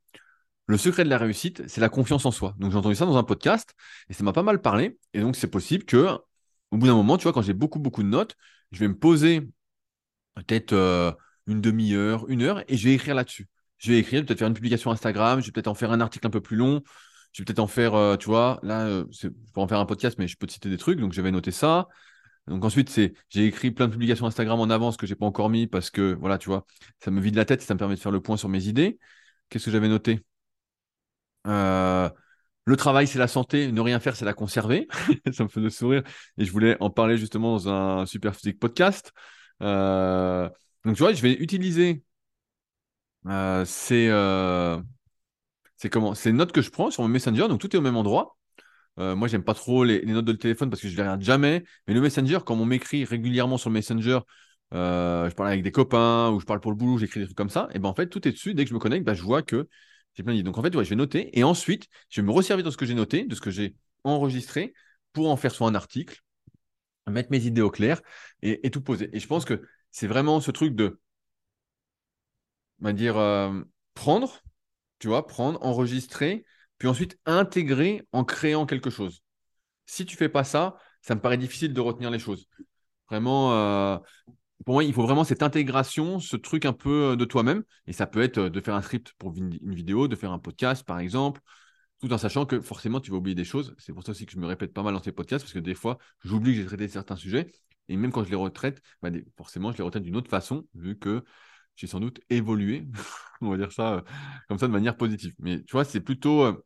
Le 0.65 0.77
secret 0.77 1.03
de 1.03 1.10
la 1.10 1.17
réussite, 1.17 1.67
c'est 1.67 1.82
la 1.82 1.89
confiance 1.89 2.25
en 2.25 2.32
soi. 2.32 2.56
Donc 2.58 2.71
j'ai 2.71 2.77
entendu 2.77 2.95
ça 2.95 3.06
dans 3.06 3.17
un 3.17 3.23
podcast 3.23 3.75
et 4.10 4.13
ça 4.13 4.23
m'a 4.23 4.34
pas 4.34 4.43
mal 4.43 4.62
parlé. 4.62 4.97
Et 5.13 5.19
donc 5.19 5.36
c'est 5.36 5.49
possible 5.49 5.84
que, 5.84 6.08
au 6.71 6.77
bout 6.77 6.88
d'un 6.88 6.95
moment, 6.95 7.17
tu 7.17 7.23
vois, 7.23 7.34
quand 7.34 7.41
j'ai 7.41 7.53
beaucoup, 7.53 7.79
beaucoup 7.79 8.01
de 8.01 8.08
notes, 8.08 8.36
je 8.71 8.79
vais 8.79 8.88
me 8.88 8.97
poser 8.97 9.41
peut-être 10.36 10.73
euh, 10.73 11.12
une 11.47 11.62
demi-heure, 11.62 12.25
une 12.29 12.41
heure 12.43 12.63
et 12.67 12.77
je 12.77 12.88
vais 12.88 12.93
écrire 12.95 13.15
là-dessus. 13.15 13.47
Je 13.77 13.91
vais 13.91 13.99
écrire, 13.99 14.25
peut-être 14.25 14.39
faire 14.39 14.47
une 14.47 14.53
publication 14.53 14.91
Instagram, 14.91 15.41
je 15.41 15.47
vais 15.47 15.51
peut-être 15.51 15.67
en 15.67 15.73
faire 15.75 15.91
un 15.91 15.99
article 16.01 16.27
un 16.27 16.29
peu 16.29 16.41
plus 16.41 16.56
long, 16.58 16.82
je 17.34 17.41
vais 17.41 17.45
peut-être 17.45 17.60
en 17.60 17.67
faire, 17.67 17.95
euh, 17.95 18.15
tu 18.17 18.27
vois, 18.27 18.60
là, 18.63 18.86
euh, 18.86 19.06
je 19.12 19.27
peux 19.27 19.60
en 19.62 19.67
faire 19.67 19.79
un 19.79 19.86
podcast, 19.86 20.17
mais 20.19 20.27
je 20.27 20.38
peux 20.38 20.47
te 20.47 20.53
citer 20.53 20.69
des 20.69 20.77
trucs. 20.77 20.99
Donc 20.99 21.13
j'avais 21.13 21.32
noté 21.32 21.51
ça. 21.51 21.88
Donc 22.47 22.65
ensuite, 22.65 22.89
c'est 22.89 23.13
j'ai 23.29 23.45
écrit 23.45 23.71
plein 23.71 23.88
de 23.88 23.93
publications 23.93 24.25
Instagram 24.25 24.60
en 24.60 24.69
avance 24.69 24.97
que 24.97 25.08
j'ai 25.08 25.15
pas 25.15 25.25
encore 25.25 25.49
mis 25.49 25.67
parce 25.67 25.89
que 25.89 26.13
voilà, 26.15 26.38
tu 26.38 26.49
vois, 26.49 26.65
ça 26.99 27.12
me 27.12 27.21
vide 27.21 27.36
la 27.36 27.45
tête 27.45 27.62
ça 27.62 27.73
me 27.73 27.79
permet 27.79 27.95
de 27.95 27.99
faire 27.99 28.12
le 28.12 28.21
point 28.21 28.38
sur 28.38 28.49
mes 28.49 28.67
idées. 28.67 28.99
Qu'est-ce 29.49 29.65
que 29.65 29.71
j'avais 29.71 29.89
noté? 29.89 30.21
Euh, 31.47 32.10
Le 32.65 32.77
travail, 32.77 33.08
c'est 33.08 33.19
la 33.19 33.27
santé. 33.27 33.71
Ne 33.71 33.82
rien 33.82 33.99
faire, 33.99 34.15
c'est 34.15 34.25
la 34.25 34.34
conserver. 34.34 34.88
ça 35.34 35.43
me 35.43 35.49
faisait 35.49 35.69
sourire 35.69 36.03
et 36.38 36.45
je 36.45 36.51
voulais 36.51 36.77
en 36.82 36.89
parler 36.89 37.17
justement 37.17 37.53
dans 37.53 37.69
un 37.69 38.06
super 38.06 38.36
physique 38.36 38.60
podcast. 38.60 39.13
Euh, 39.62 40.49
donc 40.86 40.96
tu 40.96 41.04
vois, 41.04 41.13
je 41.13 41.22
vais 41.22 41.34
utiliser 41.34 42.04
euh, 43.28 43.65
ces, 43.65 44.10
c'est 45.78 45.89
comment 45.89 46.13
ces 46.15 46.32
notes 46.32 46.52
que 46.52 46.62
je 46.62 46.69
prends 46.69 46.91
sur 46.91 47.04
mon 47.04 47.10
Messenger. 47.10 47.48
Donc 47.48 47.60
tout 47.60 47.74
est 47.76 47.78
au 47.78 47.82
même 47.82 47.98
endroit. 47.98 48.38
Euh, 49.00 49.15
moi, 49.15 49.28
j'aime 49.28 49.43
pas 49.43 49.54
trop 49.54 49.84
les, 49.84 50.06
notes 50.06 50.26
de 50.26 50.34
téléphone 50.34 50.69
parce 50.69 50.82
que 50.82 50.88
je 50.88 50.96
les 50.96 51.02
regarde 51.02 51.22
jamais. 51.22 51.63
Mais 51.88 51.93
le 51.93 52.02
Messenger, 52.02 52.39
quand 52.46 52.56
on 52.56 52.65
m'écrit 52.65 53.06
régulièrement 53.06 53.58
sur 53.58 53.69
le 53.69 53.74
Messenger, 53.76 54.19
euh, 54.74 55.30
je 55.30 55.36
parle 55.36 55.50
avec 55.50 55.63
des 55.63 55.72
copains 55.72 56.30
ou 56.32 56.39
je 56.39 56.46
parle 56.46 56.60
pour 56.60 56.72
le 56.72 56.78
boulot, 56.78 56.98
j'écris 56.98 57.19
des 57.19 57.26
trucs 57.26 57.38
comme 57.38 57.50
ça, 57.50 57.69
et 57.74 57.80
ben 57.80 57.89
en 57.89 57.93
fait, 57.93 58.08
tout 58.08 58.28
est 58.28 58.32
dessus. 58.32 58.54
Dès 58.54 58.63
que 58.63 58.69
je 58.69 58.74
me 58.74 58.80
connecte, 58.80 59.06
bah, 59.06 59.13
je 59.13 59.24
vois 59.24 59.41
que 59.43 59.67
j'ai 60.15 60.24
plein 60.24 60.34
d'idées. 60.34 60.43
Donc 60.43 60.58
en 60.58 60.63
fait, 60.63 60.74
je 60.74 60.89
vais 60.89 60.96
noter 60.96 61.38
et 61.38 61.43
ensuite, 61.43 61.88
je 62.10 62.22
vais 62.22 62.28
me 62.28 62.32
resservir 62.32 62.65
de 62.65 62.72
ce 62.72 62.78
que 62.78 62.86
j'ai 62.86 62.93
noté, 62.93 63.26
de 63.26 63.36
ce 63.36 63.41
que 63.41 63.52
j'ai 63.52 63.76
enregistré 64.04 64.74
pour 65.12 65.30
en 65.30 65.38
faire 65.38 65.54
soit 65.54 65.67
un 65.67 65.76
article, 65.76 66.22
mettre 67.08 67.30
mes 67.32 67.46
idées 67.46 67.62
au 67.62 67.72
clair 67.72 68.02
et, 68.41 68.69
tout 68.72 68.82
poser. 68.82 69.10
Et 69.13 69.19
je 69.19 69.28
pense 69.28 69.46
que 69.46 69.62
c'est 69.93 70.08
vraiment 70.08 70.41
ce 70.41 70.51
truc 70.51 70.75
de, 70.75 70.99
on 72.82 72.86
va 72.86 72.93
dire, 72.93 73.15
euh, 73.17 73.62
prendre, 73.93 74.41
tu 74.99 75.08
vois, 75.08 75.25
prendre, 75.27 75.63
enregistrer, 75.63 76.45
puis 76.79 76.88
ensuite 76.88 77.17
intégrer 77.25 78.06
en 78.12 78.25
créant 78.25 78.65
quelque 78.65 78.89
chose. 78.89 79.23
Si 79.86 80.06
tu 80.06 80.17
fais 80.17 80.29
pas 80.29 80.43
ça, 80.43 80.77
ça 81.01 81.15
me 81.15 81.21
paraît 81.21 81.38
difficile 81.38 81.73
de 81.73 81.79
retenir 81.79 82.10
les 82.10 82.19
choses. 82.19 82.47
Vraiment, 83.08 83.53
euh, 83.53 83.97
pour 84.65 84.75
moi, 84.75 84.84
il 84.84 84.93
faut 84.93 85.03
vraiment 85.03 85.23
cette 85.23 85.43
intégration, 85.43 86.19
ce 86.19 86.38
truc 86.38 86.65
un 86.65 86.73
peu 86.73 87.12
euh, 87.12 87.15
de 87.15 87.25
toi-même. 87.25 87.63
Et 87.86 87.93
ça 87.93 88.08
peut 88.08 88.21
être 88.23 88.39
de 88.39 88.62
faire 88.62 88.75
un 88.75 88.82
script 88.82 89.13
pour 89.19 89.36
une, 89.38 89.51
vidéo, 89.75 90.08
de 90.08 90.15
faire 90.15 90.32
un 90.32 90.39
podcast, 90.39 90.84
par 90.84 90.99
exemple, 90.99 91.39
tout 92.01 92.12
en 92.12 92.17
sachant 92.17 92.47
que 92.47 92.60
forcément, 92.62 92.99
tu 92.99 93.12
vas 93.12 93.17
oublier 93.17 93.36
des 93.36 93.45
choses. 93.45 93.75
C'est 93.77 93.93
pour 93.93 94.03
ça 94.03 94.12
aussi 94.12 94.25
que 94.25 94.32
je 94.32 94.39
me 94.39 94.47
répète 94.47 94.73
pas 94.73 94.82
mal 94.82 94.93
dans 94.95 95.03
ces 95.03 95.12
podcasts, 95.12 95.45
parce 95.45 95.53
que 95.53 95.60
des 95.60 95.75
fois, 95.75 95.99
j'oublie 96.23 96.53
que 96.56 96.62
j'ai 96.62 96.65
traité 96.65 96.88
certains 96.88 97.15
sujets. 97.15 97.51
Et 97.89 97.98
même 97.98 98.12
quand 98.12 98.24
je 98.24 98.30
les 98.30 98.36
retraite, 98.36 98.82
bah, 99.02 99.10
forcément, 99.38 99.72
je 99.72 99.78
les 99.78 99.84
retraite 99.84 100.04
d'une 100.04 100.15
autre 100.15 100.30
façon, 100.30 100.67
vu 100.76 100.98
que 100.98 101.24
j'ai 101.76 101.88
sans 101.88 102.00
doute 102.00 102.22
évolué, 102.30 102.88
on 103.41 103.50
va 103.50 103.58
dire 103.58 103.72
ça 103.72 104.04
comme 104.48 104.60
ça 104.60 104.67
de 104.67 104.72
manière 104.72 104.98
positive. 104.98 105.34
Mais 105.39 105.63
tu 105.63 105.72
vois, 105.74 105.86
c'est 105.86 106.02
plutôt 106.02 106.63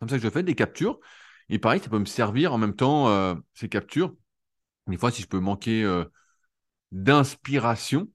comme 0.00 0.08
ça 0.08 0.16
que 0.16 0.22
je 0.22 0.30
fais 0.30 0.42
des 0.42 0.54
captures. 0.54 0.98
Et 1.48 1.58
pareil, 1.58 1.80
ça 1.80 1.88
peut 1.88 1.98
me 1.98 2.06
servir 2.06 2.52
en 2.52 2.58
même 2.58 2.74
temps, 2.74 3.08
euh, 3.08 3.34
ces 3.54 3.68
captures. 3.68 4.14
Des 4.88 4.96
fois, 4.96 5.10
si 5.10 5.22
je 5.22 5.28
peux 5.28 5.40
manquer 5.40 5.84
euh, 5.84 6.04
d'inspiration, 6.92 8.10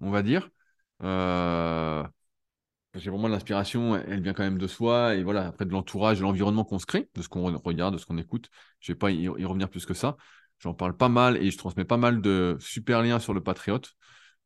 on 0.00 0.10
va 0.10 0.22
dire. 0.22 0.50
Euh, 1.02 2.04
que 2.92 2.98
vraiment, 2.98 3.28
l'inspiration, 3.28 3.96
elle 3.96 4.22
vient 4.22 4.32
quand 4.34 4.42
même 4.42 4.58
de 4.58 4.66
soi. 4.66 5.14
Et 5.14 5.22
voilà, 5.22 5.46
après 5.48 5.64
de 5.64 5.70
l'entourage, 5.70 6.18
de 6.18 6.22
l'environnement 6.22 6.64
qu'on 6.64 6.78
se 6.78 6.86
crée, 6.86 7.08
de 7.14 7.22
ce 7.22 7.28
qu'on 7.28 7.56
regarde, 7.58 7.94
de 7.94 7.98
ce 7.98 8.06
qu'on 8.06 8.18
écoute. 8.18 8.50
Je 8.80 8.92
ne 8.92 8.94
vais 8.94 8.98
pas 8.98 9.10
y, 9.10 9.28
revenir 9.28 9.70
plus 9.70 9.86
que 9.86 9.94
ça. 9.94 10.16
J'en 10.60 10.74
parle 10.74 10.96
pas 10.96 11.08
mal 11.08 11.36
et 11.36 11.50
je 11.50 11.58
transmets 11.58 11.84
pas 11.84 11.96
mal 11.96 12.20
de 12.20 12.56
super 12.60 13.02
liens 13.02 13.18
sur 13.18 13.34
le 13.34 13.42
Patriote, 13.42 13.94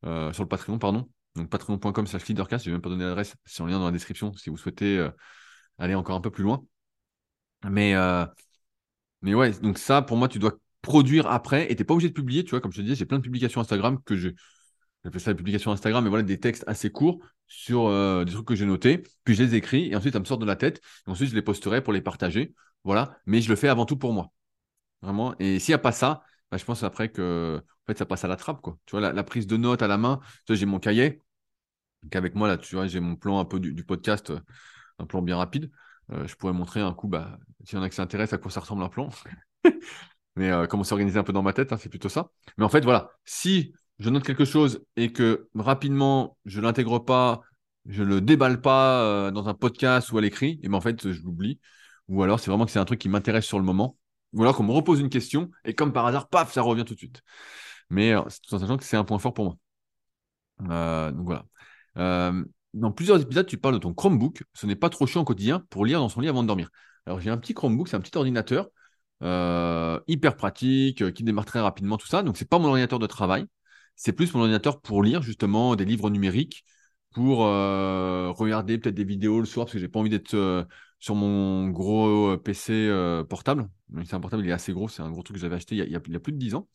sur 0.03 0.43
le 0.43 0.47
Patreon, 0.47 0.79
pardon. 0.79 1.09
Donc 1.35 1.51
patreon.com 1.51 2.07
slash 2.07 2.27
leadercast, 2.27 2.65
je 2.65 2.71
vais 2.71 2.75
même 2.75 2.83
pas 2.83 2.89
donner 2.89 3.05
l'adresse, 3.05 3.35
c'est 3.45 3.63
en 3.63 3.67
lien 3.67 3.79
dans 3.79 3.87
la 3.87 3.91
description 3.91 4.33
si 4.35 4.51
vous 4.51 4.57
souhaitez 4.57 5.09
aller 5.79 5.95
encore 5.95 6.17
un 6.17 6.21
peu 6.21 6.31
plus 6.31 6.45
loin. 6.45 6.65
Mais, 7.71 7.95
euh, 7.95 8.27
mais 9.23 9.35
ouais, 9.35 9.53
donc 9.53 9.79
ça, 9.79 10.03
pour 10.03 10.17
moi, 10.17 10.29
tu 10.29 10.39
dois 10.39 10.53
produire 10.83 11.27
après 11.27 11.65
et 11.71 11.77
tu 11.77 11.81
n'es 11.81 11.85
pas 11.85 11.95
obligé 11.95 12.09
de 12.09 12.15
publier. 12.15 12.45
Tu 12.45 12.51
vois, 12.51 12.61
comme 12.61 12.73
je 12.73 12.79
te 12.79 12.83
disais, 12.83 12.95
j'ai 12.95 13.07
plein 13.07 13.19
de 13.19 13.23
publications 13.23 13.61
Instagram 13.61 13.99
que 14.05 14.17
je. 14.17 14.31
J'appelle 15.03 15.21
ça 15.21 15.33
des 15.33 15.37
publications 15.37 15.71
Instagram, 15.71 16.03
mais 16.03 16.09
voilà, 16.09 16.23
des 16.23 16.41
textes 16.41 16.65
assez 16.67 16.91
courts 16.91 17.19
sur 17.47 17.87
euh, 17.89 18.25
des 18.25 18.33
trucs 18.33 18.47
que 18.47 18.55
j'ai 18.55 18.65
notés. 18.65 19.03
Puis 19.25 19.35
je 19.35 19.43
les 19.43 19.55
écris 19.55 19.91
et 19.91 19.97
ensuite, 19.97 20.15
ça 20.15 20.21
me 20.21 20.25
sort 20.25 20.39
de 20.39 20.47
la 20.47 20.57
tête. 20.57 20.81
Et 21.07 21.11
ensuite, 21.11 21.29
je 21.31 21.35
les 21.35 21.43
posterai 21.43 21.83
pour 21.83 21.93
les 21.93 22.01
partager. 22.01 22.55
Voilà. 22.85 23.19
Mais 23.27 23.43
je 23.43 23.51
le 23.51 23.57
fais 23.57 23.69
avant 23.69 23.87
tout 23.87 23.99
pour 23.99 24.13
moi. 24.13 24.33
Et 25.39 25.59
s'il 25.59 25.73
n'y 25.73 25.77
a 25.77 25.79
pas 25.79 25.93
ça, 25.93 26.23
bah, 26.51 26.57
je 26.57 26.65
pense 26.65 26.83
après 26.83 27.11
que 27.11 27.63
en 27.89 27.95
ça 27.95 28.07
passe 28.07 28.25
à 28.25 28.29
la 28.29 28.37
trappe. 28.37 28.61
Quoi. 28.61 28.79
Tu 28.87 28.97
vois, 28.97 29.13
la, 29.13 29.25
prise 29.25 29.47
de 29.47 29.57
notes 29.57 29.83
à 29.83 29.89
la 29.89 29.99
main. 29.99 30.21
Tu 30.47 30.57
j'ai 30.57 30.67
mon 30.67 30.79
cahier. 30.79 31.21
Donc 32.03 32.17
avec 32.17 32.35
moi, 32.35 32.49
là, 32.49 32.59
tu 32.59 32.75
vois, 32.77 32.87
j'ai 32.87 33.01
mon 33.01 33.17
plan 33.17 33.39
un 33.41 33.45
peu 33.45 33.61
du 33.61 33.85
podcast, 33.85 34.33
un 34.99 35.07
plan 35.07 35.23
bien 35.23 35.37
rapide. 35.37 35.71
Euh, 36.13 36.27
je 36.27 36.35
pourrais 36.37 36.53
montrer 36.53 36.81
un 36.81 36.93
coup, 36.93 37.09
bah, 37.09 37.39
s'il 37.65 37.77
y 37.79 37.81
en 37.81 37.83
a 37.83 37.89
qui 37.89 37.97
s'intéressent 37.97 38.39
à 38.39 38.43
quoi 38.43 38.51
ça 38.51 38.61
ressemble 38.61 38.83
un 38.83 38.89
plan. 38.89 39.09
Mais 40.37 40.51
euh, 40.51 40.67
comment 40.67 40.85
s'organiser 40.85 41.19
un 41.19 41.23
peu 41.25 41.33
dans 41.33 41.43
ma 41.43 41.53
tête, 41.53 41.73
hein, 41.73 41.77
c'est 41.79 41.89
plutôt 41.89 42.09
ça. 42.09 42.31
Mais 42.59 42.65
en 42.65 42.69
fait, 42.69 42.83
voilà, 42.83 43.11
si 43.25 43.73
je 43.99 44.11
note 44.11 44.25
quelque 44.25 44.45
chose 44.45 44.85
et 44.97 45.13
que 45.13 45.49
rapidement, 45.55 46.37
je 46.45 46.61
ne 46.61 46.65
l'intègre 46.65 46.99
pas, 46.99 47.43
je 47.87 48.03
ne 48.03 48.09
le 48.09 48.21
déballe 48.21 48.61
pas 48.61 49.03
euh, 49.03 49.31
dans 49.31 49.49
un 49.49 49.55
podcast 49.55 50.11
ou 50.13 50.19
à 50.19 50.21
l'écrit, 50.21 50.59
et 50.63 50.69
ben 50.69 50.77
en 50.77 50.81
fait, 50.81 51.13
je 51.13 51.23
l'oublie. 51.23 51.61
Ou 52.09 52.23
alors, 52.23 52.41
c'est 52.41 52.51
vraiment 52.51 52.67
que 52.67 52.73
c'est 52.73 52.79
un 52.79 52.85
truc 52.85 53.01
qui 53.01 53.09
m'intéresse 53.09 53.47
sur 53.47 53.59
le 53.59 53.65
moment. 53.65 53.97
Ou 54.35 54.43
alors 54.43 54.57
qu'on 54.57 54.65
me 54.65 54.73
repose 54.73 55.01
une 55.01 55.09
question 55.09 55.51
et 55.65 55.75
comme 55.75 55.93
par 55.93 56.07
hasard, 56.07 56.29
paf, 56.29 56.53
ça 56.53 56.63
revient 56.63 56.85
tout 56.85 56.95
de 56.95 56.99
suite. 56.99 57.23
Mais 57.91 58.15
tout 58.15 58.55
en 58.55 58.59
sachant 58.59 58.77
que 58.77 58.85
c'est 58.85 58.97
un 58.97 59.05
point 59.05 59.19
fort 59.19 59.35
pour 59.35 59.59
moi. 60.61 61.11
donc 61.13 61.25
voilà 61.25 61.47
dans 62.75 62.91
plusieurs 62.93 63.21
épisodes, 63.21 63.47
tu 63.47 63.57
parles 63.57 63.75
de 63.75 63.79
ton 63.81 63.95
Chromebook. 63.95 64.43
Ce 64.53 64.67
n'est 64.67 64.77
pas 64.77 64.91
trop 64.91 65.07
chiant 65.07 65.23
au 65.23 65.25
quotidien 65.25 65.65
pour 65.71 65.87
lire 65.87 66.01
dans 66.01 66.09
son 66.09 66.21
lit 66.21 66.29
avant 66.29 66.43
de 66.43 66.49
dormir. 66.49 66.71
Alors, 67.07 67.21
j'ai 67.21 67.31
un 67.31 67.39
petit 67.39 67.55
Chromebook, 67.55 67.89
c'est 67.89 67.97
un 67.97 68.01
petit 68.01 68.17
ordinateur 68.17 68.69
euh, 69.23 70.01
hyper 70.09 70.37
pratique, 70.37 71.03
euh, 71.03 71.11
qui 71.11 71.23
démarre 71.23 71.47
très 71.47 71.61
rapidement, 71.61 71.97
tout 71.97 72.07
ça. 72.07 72.23
Donc, 72.23 72.37
c'est 72.37 72.49
pas 72.49 72.59
mon 72.59 72.69
ordinateur 72.69 72.99
de 72.99 73.07
travail. 73.07 73.47
C'est 73.97 74.13
plus 74.13 74.35
mon 74.35 74.41
ordinateur 74.41 74.81
pour 74.81 75.03
lire 75.03 75.23
justement 75.23 75.77
des 75.77 75.85
livres 75.85 76.11
numériques, 76.11 76.65
pour 77.15 77.47
euh, 77.47 78.31
regarder 78.33 78.79
peut-être 78.79 78.95
des 78.95 79.05
vidéos 79.05 79.41
le 79.41 79.47
soir, 79.47 79.67
parce 79.67 79.75
que 79.75 79.79
j'ai 79.79 79.89
pas 79.89 80.01
envie 80.01 80.11
d'être 80.11 80.67
sur 81.05 81.15
mon 81.15 81.69
gros 81.69 82.39
PC 82.39 82.91
portable. 83.29 83.69
C'est 84.07 84.15
un 84.15 84.21
portable, 84.21 84.43
il 84.43 84.49
est 84.49 84.53
assez 84.53 84.73
gros, 84.73 84.89
c'est 84.89 85.03
un 85.03 85.11
gros 85.11 85.23
truc 85.23 85.37
que 85.37 85.41
j'avais 85.41 85.57
acheté 85.57 85.77
il 85.77 85.91
y, 85.91 85.95
a, 85.95 86.01
plus 86.01 86.33
de 86.33 86.39
10 86.39 86.55
ans. 86.55 86.67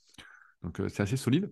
Donc, 0.61 0.79
c'est 0.87 1.01
assez 1.01 1.17
solide. 1.17 1.51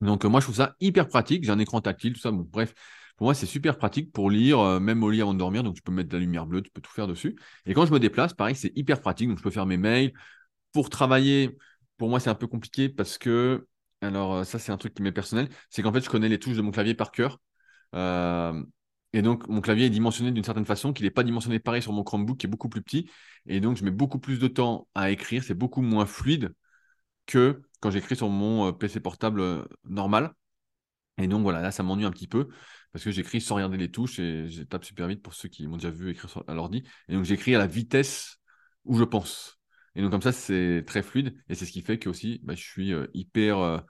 Donc, 0.00 0.24
moi, 0.24 0.40
je 0.40 0.46
trouve 0.46 0.56
ça 0.56 0.74
hyper 0.80 1.06
pratique. 1.06 1.44
J'ai 1.44 1.50
un 1.50 1.58
écran 1.58 1.82
tactile, 1.82 2.14
tout 2.14 2.20
ça. 2.20 2.30
Bref, 2.32 2.72
pour 3.18 3.26
moi, 3.26 3.34
c'est 3.34 3.44
super 3.44 3.76
pratique 3.76 4.10
pour 4.10 4.30
lire, 4.30 4.80
même 4.80 5.02
au 5.02 5.10
lit 5.10 5.20
avant 5.20 5.34
de 5.34 5.38
dormir. 5.38 5.62
Donc, 5.62 5.74
tu 5.74 5.82
peux 5.82 5.92
mettre 5.92 6.08
de 6.08 6.16
la 6.16 6.20
lumière 6.20 6.46
bleue, 6.46 6.62
tu 6.62 6.70
peux 6.70 6.80
tout 6.80 6.90
faire 6.90 7.06
dessus. 7.06 7.36
Et 7.66 7.74
quand 7.74 7.84
je 7.84 7.92
me 7.92 8.00
déplace, 8.00 8.32
pareil, 8.32 8.56
c'est 8.56 8.72
hyper 8.74 9.02
pratique. 9.02 9.28
Donc, 9.28 9.36
je 9.36 9.42
peux 9.42 9.50
faire 9.50 9.66
mes 9.66 9.76
mails. 9.76 10.14
Pour 10.72 10.88
travailler, 10.88 11.58
pour 11.98 12.08
moi, 12.08 12.20
c'est 12.20 12.30
un 12.30 12.34
peu 12.34 12.46
compliqué 12.46 12.88
parce 12.88 13.18
que, 13.18 13.66
alors, 14.00 14.46
ça, 14.46 14.58
c'est 14.58 14.72
un 14.72 14.78
truc 14.78 14.94
qui 14.94 15.02
m'est 15.02 15.12
personnel. 15.12 15.50
C'est 15.68 15.82
qu'en 15.82 15.92
fait, 15.92 16.00
je 16.00 16.08
connais 16.08 16.30
les 16.30 16.38
touches 16.38 16.56
de 16.56 16.62
mon 16.62 16.70
clavier 16.70 16.94
par 16.94 17.10
cœur. 17.12 17.38
Et 19.12 19.22
donc, 19.22 19.46
mon 19.48 19.60
clavier 19.60 19.86
est 19.86 19.90
dimensionné 19.90 20.32
d'une 20.32 20.44
certaine 20.44 20.64
façon, 20.66 20.92
qu'il 20.92 21.04
n'est 21.04 21.10
pas 21.10 21.24
dimensionné 21.24 21.58
pareil 21.58 21.82
sur 21.82 21.92
mon 21.92 22.02
Chromebook, 22.04 22.38
qui 22.38 22.46
est 22.46 22.48
beaucoup 22.50 22.68
plus 22.68 22.82
petit. 22.82 23.10
Et 23.46 23.60
donc, 23.60 23.76
je 23.76 23.84
mets 23.84 23.90
beaucoup 23.90 24.18
plus 24.18 24.38
de 24.38 24.48
temps 24.48 24.88
à 24.94 25.10
écrire. 25.10 25.44
C'est 25.44 25.54
beaucoup 25.54 25.82
moins 25.82 26.06
fluide 26.06 26.54
que 27.26 27.62
quand 27.80 27.90
j'écris 27.90 28.16
sur 28.16 28.28
mon 28.30 28.72
PC 28.72 29.00
portable 29.00 29.66
normal. 29.84 30.32
Et 31.18 31.26
donc, 31.28 31.42
voilà, 31.42 31.60
là, 31.60 31.70
ça 31.72 31.82
m'ennuie 31.82 32.04
un 32.06 32.10
petit 32.10 32.28
peu 32.28 32.48
parce 32.92 33.04
que 33.04 33.10
j'écris 33.10 33.40
sans 33.40 33.56
regarder 33.56 33.78
les 33.78 33.90
touches 33.90 34.18
et 34.18 34.48
je 34.48 34.62
tape 34.62 34.84
super 34.84 35.08
vite 35.08 35.22
pour 35.22 35.34
ceux 35.34 35.48
qui 35.48 35.66
m'ont 35.66 35.76
déjà 35.76 35.90
vu 35.90 36.10
écrire 36.10 36.30
sur, 36.30 36.44
à 36.48 36.54
l'ordi. 36.54 36.84
Et 37.08 37.14
donc 37.14 37.24
j'écris 37.24 37.54
à 37.54 37.58
la 37.58 37.66
vitesse 37.66 38.38
où 38.84 38.96
je 38.98 39.04
pense. 39.04 39.58
Et 39.94 40.02
donc 40.02 40.10
comme 40.10 40.22
ça, 40.22 40.32
c'est 40.32 40.84
très 40.86 41.02
fluide 41.02 41.34
et 41.48 41.54
c'est 41.54 41.66
ce 41.66 41.72
qui 41.72 41.82
fait 41.82 41.98
que 41.98 42.08
aussi, 42.08 42.40
bah, 42.44 42.54
je 42.54 42.62
suis 42.62 42.92
euh, 42.92 43.06
hyper 43.14 43.58
euh, 43.58 43.80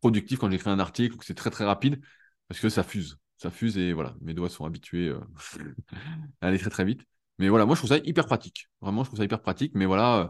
productif 0.00 0.38
quand 0.38 0.50
j'écris 0.50 0.70
un 0.70 0.78
article, 0.78 1.16
que 1.16 1.24
c'est 1.24 1.34
très 1.34 1.50
très 1.50 1.64
rapide 1.64 2.00
parce 2.48 2.60
que 2.60 2.68
ça 2.68 2.82
fuse. 2.82 3.19
Ça 3.40 3.50
fuse 3.50 3.78
et 3.78 3.92
voilà, 3.92 4.14
mes 4.20 4.34
doigts 4.34 4.50
sont 4.50 4.64
habitués 4.64 5.08
euh, 5.08 5.20
à 6.40 6.48
aller 6.48 6.58
très 6.58 6.70
très 6.70 6.84
vite. 6.84 7.02
Mais 7.38 7.48
voilà, 7.48 7.66
moi 7.66 7.74
je 7.74 7.80
trouve 7.80 7.90
ça 7.90 8.02
hyper 8.04 8.26
pratique. 8.26 8.68
Vraiment, 8.80 9.02
je 9.02 9.08
trouve 9.08 9.18
ça 9.18 9.24
hyper 9.24 9.40
pratique. 9.40 9.72
Mais 9.74 9.86
voilà, 9.86 10.18
euh, 10.18 10.28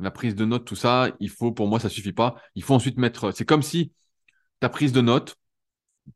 la 0.00 0.10
prise 0.10 0.34
de 0.34 0.44
notes, 0.44 0.66
tout 0.66 0.76
ça, 0.76 1.10
il 1.20 1.30
faut, 1.30 1.52
pour 1.52 1.68
moi, 1.68 1.80
ça 1.80 1.88
suffit 1.88 2.12
pas. 2.12 2.36
Il 2.54 2.62
faut 2.62 2.74
ensuite 2.74 2.98
mettre. 2.98 3.32
C'est 3.32 3.44
comme 3.46 3.62
si 3.62 3.92
ta 4.60 4.68
prise 4.68 4.92
de 4.92 5.00
notes, 5.00 5.36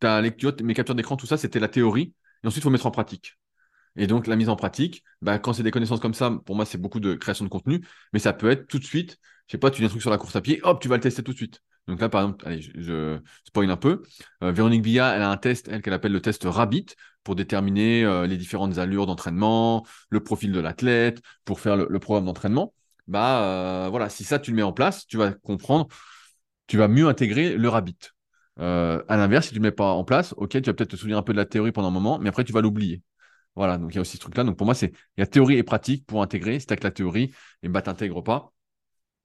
ta 0.01 0.21
lecture, 0.21 0.55
mes 0.63 0.75
captures 0.75 0.95
d'écran, 0.95 1.17
tout 1.17 1.27
ça, 1.27 1.37
c'était 1.39 1.61
la 1.61 1.69
théorie. 1.69 2.15
Et 2.45 2.47
ensuite, 2.49 2.63
il 2.63 2.65
faut 2.65 2.71
mettre 2.71 2.87
en 2.87 2.91
pratique. 2.91 3.39
Et 3.97 4.07
donc, 4.07 4.27
la 4.27 4.37
mise 4.37 4.49
en 4.49 4.57
pratique, 4.57 5.05
bah, 5.23 5.39
quand 5.39 5.53
c'est 5.53 5.63
des 5.63 5.71
connaissances 5.73 6.01
comme 6.01 6.15
ça, 6.15 6.31
pour 6.47 6.57
moi, 6.57 6.65
c'est 6.67 6.79
beaucoup 6.79 7.01
de 7.01 7.15
création 7.15 7.45
de 7.45 7.51
contenu, 7.51 7.85
mais 8.13 8.21
ça 8.21 8.33
peut 8.33 8.51
être 8.51 8.67
tout 8.69 8.79
de 8.79 8.85
suite, 8.85 9.19
je 9.47 9.53
sais 9.53 9.59
pas, 9.59 9.71
tu 9.71 9.81
dis 9.83 9.87
un 9.87 9.89
truc 9.89 10.03
sur 10.03 10.11
la 10.11 10.19
course 10.19 10.37
à 10.37 10.41
pied, 10.43 10.61
hop, 10.63 10.81
tu 10.81 10.89
vas 10.89 10.97
le 10.97 11.03
tester 11.03 11.23
tout 11.23 11.33
de 11.33 11.37
suite. 11.37 11.63
Donc 11.91 12.01
là, 12.01 12.09
par 12.09 12.23
exemple, 12.23 12.47
allez, 12.47 12.63
je, 12.63 13.19
spoil 13.45 13.71
un 13.71 13.77
peu. 13.77 14.03
Euh, 14.43 14.53
Véronique 14.53 14.85
Villa, 14.85 15.15
elle 15.17 15.23
a 15.23 15.31
un 15.31 15.37
test, 15.37 15.69
elle, 15.69 15.83
qu'elle 15.83 15.93
appelle 15.93 16.13
le 16.13 16.23
test 16.23 16.45
Rabbit, 16.45 16.87
pour 17.25 17.35
déterminer 17.35 18.05
euh, 18.05 18.27
les 18.27 18.37
différentes 18.37 18.79
allures 18.79 19.07
d'entraînement, 19.07 19.85
le 20.09 20.23
profil 20.23 20.53
de 20.53 20.61
l'athlète, 20.61 21.21
pour 21.45 21.61
faire 21.61 21.77
le, 21.77 21.99
programme 21.99 22.27
d'entraînement. 22.27 22.73
Bah 23.09 23.43
euh, 23.45 23.89
voilà, 23.91 24.09
si 24.09 24.25
ça, 24.25 24.39
tu 24.39 24.53
le 24.53 24.57
mets 24.57 24.63
en 24.63 24.73
place, 24.73 25.07
tu 25.07 25.17
vas 25.17 25.33
comprendre, 25.33 25.89
tu 26.69 26.77
vas 26.79 26.89
mieux 26.89 27.09
intégrer 27.09 27.57
le 27.57 27.69
Rabbit. 27.69 27.99
à 28.59 29.17
l'inverse, 29.17 29.47
si 29.47 29.53
tu 29.53 29.59
ne 29.59 29.65
le 29.65 29.71
mets 29.71 29.75
pas 29.75 29.91
en 29.93 30.05
place, 30.05 30.35
ok, 30.37 30.51
tu 30.51 30.61
vas 30.61 30.75
peut-être 30.75 30.91
te 30.91 30.97
souvenir 30.97 31.19
un 31.19 31.23
peu 31.23 31.33
de 31.33 31.39
la 31.39 31.47
théorie 31.47 31.73
pendant 31.73 31.89
un 31.89 31.93
moment, 31.93 32.19
mais 32.19 32.29
après, 32.29 32.45
tu 32.45 32.53
vas 32.53 32.61
l'oublier. 32.63 33.03
Voilà, 33.57 33.79
donc 33.79 33.93
il 33.93 33.97
y 33.97 33.99
a 33.99 34.01
aussi 34.03 34.17
ce 34.17 34.23
truc-là. 34.23 34.45
Donc 34.45 34.57
pour 34.57 34.65
moi, 34.67 34.75
c'est 34.75 34.93
il 35.17 35.21
y 35.21 35.23
a 35.23 35.27
théorie 35.27 35.57
et 35.57 35.63
pratique 35.65 36.07
pour 36.07 36.23
intégrer. 36.23 36.61
Si 36.61 36.67
tu 36.67 36.77
que 36.77 36.85
la 36.85 36.91
théorie, 36.93 37.25
et 37.25 37.35
eh 37.65 37.69
bah, 37.69 37.83
t'intègres 37.83 38.23
pas. 38.23 38.53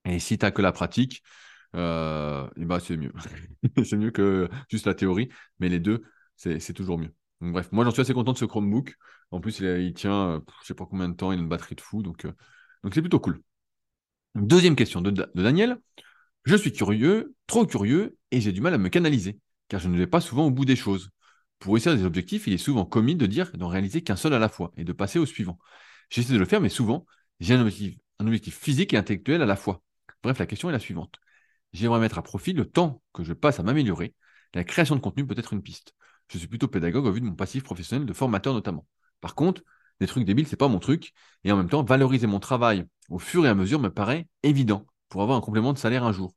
Et 0.06 0.20
si 0.20 0.38
tu 0.38 0.52
que 0.52 0.62
la 0.62 0.72
pratique, 0.72 1.24
euh, 1.76 2.48
et 2.58 2.66
bah, 2.66 2.80
c'est 2.80 2.98
mieux. 2.98 3.12
c'est 3.84 3.98
mieux 3.98 4.12
que 4.12 4.50
juste 4.70 4.86
la 4.86 4.96
théorie, 4.96 5.30
mais 5.60 5.70
les 5.70 5.80
deux, 5.80 6.04
c'est 6.36 6.74
toujours 6.74 6.98
mieux. 6.98 7.14
Bref, 7.42 7.70
moi 7.72 7.84
j'en 7.84 7.92
suis 7.92 8.02
assez 8.02 8.14
content 8.14 8.34
de 8.34 8.38
ce 8.38 8.46
Chromebook. 8.46 8.96
En 9.32 9.40
plus, 9.42 9.60
il, 9.60 9.94
tient, 9.94 10.30
euh, 10.30 10.40
je 10.62 10.68
sais 10.68 10.74
pas 10.74 10.86
combien 10.86 11.10
de 11.10 11.16
temps, 11.16 11.32
il 11.32 11.40
a 11.40 11.42
une 11.42 11.50
batterie 11.50 11.76
de 11.76 11.82
fou, 11.82 12.02
donc 12.04 12.26
euh, 12.26 12.32
donc 12.84 12.94
c'est 12.94 13.02
plutôt 13.02 13.20
cool. 13.20 13.42
Deuxième 14.36 14.76
question 14.76 15.02
de, 15.02 15.12
de 15.12 15.28
Daniel. 15.36 15.78
Je 16.46 16.56
suis 16.56 16.72
curieux, 16.72 17.36
trop 17.48 17.66
curieux, 17.66 18.18
et 18.32 18.40
j'ai 18.42 18.52
du 18.52 18.62
mal 18.62 18.74
à 18.74 18.78
me 18.78 18.90
canaliser, 18.90 19.40
car 19.68 19.80
je 19.80 19.90
ne 19.90 19.98
vais 19.98 20.08
pas 20.08 20.22
souvent 20.22 20.46
au 20.46 20.52
bout 20.52 20.66
des 20.66 20.76
choses. 20.76 21.10
Pour 21.60 21.74
réussir 21.74 21.96
des 21.96 22.04
objectifs, 22.06 22.48
il 22.48 22.54
est 22.54 22.58
souvent 22.58 22.86
commis 22.86 23.16
de 23.16 23.26
dire 23.26 23.52
d'en 23.58 23.68
réaliser 23.68 24.04
qu'un 24.04 24.16
seul 24.16 24.34
à 24.34 24.40
la 24.40 24.50
fois 24.50 24.72
et 24.78 24.84
de 24.84 24.94
passer 24.94 25.20
au 25.20 25.26
suivant. 25.26 25.58
J'essaie 26.10 26.34
de 26.34 26.38
le 26.38 26.46
faire, 26.46 26.62
mais 26.62 26.70
souvent, 26.70 27.06
j'ai 27.40 27.56
un 27.56 27.62
objectif, 27.62 27.98
un 28.20 28.28
objectif 28.28 28.58
physique 28.60 28.94
et 28.94 28.98
intellectuel 28.98 29.42
à 29.42 29.46
la 29.46 29.56
fois. 29.56 29.82
Bref, 30.22 30.38
la 30.38 30.46
question 30.46 30.70
est 30.70 30.74
la 30.74 30.80
suivante. 30.80 31.20
J'aimerais 31.76 32.00
mettre 32.00 32.18
à 32.18 32.24
profit 32.24 32.54
le 32.54 32.66
temps 32.66 33.02
que 33.12 33.26
je 33.26 33.34
passe 33.34 33.60
à 33.60 33.64
m'améliorer. 33.64 34.16
La 34.54 34.64
création 34.64 34.96
de 34.96 35.02
contenu 35.02 35.28
peut 35.28 35.36
être 35.38 35.52
une 35.52 35.62
piste. 35.62 35.94
Je 36.30 36.38
suis 36.38 36.48
plutôt 36.48 36.70
pédagogue 36.70 37.06
au 37.06 37.12
vu 37.12 37.20
de 37.20 37.26
mon 37.26 37.36
passif 37.36 37.64
professionnel 37.64 38.08
de 38.08 38.14
formateur 38.14 38.54
notamment. 38.54 38.88
Par 39.20 39.36
contre, 39.36 39.62
des 40.00 40.08
trucs 40.08 40.24
débiles, 40.24 40.48
c'est 40.48 40.56
pas 40.56 40.70
mon 40.70 40.80
truc. 40.80 41.12
Et 41.44 41.52
en 41.52 41.58
même 41.58 41.68
temps, 41.68 41.84
valoriser 41.84 42.28
mon 42.28 42.40
travail 42.40 42.86
au 43.10 43.20
fur 43.20 43.46
et 43.46 43.50
à 43.50 43.56
mesure 43.56 43.82
me 43.82 43.90
paraît 43.90 44.30
évident 44.42 44.88
pour 45.10 45.22
avoir 45.22 45.38
un 45.38 45.42
complément 45.42 45.74
de 45.74 45.78
salaire 45.78 46.06
un 46.06 46.14
jour. 46.14 46.34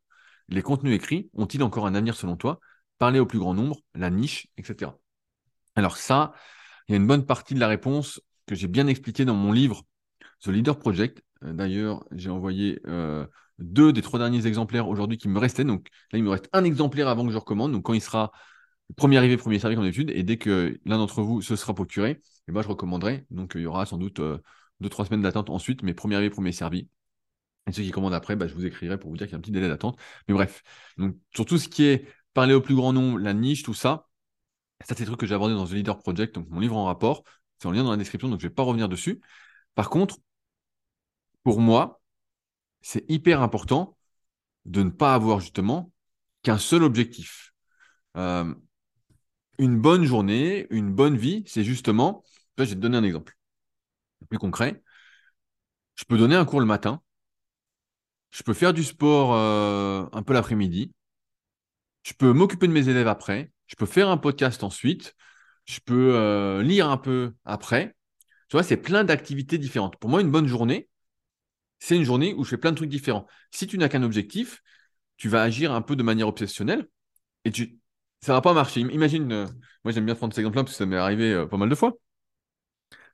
Les 0.48 0.60
contenus 0.60 0.96
écrits 0.96 1.30
ont-ils 1.34 1.62
encore 1.62 1.86
un 1.86 1.94
avenir 1.94 2.16
selon 2.16 2.36
toi? 2.36 2.58
Parler 2.98 3.20
au 3.20 3.26
plus 3.26 3.38
grand 3.38 3.54
nombre, 3.54 3.78
la 3.94 4.10
niche, 4.10 4.48
etc. 4.56 4.90
Alors 5.76 5.98
ça, 5.98 6.32
il 6.88 6.92
y 6.92 6.94
a 6.94 6.96
une 6.96 7.06
bonne 7.06 7.24
partie 7.24 7.54
de 7.54 7.60
la 7.60 7.68
réponse 7.68 8.20
que 8.46 8.56
j'ai 8.56 8.66
bien 8.66 8.88
expliquée 8.88 9.24
dans 9.24 9.34
mon 9.34 9.52
livre 9.52 9.84
The 10.40 10.48
Leader 10.48 10.76
Project. 10.76 11.22
Euh, 11.44 11.52
d'ailleurs, 11.52 12.04
j'ai 12.12 12.30
envoyé 12.30 12.80
euh, 12.86 13.26
deux 13.58 13.92
des 13.92 14.02
trois 14.02 14.18
derniers 14.18 14.46
exemplaires 14.46 14.88
aujourd'hui 14.88 15.18
qui 15.18 15.28
me 15.28 15.38
restaient. 15.38 15.64
Donc 15.64 15.88
là, 16.12 16.18
il 16.18 16.24
me 16.24 16.30
reste 16.30 16.48
un 16.52 16.64
exemplaire 16.64 17.08
avant 17.08 17.26
que 17.26 17.32
je 17.32 17.38
recommande. 17.38 17.72
Donc 17.72 17.84
quand 17.84 17.94
il 17.94 18.00
sera 18.00 18.32
premier 18.96 19.18
arrivé, 19.18 19.36
premier 19.36 19.58
servi 19.58 19.76
comme 19.76 19.84
d'habitude, 19.84 20.10
et 20.10 20.22
dès 20.22 20.38
que 20.38 20.78
l'un 20.84 20.98
d'entre 20.98 21.22
vous 21.22 21.42
se 21.42 21.56
sera 21.56 21.74
procuré, 21.74 22.20
eh 22.48 22.52
ben, 22.52 22.62
je 22.62 22.68
recommanderai. 22.68 23.26
Donc 23.30 23.52
il 23.54 23.62
y 23.62 23.66
aura 23.66 23.86
sans 23.86 23.98
doute 23.98 24.20
euh, 24.20 24.38
deux, 24.80 24.88
trois 24.88 25.04
semaines 25.04 25.22
d'attente 25.22 25.50
ensuite, 25.50 25.82
mais 25.82 25.94
premier 25.94 26.16
arrivé, 26.16 26.30
premier 26.30 26.52
servi. 26.52 26.88
Et 27.66 27.72
ceux 27.72 27.82
qui 27.82 27.90
commandent 27.90 28.14
après, 28.14 28.36
bah, 28.36 28.46
je 28.46 28.54
vous 28.54 28.64
écrirai 28.64 28.98
pour 28.98 29.10
vous 29.10 29.16
dire 29.16 29.26
qu'il 29.26 29.32
y 29.32 29.36
a 29.36 29.38
un 29.38 29.42
petit 29.42 29.50
délai 29.50 29.68
d'attente. 29.68 29.98
Mais 30.26 30.34
bref, 30.34 30.62
donc 30.96 31.16
sur 31.34 31.44
tout 31.44 31.58
ce 31.58 31.68
qui 31.68 31.84
est 31.84 32.08
parler 32.32 32.54
au 32.54 32.60
plus 32.60 32.74
grand 32.74 32.92
nombre, 32.92 33.18
la 33.18 33.34
niche, 33.34 33.62
tout 33.62 33.74
ça, 33.74 34.08
ça, 34.80 34.94
c'est 34.94 35.00
des 35.00 35.06
trucs 35.06 35.20
que 35.20 35.26
j'ai 35.26 35.34
abordé 35.34 35.54
dans 35.54 35.66
The 35.66 35.72
Leader 35.72 35.98
Project, 35.98 36.34
donc 36.36 36.48
mon 36.50 36.60
livre 36.60 36.76
en 36.76 36.84
rapport. 36.84 37.24
C'est 37.58 37.66
en 37.66 37.72
lien 37.72 37.82
dans 37.82 37.90
la 37.90 37.96
description, 37.96 38.28
donc 38.28 38.40
je 38.40 38.46
ne 38.46 38.50
vais 38.50 38.54
pas 38.54 38.62
revenir 38.62 38.88
dessus. 38.88 39.20
Par 39.74 39.90
contre, 39.90 40.16
pour 41.48 41.60
moi, 41.62 42.02
c'est 42.82 43.10
hyper 43.10 43.40
important 43.40 43.96
de 44.66 44.82
ne 44.82 44.90
pas 44.90 45.14
avoir 45.14 45.40
justement 45.40 45.94
qu'un 46.42 46.58
seul 46.58 46.82
objectif. 46.82 47.54
Euh, 48.18 48.54
une 49.56 49.80
bonne 49.80 50.04
journée, 50.04 50.66
une 50.68 50.92
bonne 50.92 51.16
vie, 51.16 51.44
c'est 51.46 51.64
justement, 51.64 52.22
je 52.58 52.64
vais 52.64 52.74
te 52.74 52.74
donner 52.74 52.98
un 52.98 53.02
exemple 53.02 53.34
plus 54.28 54.36
concret. 54.36 54.82
Je 55.94 56.04
peux 56.04 56.18
donner 56.18 56.36
un 56.36 56.44
cours 56.44 56.60
le 56.60 56.66
matin, 56.66 57.00
je 58.30 58.42
peux 58.42 58.52
faire 58.52 58.74
du 58.74 58.84
sport 58.84 59.32
euh, 59.32 60.04
un 60.12 60.22
peu 60.22 60.34
l'après-midi, 60.34 60.92
je 62.02 62.12
peux 62.12 62.34
m'occuper 62.34 62.68
de 62.68 62.74
mes 62.74 62.90
élèves 62.90 63.08
après, 63.08 63.52
je 63.68 63.76
peux 63.76 63.86
faire 63.86 64.10
un 64.10 64.18
podcast 64.18 64.64
ensuite, 64.64 65.16
je 65.64 65.80
peux 65.80 66.14
euh, 66.14 66.62
lire 66.62 66.90
un 66.90 66.98
peu 66.98 67.32
après. 67.46 67.96
Tu 68.50 68.56
vois, 68.56 68.62
c'est 68.62 68.76
plein 68.76 69.02
d'activités 69.02 69.56
différentes. 69.56 69.96
Pour 69.96 70.10
moi, 70.10 70.20
une 70.20 70.30
bonne 70.30 70.46
journée, 70.46 70.90
c'est 71.78 71.96
une 71.96 72.04
journée 72.04 72.34
où 72.34 72.44
je 72.44 72.50
fais 72.50 72.56
plein 72.58 72.70
de 72.72 72.76
trucs 72.76 72.90
différents. 72.90 73.26
Si 73.50 73.66
tu 73.66 73.78
n'as 73.78 73.88
qu'un 73.88 74.02
objectif, 74.02 74.62
tu 75.16 75.28
vas 75.28 75.42
agir 75.42 75.72
un 75.72 75.82
peu 75.82 75.96
de 75.96 76.02
manière 76.02 76.28
obsessionnelle 76.28 76.88
et 77.44 77.50
tu 77.50 77.78
ça 78.20 78.32
va 78.32 78.40
pas 78.40 78.52
marcher. 78.52 78.80
Imagine, 78.80 79.30
euh, 79.32 79.46
moi 79.84 79.92
j'aime 79.92 80.04
bien 80.04 80.14
prendre 80.14 80.32
cet 80.32 80.40
exemple-là 80.40 80.64
parce 80.64 80.74
que 80.74 80.78
ça 80.78 80.86
m'est 80.86 80.96
arrivé 80.96 81.32
euh, 81.32 81.46
pas 81.46 81.56
mal 81.56 81.68
de 81.68 81.74
fois. 81.74 81.92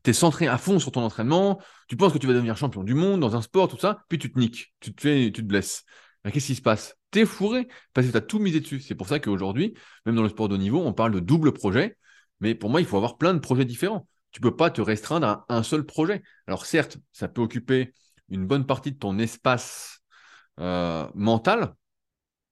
Tu 0.02 0.10
es 0.10 0.12
centré 0.12 0.46
à 0.46 0.58
fond 0.58 0.78
sur 0.78 0.92
ton 0.92 1.02
entraînement, 1.02 1.60
tu 1.88 1.96
penses 1.96 2.12
que 2.12 2.18
tu 2.18 2.26
vas 2.26 2.34
devenir 2.34 2.56
champion 2.56 2.84
du 2.84 2.94
monde 2.94 3.20
dans 3.20 3.36
un 3.36 3.42
sport, 3.42 3.68
tout 3.68 3.78
ça, 3.78 4.04
puis 4.08 4.18
tu 4.18 4.30
te 4.32 4.38
niques, 4.38 4.74
tu 4.80 4.94
te 4.94 5.00
fais, 5.00 5.30
tu 5.32 5.42
te 5.42 5.46
blesses. 5.46 5.84
Qu'est-ce 6.32 6.46
qui 6.46 6.54
se 6.54 6.62
passe? 6.62 6.96
T'es 7.10 7.26
fourré 7.26 7.68
parce 7.92 8.06
que 8.06 8.12
tu 8.12 8.16
as 8.16 8.22
tout 8.22 8.38
misé 8.38 8.60
dessus. 8.60 8.80
C'est 8.80 8.94
pour 8.94 9.08
ça 9.08 9.20
qu'aujourd'hui, 9.20 9.74
même 10.06 10.14
dans 10.14 10.22
le 10.22 10.28
sport 10.30 10.48
de 10.48 10.56
niveau, 10.56 10.80
on 10.80 10.92
parle 10.92 11.12
de 11.12 11.20
double 11.20 11.52
projet. 11.52 11.98
Mais 12.40 12.54
pour 12.54 12.70
moi, 12.70 12.80
il 12.80 12.86
faut 12.86 12.96
avoir 12.96 13.18
plein 13.18 13.34
de 13.34 13.38
projets 13.38 13.64
différents. 13.64 14.08
Tu 14.30 14.40
peux 14.40 14.56
pas 14.56 14.70
te 14.70 14.80
restreindre 14.80 15.26
à 15.26 15.44
un 15.48 15.62
seul 15.62 15.84
projet. 15.84 16.22
Alors 16.46 16.66
certes, 16.66 16.98
ça 17.12 17.28
peut 17.28 17.42
occuper 17.42 17.92
une 18.28 18.46
bonne 18.46 18.66
partie 18.66 18.92
de 18.92 18.98
ton 18.98 19.18
espace 19.18 20.00
euh, 20.60 21.08
mental. 21.14 21.74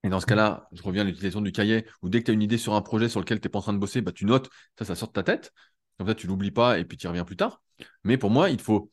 Et 0.04 0.08
dans 0.08 0.20
ce 0.20 0.26
cas-là, 0.26 0.68
je 0.72 0.82
reviens 0.82 1.02
à 1.02 1.04
l'utilisation 1.04 1.40
du 1.40 1.52
cahier, 1.52 1.86
où 2.02 2.08
dès 2.08 2.20
que 2.20 2.26
tu 2.26 2.30
as 2.32 2.34
une 2.34 2.42
idée 2.42 2.58
sur 2.58 2.74
un 2.74 2.82
projet 2.82 3.08
sur 3.08 3.20
lequel 3.20 3.40
tu 3.40 3.46
n'es 3.46 3.50
pas 3.50 3.60
en 3.60 3.62
train 3.62 3.72
de 3.72 3.78
bosser, 3.78 4.00
bah, 4.00 4.12
tu 4.12 4.24
notes, 4.24 4.50
ça, 4.78 4.84
ça 4.84 4.94
sort 4.96 5.08
de 5.08 5.12
ta 5.14 5.22
tête. 5.22 5.52
Comme 5.98 6.08
ça, 6.08 6.14
tu 6.14 6.26
l'oublies 6.26 6.50
pas 6.50 6.78
et 6.78 6.84
puis 6.84 6.96
tu 6.96 7.06
y 7.06 7.08
reviens 7.08 7.24
plus 7.24 7.36
tard. 7.36 7.62
Mais 8.04 8.18
pour 8.18 8.30
moi, 8.30 8.50
il 8.50 8.60
faut 8.60 8.90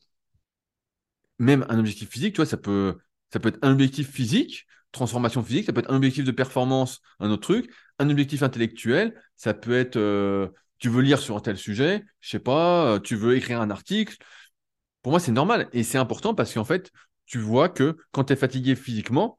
même 1.38 1.64
un 1.68 1.78
objectif 1.78 2.08
physique, 2.08 2.34
tu 2.34 2.36
vois, 2.36 2.46
ça 2.46 2.56
peut, 2.56 2.98
ça 3.32 3.40
peut 3.40 3.48
être 3.48 3.58
un 3.62 3.72
objectif 3.72 4.10
physique, 4.10 4.66
transformation 4.92 5.42
physique, 5.42 5.66
ça 5.66 5.72
peut 5.72 5.80
être 5.80 5.90
un 5.90 5.96
objectif 5.96 6.24
de 6.24 6.30
performance, 6.32 7.00
un 7.18 7.30
autre 7.30 7.42
truc, 7.42 7.72
un 7.98 8.10
objectif 8.10 8.42
intellectuel, 8.42 9.20
ça 9.36 9.54
peut 9.54 9.76
être 9.76 9.96
euh, 9.96 10.48
tu 10.78 10.88
veux 10.88 11.02
lire 11.02 11.18
sur 11.18 11.36
un 11.36 11.40
tel 11.40 11.56
sujet, 11.56 12.04
je 12.20 12.30
sais 12.30 12.38
pas, 12.38 12.94
euh, 12.94 12.98
tu 12.98 13.16
veux 13.16 13.36
écrire 13.36 13.60
un 13.60 13.70
article. 13.70 14.16
Pour 15.02 15.12
moi, 15.12 15.20
c'est 15.20 15.32
normal 15.32 15.68
et 15.72 15.82
c'est 15.82 15.98
important 15.98 16.34
parce 16.34 16.52
qu'en 16.54 16.64
fait, 16.64 16.90
tu 17.26 17.38
vois 17.38 17.68
que 17.68 17.96
quand 18.12 18.24
tu 18.24 18.32
es 18.32 18.36
fatigué 18.36 18.74
physiquement, 18.74 19.38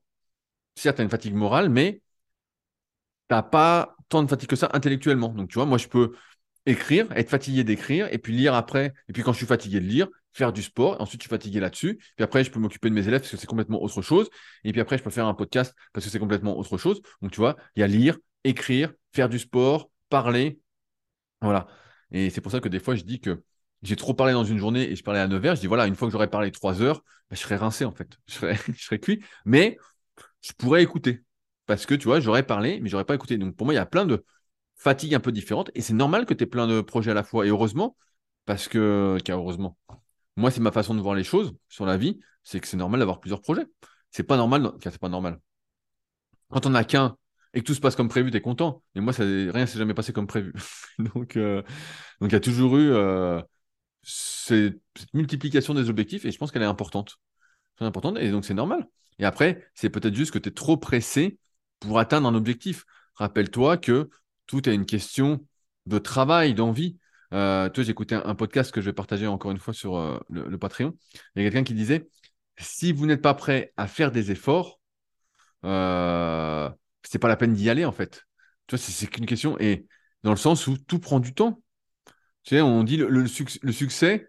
certes, 0.75 0.97
tu 0.97 1.01
as 1.01 1.03
une 1.03 1.09
fatigue 1.09 1.35
morale, 1.35 1.69
mais 1.69 2.01
tu 3.29 3.35
n'as 3.35 3.43
pas 3.43 3.95
tant 4.09 4.23
de 4.23 4.29
fatigue 4.29 4.49
que 4.49 4.55
ça 4.55 4.69
intellectuellement. 4.73 5.29
Donc, 5.29 5.49
tu 5.49 5.55
vois, 5.55 5.65
moi, 5.65 5.77
je 5.77 5.87
peux 5.87 6.13
écrire, 6.65 7.11
être 7.13 7.29
fatigué 7.29 7.63
d'écrire, 7.63 8.07
et 8.13 8.17
puis 8.17 8.33
lire 8.33 8.53
après, 8.53 8.93
et 9.07 9.13
puis 9.13 9.23
quand 9.23 9.33
je 9.33 9.37
suis 9.37 9.45
fatigué 9.47 9.79
de 9.79 9.85
lire, 9.85 10.07
faire 10.33 10.53
du 10.53 10.61
sport, 10.61 10.99
ensuite 11.01 11.21
je 11.21 11.23
suis 11.23 11.29
fatigué 11.29 11.59
là-dessus, 11.59 11.97
puis 12.15 12.23
après 12.23 12.43
je 12.43 12.51
peux 12.51 12.59
m'occuper 12.59 12.89
de 12.89 12.93
mes 12.95 13.07
élèves 13.07 13.21
parce 13.21 13.31
que 13.31 13.37
c'est 13.37 13.47
complètement 13.47 13.81
autre 13.81 14.01
chose, 14.01 14.29
et 14.63 14.71
puis 14.71 14.79
après 14.81 14.97
je 14.97 15.03
peux 15.03 15.09
faire 15.09 15.25
un 15.25 15.33
podcast 15.33 15.75
parce 15.93 16.05
que 16.05 16.11
c'est 16.11 16.19
complètement 16.19 16.57
autre 16.57 16.77
chose. 16.77 17.01
Donc 17.21 17.31
tu 17.31 17.37
vois, 17.37 17.57
il 17.75 17.81
y 17.81 17.83
a 17.83 17.87
lire, 17.87 18.17
écrire, 18.43 18.93
faire 19.11 19.27
du 19.27 19.39
sport, 19.39 19.89
parler, 20.09 20.59
voilà. 21.41 21.67
Et 22.11 22.29
c'est 22.29 22.41
pour 22.41 22.51
ça 22.51 22.59
que 22.59 22.69
des 22.69 22.79
fois 22.79 22.95
je 22.95 23.03
dis 23.03 23.19
que 23.19 23.43
j'ai 23.81 23.95
trop 23.95 24.13
parlé 24.13 24.33
dans 24.33 24.43
une 24.43 24.57
journée 24.57 24.91
et 24.91 24.95
je 24.95 25.03
parlais 25.03 25.19
à 25.19 25.27
9 25.27 25.45
heures, 25.45 25.55
je 25.55 25.61
dis 25.61 25.67
voilà, 25.67 25.87
une 25.87 25.95
fois 25.95 26.07
que 26.07 26.11
j'aurais 26.11 26.29
parlé 26.29 26.51
3 26.51 26.81
heures, 26.81 27.03
bah, 27.29 27.35
je 27.35 27.39
serais 27.39 27.55
rincé 27.55 27.85
en 27.85 27.91
fait, 27.91 28.09
je 28.27 28.33
serais, 28.33 28.57
je 28.77 28.95
cuit, 28.95 29.23
mais 29.45 29.77
je 30.41 30.51
pourrais 30.53 30.83
écouter. 30.83 31.23
Parce 31.65 31.85
que 31.85 31.93
tu 31.95 32.05
vois, 32.05 32.19
j'aurais 32.19 32.43
parlé, 32.43 32.79
mais 32.81 32.89
j'aurais 32.89 33.05
pas 33.05 33.15
écouté. 33.15 33.37
Donc 33.37 33.55
pour 33.55 33.65
moi, 33.65 33.73
il 33.73 33.77
y 33.77 33.79
a 33.79 33.85
plein 33.85 34.05
de, 34.05 34.25
fatigue 34.81 35.13
un 35.15 35.19
peu 35.19 35.31
différente. 35.31 35.71
Et 35.75 35.81
c'est 35.81 35.93
normal 35.93 36.25
que 36.25 36.33
tu 36.33 36.43
aies 36.43 36.47
plein 36.47 36.67
de 36.67 36.81
projets 36.81 37.11
à 37.11 37.13
la 37.13 37.23
fois. 37.23 37.45
Et 37.45 37.49
heureusement, 37.49 37.95
parce 38.45 38.67
que, 38.67 39.17
car 39.23 39.39
heureusement, 39.39 39.77
moi, 40.37 40.51
c'est 40.51 40.61
ma 40.61 40.71
façon 40.71 40.95
de 40.95 41.01
voir 41.01 41.15
les 41.15 41.23
choses 41.23 41.53
sur 41.69 41.85
la 41.85 41.97
vie, 41.97 42.19
c'est 42.43 42.59
que 42.59 42.67
c'est 42.67 42.77
normal 42.77 42.99
d'avoir 42.99 43.19
plusieurs 43.19 43.41
projets. 43.41 43.65
C'est 44.11 44.23
pas 44.23 44.37
normal, 44.37 44.71
car 44.81 44.91
c'est 44.91 45.01
pas 45.01 45.09
normal. 45.09 45.39
Quand 46.49 46.65
on 46.65 46.73
a 46.75 46.83
qu'un 46.83 47.15
et 47.53 47.61
que 47.61 47.65
tout 47.65 47.73
se 47.73 47.81
passe 47.81 47.95
comme 47.95 48.09
prévu, 48.09 48.31
tu 48.31 48.37
es 48.37 48.41
content. 48.41 48.83
Mais 48.95 49.01
moi, 49.01 49.13
ça, 49.13 49.23
rien 49.23 49.65
s'est 49.65 49.77
jamais 49.77 49.93
passé 49.93 50.13
comme 50.13 50.27
prévu. 50.27 50.53
donc, 50.99 51.37
euh, 51.37 51.61
donc, 52.19 52.31
il 52.31 52.33
y 52.33 52.35
a 52.35 52.39
toujours 52.39 52.77
eu 52.77 52.91
euh, 52.91 53.41
cette, 54.03 54.79
multiplication 55.13 55.73
des 55.73 55.89
objectifs 55.89 56.25
et 56.25 56.31
je 56.31 56.37
pense 56.37 56.51
qu'elle 56.51 56.63
est 56.63 56.65
importante. 56.65 57.17
C'est 57.77 57.85
importante 57.85 58.17
et 58.19 58.31
donc 58.31 58.45
c'est 58.45 58.53
normal. 58.53 58.87
Et 59.19 59.25
après, 59.25 59.67
c'est 59.73 59.89
peut-être 59.89 60.15
juste 60.15 60.31
que 60.31 60.39
tu 60.39 60.49
es 60.49 60.51
trop 60.51 60.77
pressé 60.77 61.37
pour 61.79 61.99
atteindre 61.99 62.27
un 62.27 62.35
objectif. 62.35 62.85
Rappelle-toi 63.15 63.77
que 63.77 64.09
tout 64.47 64.67
est 64.67 64.73
une 64.73 64.85
question 64.85 65.45
de 65.85 65.97
travail, 65.97 66.53
d'envie. 66.53 66.97
Euh, 67.33 67.69
toi, 67.69 67.83
écouté 67.87 68.15
un, 68.15 68.35
podcast 68.35 68.71
que 68.71 68.81
je 68.81 68.87
vais 68.87 68.93
partager 68.93 69.27
encore 69.27 69.51
une 69.51 69.57
fois 69.57 69.73
sur 69.73 69.97
euh, 69.97 70.19
le, 70.29 70.57
Patreon. 70.57 70.95
Il 71.35 71.43
y 71.43 71.45
a 71.45 71.49
quelqu'un 71.49 71.63
qui 71.63 71.73
disait 71.73 72.09
si 72.57 72.91
vous 72.91 73.05
n'êtes 73.05 73.21
pas 73.21 73.33
prêt 73.33 73.73
à 73.77 73.87
faire 73.87 74.11
des 74.11 74.31
efforts, 74.31 74.79
euh, 75.63 76.69
c'est 77.03 77.19
pas 77.19 77.27
la 77.27 77.37
peine 77.37 77.53
d'y 77.53 77.69
aller 77.69 77.85
en 77.85 77.91
fait. 77.91 78.23
Tu 78.67 78.75
vois, 78.75 78.79
c'est 78.79 79.07
qu'une 79.07 79.25
question. 79.25 79.57
Et 79.59 79.85
dans 80.23 80.31
le 80.31 80.37
sens 80.37 80.67
où 80.67 80.77
tout 80.77 80.99
prend 80.99 81.19
du 81.19 81.33
temps. 81.33 81.61
Tu 82.43 82.55
sais, 82.55 82.61
on 82.61 82.83
dit 82.83 82.97
le, 82.97 83.27
succès, 83.27 84.27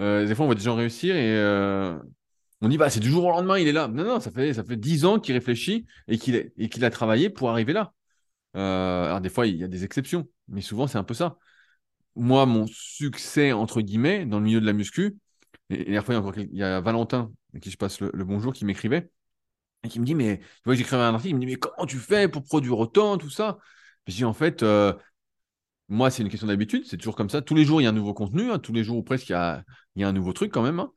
euh, 0.00 0.26
des 0.26 0.34
fois 0.34 0.44
on 0.44 0.48
voit 0.48 0.54
des 0.54 0.62
gens 0.62 0.74
réussir 0.74 1.16
et 1.16 1.36
euh, 1.36 1.98
on 2.60 2.68
dit 2.68 2.76
bah 2.76 2.90
c'est 2.90 3.00
du 3.00 3.08
jour 3.08 3.24
au 3.24 3.30
lendemain, 3.30 3.58
il 3.58 3.66
est 3.68 3.72
là. 3.72 3.88
Non, 3.88 4.04
non, 4.04 4.20
ça 4.20 4.30
fait 4.30 4.52
ça 4.52 4.62
fait 4.64 4.76
dix 4.76 5.04
ans 5.04 5.18
qu'il 5.18 5.34
réfléchit 5.34 5.86
et 6.08 6.18
qu'il 6.18 6.52
et 6.56 6.84
a 6.84 6.90
travaillé 6.90 7.30
pour 7.30 7.50
arriver 7.50 7.72
là. 7.72 7.92
alors 8.54 9.20
des 9.20 9.30
fois 9.30 9.46
il 9.46 9.56
y 9.56 9.64
a 9.64 9.68
des 9.68 9.84
exceptions, 9.84 10.28
mais 10.48 10.60
souvent 10.60 10.86
c'est 10.86 10.98
un 10.98 11.04
peu 11.04 11.14
ça 11.14 11.38
moi, 12.16 12.46
mon 12.46 12.66
succès, 12.66 13.52
entre 13.52 13.82
guillemets, 13.82 14.26
dans 14.26 14.38
le 14.38 14.44
milieu 14.44 14.60
de 14.60 14.66
la 14.66 14.72
muscu, 14.72 15.16
et, 15.70 15.84
dernière 15.84 16.04
fois, 16.04 16.32
il 16.36 16.56
y 16.56 16.62
a, 16.62 16.80
Valentin, 16.80 17.30
à 17.54 17.60
qui 17.60 17.70
je 17.70 17.76
passe 17.76 18.00
le, 18.00 18.24
bonjour, 18.24 18.52
qui 18.52 18.64
m'écrivait, 18.64 19.10
et 19.84 19.88
qui 19.88 20.00
me 20.00 20.06
dit, 20.06 20.14
mais 20.14 20.38
tu 20.38 20.44
vois, 20.64 20.74
j'écrivais 20.74 21.02
un 21.02 21.14
article, 21.14 21.30
il 21.30 21.36
me 21.36 21.40
dit, 21.40 21.46
mais 21.46 21.56
comment 21.56 21.86
tu 21.86 21.98
fais 21.98 22.28
pour 22.28 22.42
produire 22.42 22.78
autant, 22.78 23.18
tout 23.18 23.30
ça? 23.30 23.58
Je 24.06 24.14
dis, 24.14 24.24
en 24.24 24.32
fait, 24.32 24.62
euh, 24.62 24.94
moi, 25.88 26.10
c'est 26.10 26.22
une 26.22 26.28
question 26.28 26.48
d'habitude, 26.48 26.84
c'est 26.86 26.96
toujours 26.96 27.16
comme 27.16 27.30
ça. 27.30 27.42
Tous 27.42 27.54
les 27.54 27.64
jours, 27.64 27.80
il 27.80 27.84
y 27.84 27.86
a 27.86 27.90
un 27.90 27.92
nouveau 27.92 28.14
contenu, 28.14 28.50
hein. 28.50 28.58
tous 28.58 28.72
les 28.72 28.84
jours 28.84 28.98
ou 28.98 29.02
presque, 29.02 29.28
il 29.28 29.32
y 29.32 29.34
a, 29.34 29.64
un 29.96 30.12
nouveau 30.12 30.32
truc 30.32 30.52
quand 30.52 30.62
même. 30.62 30.80
Hein. 30.80 30.90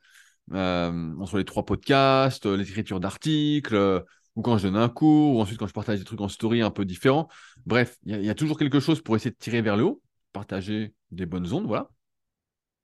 Euh, 0.54 1.14
entre 1.20 1.38
les 1.38 1.46
trois 1.46 1.66
podcasts, 1.66 2.48
euh, 2.48 2.58
l'écriture 2.58 3.00
d'articles, 3.00 4.04
ou 4.36 4.42
quand 4.42 4.58
je 4.58 4.64
donne 4.68 4.78
un 4.78 4.90
cours, 4.90 5.36
ou 5.36 5.42
ensuite 5.42 5.60
quand 5.60 5.68
je 5.68 5.74
partage 5.74 6.00
des 6.00 6.06
trucs 6.06 6.22
en 6.22 6.28
story 6.28 6.62
un 6.62 6.72
peu 6.72 6.86
différents. 6.86 7.28
Bref, 7.66 7.98
il 8.06 8.24
y, 8.24 8.30
a 8.30 8.36
toujours 8.36 8.58
quelque 8.58 8.80
chose 8.80 9.02
pour 9.02 9.16
essayer 9.16 9.32
de 9.32 9.38
tirer 9.38 9.62
vers 9.62 9.78
le 9.78 9.84
haut 9.84 10.02
partager 10.32 10.94
des 11.12 11.26
bonnes 11.26 11.52
ondes, 11.54 11.66
voilà. 11.66 11.90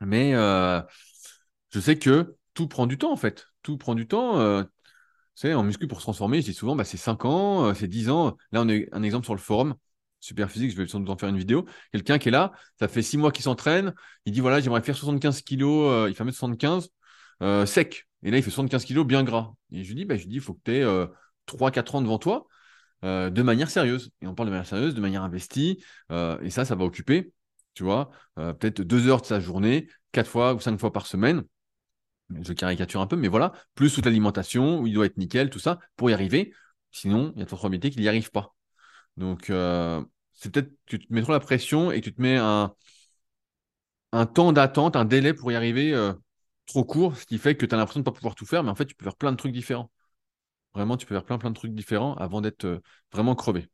Mais 0.02 0.34
euh, 0.36 0.82
je 1.72 1.80
sais 1.80 1.98
que 1.98 2.36
tout 2.54 2.68
prend 2.68 2.88
du 2.88 2.98
temps, 2.98 3.12
en 3.12 3.18
fait. 3.18 3.48
Tout 3.64 3.78
prend 3.78 3.96
du 3.96 4.08
temps. 4.08 4.40
Euh, 4.40 4.64
tu 4.64 4.70
sais, 5.36 5.54
en 5.54 5.64
muscu, 5.64 5.88
pour 5.88 6.00
se 6.00 6.04
transformer, 6.04 6.42
je 6.42 6.46
dis 6.46 6.54
souvent, 6.54 6.76
bah, 6.76 6.86
c'est 6.86 6.98
5 6.98 7.26
ans, 7.26 7.68
euh, 7.68 7.74
c'est 7.74 7.88
10 7.88 8.10
ans. 8.10 8.38
Là, 8.52 8.62
on 8.62 8.70
a 8.70 8.74
un 8.92 9.04
exemple 9.04 9.26
sur 9.26 9.36
le 9.36 9.40
forum. 9.40 9.76
Super 10.26 10.50
physique, 10.50 10.72
je 10.72 10.78
vais 10.78 10.88
sans 10.88 11.00
doute 11.00 11.10
en 11.10 11.18
faire 11.18 11.30
une 11.30 11.38
vidéo. 11.38 11.66
Quelqu'un 11.92 12.18
qui 12.18 12.30
est 12.30 12.32
là, 12.32 12.52
ça 12.80 12.88
fait 12.88 13.02
6 13.02 13.18
mois 13.18 13.32
qu'il 13.32 13.44
s'entraîne. 13.44 13.94
Il 14.26 14.34
dit, 14.34 14.42
voilà, 14.42 14.60
j'aimerais 14.60 14.82
faire 14.82 14.96
75 14.96 15.42
kilos. 15.42 16.10
il 16.10 16.16
fait 16.16 16.24
1m75 16.24 16.88
sec. 17.66 18.08
Et 18.24 18.32
là, 18.32 18.38
il 18.38 18.44
fait 18.44 18.50
75 18.50 18.86
kilos 18.86 19.06
bien 19.06 19.24
gras. 19.24 19.54
Et 19.72 19.84
je 19.84 19.90
lui 19.90 19.96
dis, 19.96 20.06
bah, 20.06 20.16
il 20.16 20.42
faut 20.42 20.56
que 20.56 20.62
tu 20.66 20.72
aies 20.72 21.08
3-4 21.46 21.96
ans 21.96 22.02
devant 22.02 22.18
toi. 22.18 22.48
de 23.04 23.42
manière 23.42 23.70
sérieuse. 23.70 24.12
Et 24.22 24.28
on 24.28 24.34
parle 24.34 24.50
de 24.50 24.52
manière 24.54 24.68
sérieuse, 24.68 24.96
de 24.96 25.02
manière 25.02 25.24
investie. 25.24 25.84
et 26.10 26.50
ça, 26.50 26.66
ça 26.66 26.76
va 26.76 26.86
occuper 26.86 27.32
tu 27.76 27.84
vois, 27.84 28.10
euh, 28.40 28.54
peut-être 28.54 28.82
deux 28.82 29.08
heures 29.08 29.22
de 29.22 29.28
sa 29.28 29.40
journée, 29.40 29.88
quatre 30.12 30.30
fois 30.30 30.56
ou 30.56 30.60
cinq 30.60 30.80
fois 30.80 30.92
par 30.92 31.06
semaine. 31.06 31.44
Je 32.42 32.54
caricature 32.54 33.02
un 33.02 33.08
peu, 33.08 33.18
mais 33.18 33.28
voilà, 33.28 33.52
plus 33.76 33.94
toute 33.94 34.06
l'alimentation, 34.06 34.80
où 34.80 34.88
il 34.88 34.94
doit 34.94 35.06
être 35.06 35.18
nickel, 35.18 35.52
tout 35.52 35.60
ça, 35.60 35.80
pour 35.96 36.10
y 36.10 36.14
arriver. 36.14 36.54
Sinon, 36.92 37.34
il 37.36 37.40
y 37.40 37.42
a 37.44 37.46
de 37.46 37.50
probabilité 37.50 37.92
qu'il 37.92 38.02
n'y 38.02 38.08
arrive 38.08 38.32
pas. 38.32 38.56
Donc, 39.18 39.50
euh, 39.50 40.04
c'est 40.36 40.52
peut-être 40.52 40.70
que 40.70 40.98
tu 40.98 41.00
te 41.00 41.14
mets 41.14 41.22
trop 41.22 41.34
la 41.34 41.40
pression 41.40 41.92
et 41.92 42.02
tu 42.02 42.14
te 42.14 42.22
mets 42.22 42.38
un, 42.38 42.74
un 44.12 44.26
temps 44.26 44.54
d'attente, 44.54 44.96
un 44.96 45.06
délai 45.06 45.34
pour 45.34 45.52
y 45.52 45.56
arriver 45.56 45.94
euh, 45.94 46.14
trop 46.68 46.84
court, 46.84 47.18
ce 47.18 47.26
qui 47.26 47.38
fait 47.38 47.56
que 47.56 47.66
tu 47.66 47.76
as 47.76 47.78
l'impression 47.78 48.00
de 48.00 48.04
ne 48.04 48.12
pas 48.12 48.16
pouvoir 48.16 48.36
tout 48.36 48.46
faire, 48.46 48.64
mais 48.64 48.72
en 48.72 48.76
fait, 48.76 48.86
tu 48.86 48.96
peux 48.96 49.04
faire 49.06 49.16
plein 49.16 49.32
de 49.32 49.38
trucs 49.38 49.54
différents. 49.54 49.92
Vraiment, 50.76 50.98
tu 50.98 51.06
peux 51.06 51.16
faire 51.16 51.26
plein, 51.26 51.38
plein 51.38 51.52
de 51.52 51.56
trucs 51.56 51.74
différents 51.74 52.16
avant 52.16 52.42
d'être 52.42 52.82
vraiment 53.12 53.36
crevé. 53.36 53.70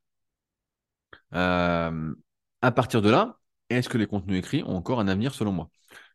à 1.32 2.72
partir 2.76 3.01
de 3.01 3.09
là, 3.09 3.38
est-ce 3.70 3.89
que 3.89 3.97
les 3.97 4.07
contenus 4.07 4.39
écrits 4.39 4.64
ont 4.64 4.76
encore 4.76 4.99
un 4.99 5.07
avenir 5.07 5.34
selon 5.34 5.51
moi? 5.51 5.70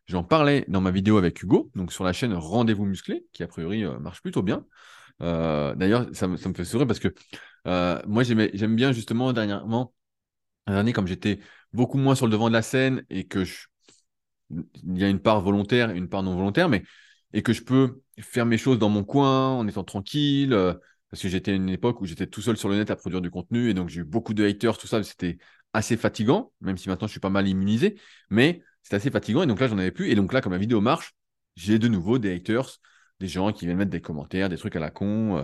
J'en 0.07 0.23
parlais 0.23 0.63
dans 0.69 0.81
ma 0.81 0.91
vidéo 0.91 1.17
avec 1.17 1.41
Hugo, 1.43 1.69
donc 1.75 1.91
sur 1.91 2.03
la 2.03 2.13
chaîne 2.13 2.33
Rendez-vous 2.33 2.85
Musclé, 2.85 3.25
qui 3.33 3.43
a 3.43 3.47
priori 3.47 3.83
euh, 3.83 3.99
marche 3.99 4.21
plutôt 4.21 4.41
bien. 4.41 4.65
Euh, 5.21 5.75
d'ailleurs, 5.75 6.07
ça, 6.13 6.27
me 6.27 6.37
fait 6.37 6.65
sourire 6.65 6.87
parce 6.87 6.99
que 6.99 7.13
euh, 7.67 8.01
moi, 8.07 8.23
j'aime 8.23 8.75
bien 8.75 8.93
justement 8.93 9.33
dernièrement, 9.33 9.93
dernier, 10.73 10.93
comme 10.93 11.07
j'étais 11.07 11.39
beaucoup 11.73 11.97
moins 11.97 12.15
sur 12.15 12.25
le 12.25 12.31
devant 12.31 12.49
de 12.49 12.53
la 12.53 12.61
scène 12.61 13.03
et 13.09 13.25
que 13.27 13.43
il 14.49 14.97
y 14.97 15.03
a 15.03 15.09
une 15.09 15.19
part 15.19 15.41
volontaire 15.41 15.91
et 15.91 15.97
une 15.97 16.09
part 16.09 16.23
non 16.23 16.35
volontaire, 16.35 16.69
mais 16.69 16.83
et 17.33 17.41
que 17.43 17.53
je 17.53 17.63
peux 17.63 18.01
faire 18.19 18.45
mes 18.45 18.57
choses 18.57 18.79
dans 18.79 18.89
mon 18.89 19.03
coin 19.03 19.49
en 19.49 19.67
étant 19.67 19.83
tranquille. 19.83 20.49
parce 21.09 21.21
que 21.21 21.29
j'étais 21.29 21.51
à 21.51 21.55
une 21.55 21.69
époque 21.69 22.01
où 22.01 22.05
j'étais 22.05 22.27
tout 22.27 22.41
seul 22.41 22.57
sur 22.57 22.69
le 22.69 22.75
net 22.77 22.89
à 22.91 22.95
produire 22.95 23.21
du 23.21 23.29
contenu 23.29 23.69
et 23.69 23.73
donc 23.73 23.89
j'ai 23.89 24.01
eu 24.01 24.03
beaucoup 24.03 24.33
de 24.33 24.45
haters, 24.45 24.77
tout 24.77 24.87
ça. 24.87 25.03
C'était 25.03 25.37
assez 25.73 25.97
fatigant, 25.97 26.51
même 26.61 26.77
si 26.77 26.89
maintenant 26.89 27.07
je 27.07 27.11
suis 27.11 27.19
pas 27.19 27.29
mal 27.29 27.47
immunisé, 27.47 27.99
mais 28.29 28.63
c'est 28.83 28.95
assez 28.95 29.11
fatigant. 29.11 29.43
Et 29.43 29.47
donc 29.47 29.59
là, 29.59 29.67
j'en 29.67 29.77
avais 29.77 29.91
plus. 29.91 30.09
Et 30.09 30.15
donc 30.15 30.33
là, 30.33 30.41
comme 30.41 30.53
la 30.53 30.57
vidéo 30.57 30.81
marche, 30.81 31.13
j'ai 31.55 31.79
de 31.79 31.87
nouveau 31.87 32.19
des 32.19 32.33
haters, 32.35 32.79
des 33.19 33.27
gens 33.27 33.51
qui 33.51 33.65
viennent 33.65 33.77
mettre 33.77 33.91
des 33.91 34.01
commentaires, 34.01 34.49
des 34.49 34.57
trucs 34.57 34.75
à 34.75 34.79
la 34.79 34.91
con. 34.91 35.37
Euh, 35.37 35.43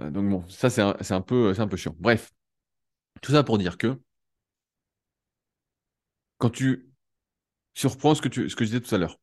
euh, 0.00 0.10
donc 0.10 0.28
bon, 0.30 0.48
ça, 0.48 0.70
c'est 0.70 0.80
un, 0.80 1.20
peu, 1.20 1.54
un 1.56 1.68
peu 1.68 1.76
chiant. 1.76 1.94
Bref, 1.98 2.32
tout 3.22 3.32
ça 3.32 3.42
pour 3.44 3.58
dire 3.58 3.78
que 3.78 3.98
quand 6.42 6.50
tu 6.50 6.90
surprends 7.72 8.16
ce 8.16 8.20
que, 8.20 8.26
tu, 8.26 8.50
ce 8.50 8.56
que 8.56 8.64
je 8.64 8.70
disais 8.70 8.80
tout 8.80 8.92
à 8.92 8.98
l'heure, 8.98 9.20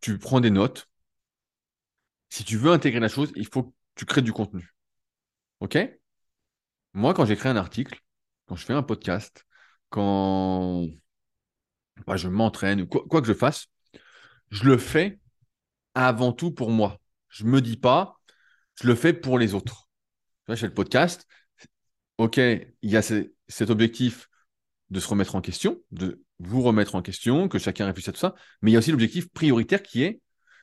tu 0.00 0.16
prends 0.16 0.40
des 0.40 0.50
notes. 0.50 0.88
Si 2.28 2.44
tu 2.44 2.56
veux 2.56 2.70
intégrer 2.70 3.00
la 3.00 3.08
chose, 3.08 3.32
il 3.34 3.48
faut 3.48 3.64
que 3.64 3.74
tu 3.96 4.06
crées 4.06 4.22
du 4.22 4.32
contenu. 4.32 4.72
OK? 5.58 5.76
Moi, 6.92 7.14
quand 7.14 7.24
j'écris 7.24 7.48
un 7.48 7.56
article, 7.56 8.00
quand 8.46 8.54
je 8.54 8.64
fais 8.64 8.74
un 8.74 8.84
podcast, 8.84 9.44
quand 9.90 10.86
bah, 12.06 12.16
je 12.16 12.28
m'entraîne 12.28 12.82
ou 12.82 12.86
quoi, 12.86 13.20
que 13.20 13.26
je 13.26 13.34
fasse, 13.34 13.66
je 14.52 14.62
le 14.62 14.78
fais 14.78 15.18
avant 15.94 16.32
tout 16.32 16.52
pour 16.52 16.70
moi. 16.70 17.00
Je 17.28 17.42
ne 17.42 17.50
me 17.50 17.60
dis 17.60 17.76
pas, 17.76 18.20
je 18.80 18.86
le 18.86 18.94
fais 18.94 19.14
pour 19.14 19.36
les 19.36 19.52
autres. 19.52 19.88
Tu 20.44 20.46
vois, 20.46 20.54
je 20.54 20.60
fais 20.60 20.68
le 20.68 20.74
podcast. 20.74 21.26
OK, 22.18 22.36
il 22.36 22.70
y 22.82 22.96
a 22.96 23.02
cet 23.02 23.70
objectif 23.70 24.28
de 24.94 25.00
se 25.00 25.08
remettre 25.08 25.34
en 25.34 25.40
question, 25.40 25.78
de 25.90 26.22
vous 26.38 26.62
remettre 26.62 26.94
en 26.94 27.02
question, 27.02 27.48
que 27.48 27.58
chacun 27.58 27.86
réfléchisse 27.86 28.08
à 28.08 28.12
tout 28.12 28.18
ça. 28.18 28.34
Mais 28.62 28.70
il 28.70 28.74
y 28.74 28.76
a 28.76 28.78
aussi 28.78 28.90
l'objectif 28.90 29.28
prioritaire 29.30 29.82
qui 29.82 30.02
est, 30.02 30.20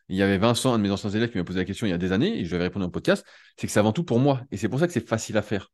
il 0.10 0.18
y 0.18 0.24
avait 0.24 0.38
Vincent, 0.38 0.74
un 0.74 0.78
de 0.78 0.84
mes 0.84 0.92
anciens 0.92 1.10
élèves, 1.10 1.32
qui 1.32 1.38
m'a 1.38 1.44
posé 1.44 1.60
la 1.60 1.66
question 1.66 1.88
il 1.88 1.92
y 1.92 1.94
a 1.94 1.98
des 1.98 2.12
années, 2.12 2.40
et 2.40 2.46
je 2.46 2.50
lui 2.50 2.56
avais 2.56 2.66
répondu 2.66 2.86
en 2.86 2.90
podcast, 2.90 3.26
c'est 3.58 3.68
que 3.68 3.74
c'est 3.74 3.80
avant 3.80 3.94
tout 3.94 4.04
pour 4.04 4.20
moi. 4.20 4.42
Et 4.52 4.58
c'est 4.58 4.68
pour 4.68 4.80
ça 4.80 4.88
que 4.88 4.94
c'est 4.94 5.08
facile 5.08 5.38
à 5.38 5.42
faire 5.42 5.70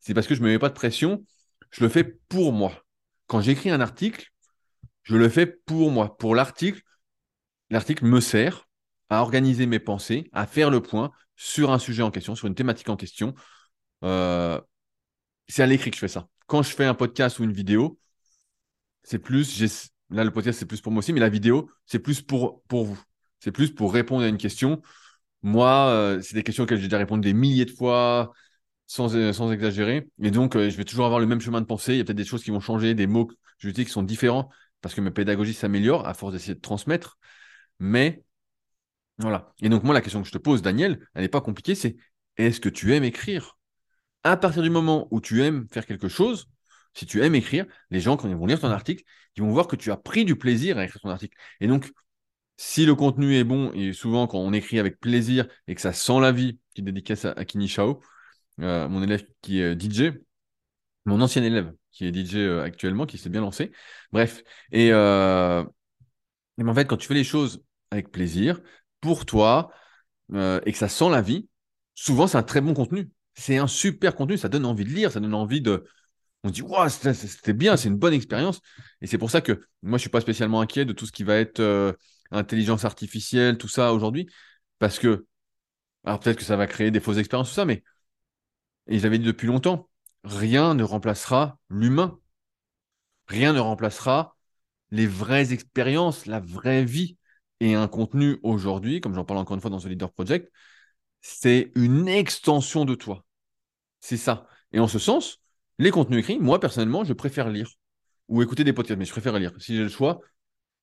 c'est 0.00 0.14
parce 0.14 0.26
que 0.26 0.34
je 0.34 0.40
ne 0.40 0.46
me 0.46 0.52
mets 0.52 0.58
pas 0.58 0.68
de 0.68 0.74
pression, 0.74 1.24
je 1.70 1.82
le 1.82 1.88
fais 1.88 2.04
pour 2.04 2.52
moi. 2.52 2.84
Quand 3.26 3.40
j'écris 3.40 3.70
un 3.70 3.80
article, 3.80 4.30
je 5.02 5.16
le 5.16 5.28
fais 5.28 5.46
pour 5.46 5.90
moi. 5.90 6.16
Pour 6.16 6.34
l'article, 6.34 6.80
l'article 7.70 8.04
me 8.04 8.20
sert 8.20 8.68
à 9.10 9.20
organiser 9.20 9.66
mes 9.66 9.78
pensées, 9.78 10.28
à 10.32 10.46
faire 10.46 10.70
le 10.70 10.80
point 10.80 11.10
sur 11.36 11.72
un 11.72 11.78
sujet 11.78 12.02
en 12.02 12.10
question, 12.10 12.34
sur 12.34 12.46
une 12.46 12.54
thématique 12.54 12.88
en 12.88 12.96
question. 12.96 13.34
Euh, 14.04 14.60
c'est 15.48 15.62
à 15.62 15.66
l'écrit 15.66 15.90
que 15.90 15.96
je 15.96 16.00
fais 16.00 16.08
ça. 16.08 16.28
Quand 16.46 16.62
je 16.62 16.70
fais 16.70 16.84
un 16.84 16.94
podcast 16.94 17.38
ou 17.38 17.44
une 17.44 17.52
vidéo, 17.52 17.98
c'est 19.02 19.18
plus, 19.18 19.90
là 20.10 20.24
le 20.24 20.30
podcast 20.30 20.58
c'est 20.58 20.66
plus 20.66 20.80
pour 20.80 20.92
moi 20.92 21.00
aussi, 21.00 21.12
mais 21.12 21.20
la 21.20 21.28
vidéo 21.28 21.70
c'est 21.86 21.98
plus 21.98 22.22
pour, 22.22 22.62
vous. 22.70 23.00
C'est 23.40 23.52
plus 23.52 23.72
pour 23.72 23.92
répondre 23.92 24.24
à 24.24 24.28
une 24.28 24.38
question. 24.38 24.82
Moi, 25.42 25.88
euh, 25.88 26.20
c'est 26.22 26.34
des 26.34 26.42
questions 26.42 26.64
auxquelles 26.64 26.78
j'ai 26.78 26.88
déjà 26.88 26.98
répondu 26.98 27.28
des 27.28 27.34
milliers 27.34 27.64
de 27.64 27.70
fois 27.70 28.32
sans, 28.86 29.14
euh, 29.14 29.52
exagérer. 29.52 30.08
Et 30.20 30.30
donc, 30.30 30.56
euh, 30.56 30.70
je 30.70 30.76
vais 30.76 30.84
toujours 30.84 31.06
avoir 31.06 31.20
le 31.20 31.26
même 31.26 31.40
chemin 31.40 31.60
de 31.60 31.66
pensée. 31.66 31.94
Il 31.94 31.98
y 31.98 32.00
a 32.00 32.04
peut-être 32.04 32.16
des 32.16 32.24
choses 32.24 32.42
qui 32.42 32.50
vont 32.50 32.60
changer, 32.60 32.94
des 32.94 33.06
mots 33.06 33.26
que 33.26 33.68
dis 33.68 33.84
qui 33.84 33.90
sont 33.90 34.02
différents 34.02 34.50
parce 34.80 34.94
que 34.94 35.00
ma 35.00 35.10
pédagogie 35.10 35.54
s'améliore 35.54 36.06
à 36.06 36.14
force 36.14 36.32
d'essayer 36.32 36.54
de 36.54 36.60
transmettre. 36.60 37.18
Mais 37.78 38.24
voilà. 39.18 39.54
Et 39.60 39.68
donc, 39.68 39.82
moi, 39.84 39.94
la 39.94 40.00
question 40.00 40.22
que 40.22 40.28
je 40.28 40.32
te 40.32 40.38
pose, 40.38 40.62
Daniel, 40.62 41.06
elle 41.14 41.22
n'est 41.22 41.28
pas 41.28 41.40
compliquée 41.40 41.74
c'est 41.74 41.96
est-ce 42.36 42.60
que 42.60 42.68
tu 42.68 42.94
aimes 42.94 43.04
écrire? 43.04 43.56
À 44.26 44.36
partir 44.36 44.62
du 44.62 44.70
moment 44.70 45.06
où 45.12 45.20
tu 45.20 45.42
aimes 45.44 45.66
faire 45.72 45.86
quelque 45.86 46.08
chose, 46.08 46.48
si 46.94 47.06
tu 47.06 47.22
aimes 47.22 47.34
écrire, 47.36 47.66
les 47.90 48.00
gens, 48.00 48.16
quand 48.16 48.28
ils 48.28 48.34
vont 48.34 48.46
lire 48.46 48.60
ton 48.60 48.70
article, 48.70 49.04
ils 49.36 49.42
vont 49.42 49.50
voir 49.50 49.68
que 49.68 49.76
tu 49.76 49.92
as 49.92 49.96
pris 49.96 50.24
du 50.24 50.36
plaisir 50.36 50.78
à 50.78 50.84
écrire 50.84 51.00
ton 51.00 51.10
article. 51.10 51.36
Et 51.60 51.68
donc, 51.68 51.92
si 52.56 52.86
le 52.86 52.94
contenu 52.94 53.36
est 53.36 53.44
bon, 53.44 53.72
et 53.72 53.92
souvent 53.92 54.26
quand 54.26 54.38
on 54.38 54.52
écrit 54.52 54.78
avec 54.78 55.00
plaisir 55.00 55.46
et 55.68 55.74
que 55.74 55.80
ça 55.80 55.92
sent 55.92 56.20
la 56.20 56.32
vie, 56.32 56.58
qui 56.74 56.82
dédicace 56.82 57.24
à, 57.24 57.32
à 57.32 57.44
Kini 57.44 57.68
Shao, 57.68 58.00
euh, 58.60 58.88
mon 58.88 59.02
élève 59.02 59.24
qui 59.42 59.60
est 59.60 59.76
DJ, 59.76 60.14
mon 61.04 61.20
ancien 61.20 61.42
élève 61.44 61.72
qui 61.92 62.06
est 62.06 62.12
DJ 62.12 62.36
euh, 62.36 62.62
actuellement, 62.64 63.06
qui 63.06 63.18
s'est 63.18 63.30
bien 63.30 63.42
lancé. 63.42 63.72
Bref, 64.12 64.42
et, 64.72 64.92
euh, 64.92 65.64
en 66.64 66.74
fait, 66.74 66.86
quand 66.86 66.96
tu 66.96 67.08
fais 67.08 67.14
les 67.14 67.24
choses 67.24 67.62
avec 67.90 68.10
plaisir, 68.10 68.60
pour 69.00 69.26
toi, 69.26 69.70
et 70.32 70.72
que 70.72 70.78
ça 70.78 70.88
sent 70.88 71.08
la 71.10 71.22
vie, 71.22 71.48
souvent 71.94 72.26
c'est 72.26 72.38
un 72.38 72.42
très 72.42 72.60
bon 72.60 72.74
contenu. 72.74 73.10
C'est 73.36 73.58
un 73.58 73.66
super 73.66 74.14
contenu, 74.16 74.38
ça 74.38 74.48
donne 74.48 74.64
envie 74.66 74.84
de 74.84 74.90
lire, 74.90 75.12
ça 75.12 75.20
donne 75.20 75.34
envie 75.34 75.60
de, 75.60 75.84
on 76.44 76.50
dit, 76.50 76.62
waouh, 76.62 76.88
c'était 76.88 77.52
bien, 77.54 77.76
c'est 77.76 77.88
une 77.88 77.96
bonne 77.96 78.14
expérience. 78.14 78.60
Et 79.02 79.06
c'est 79.06 79.18
pour 79.18 79.30
ça 79.30 79.40
que 79.40 79.52
moi, 79.82 79.92
je 79.92 79.94
ne 79.94 79.98
suis 79.98 80.10
pas 80.10 80.20
spécialement 80.22 80.60
inquiet 80.60 80.84
de 80.84 80.92
tout 80.92 81.06
ce 81.06 81.12
qui 81.12 81.24
va 81.24 81.36
être 81.36 81.96
intelligence 82.30 82.84
artificielle, 82.84 83.58
tout 83.58 83.68
ça 83.68 83.92
aujourd'hui. 83.92 84.28
Parce 84.78 84.98
que, 84.98 85.26
alors 86.04 86.20
peut-être 86.20 86.38
que 86.38 86.44
ça 86.44 86.56
va 86.56 86.66
créer 86.66 86.90
des 86.90 87.00
fausses 87.00 87.18
expériences, 87.18 87.50
tout 87.50 87.54
ça, 87.54 87.64
mais 87.66 87.82
et 88.88 88.98
j'avais 88.98 89.18
dit 89.18 89.24
depuis 89.24 89.46
longtemps, 89.46 89.88
rien 90.24 90.74
ne 90.74 90.82
remplacera 90.82 91.58
l'humain. 91.68 92.18
Rien 93.28 93.52
ne 93.52 93.60
remplacera 93.60 94.36
les 94.92 95.06
vraies 95.08 95.52
expériences, 95.52 96.26
la 96.26 96.40
vraie 96.40 96.84
vie. 96.84 97.18
Et 97.60 97.74
un 97.74 97.88
contenu 97.88 98.38
aujourd'hui, 98.44 99.02
comme 99.02 99.14
j'en 99.14 99.24
parle 99.24 99.40
encore 99.40 99.56
une 99.56 99.60
fois 99.60 99.70
dans 99.70 99.80
ce 99.80 99.88
Leader 99.88 100.12
Project, 100.12 100.52
c'est 101.22 101.72
une 101.76 102.08
extension 102.08 102.86
de 102.86 102.96
toi. 102.96 103.25
C'est 104.00 104.16
ça. 104.16 104.46
Et 104.72 104.80
en 104.80 104.88
ce 104.88 104.98
sens, 104.98 105.40
les 105.78 105.90
contenus 105.90 106.20
écrits, 106.20 106.38
moi 106.38 106.60
personnellement, 106.60 107.04
je 107.04 107.12
préfère 107.12 107.48
lire 107.48 107.70
ou 108.28 108.42
écouter 108.42 108.64
des 108.64 108.72
podcasts, 108.72 108.98
mais 108.98 109.04
je 109.04 109.12
préfère 109.12 109.38
lire. 109.38 109.52
Si 109.58 109.76
j'ai 109.76 109.82
le 109.82 109.88
choix, 109.88 110.20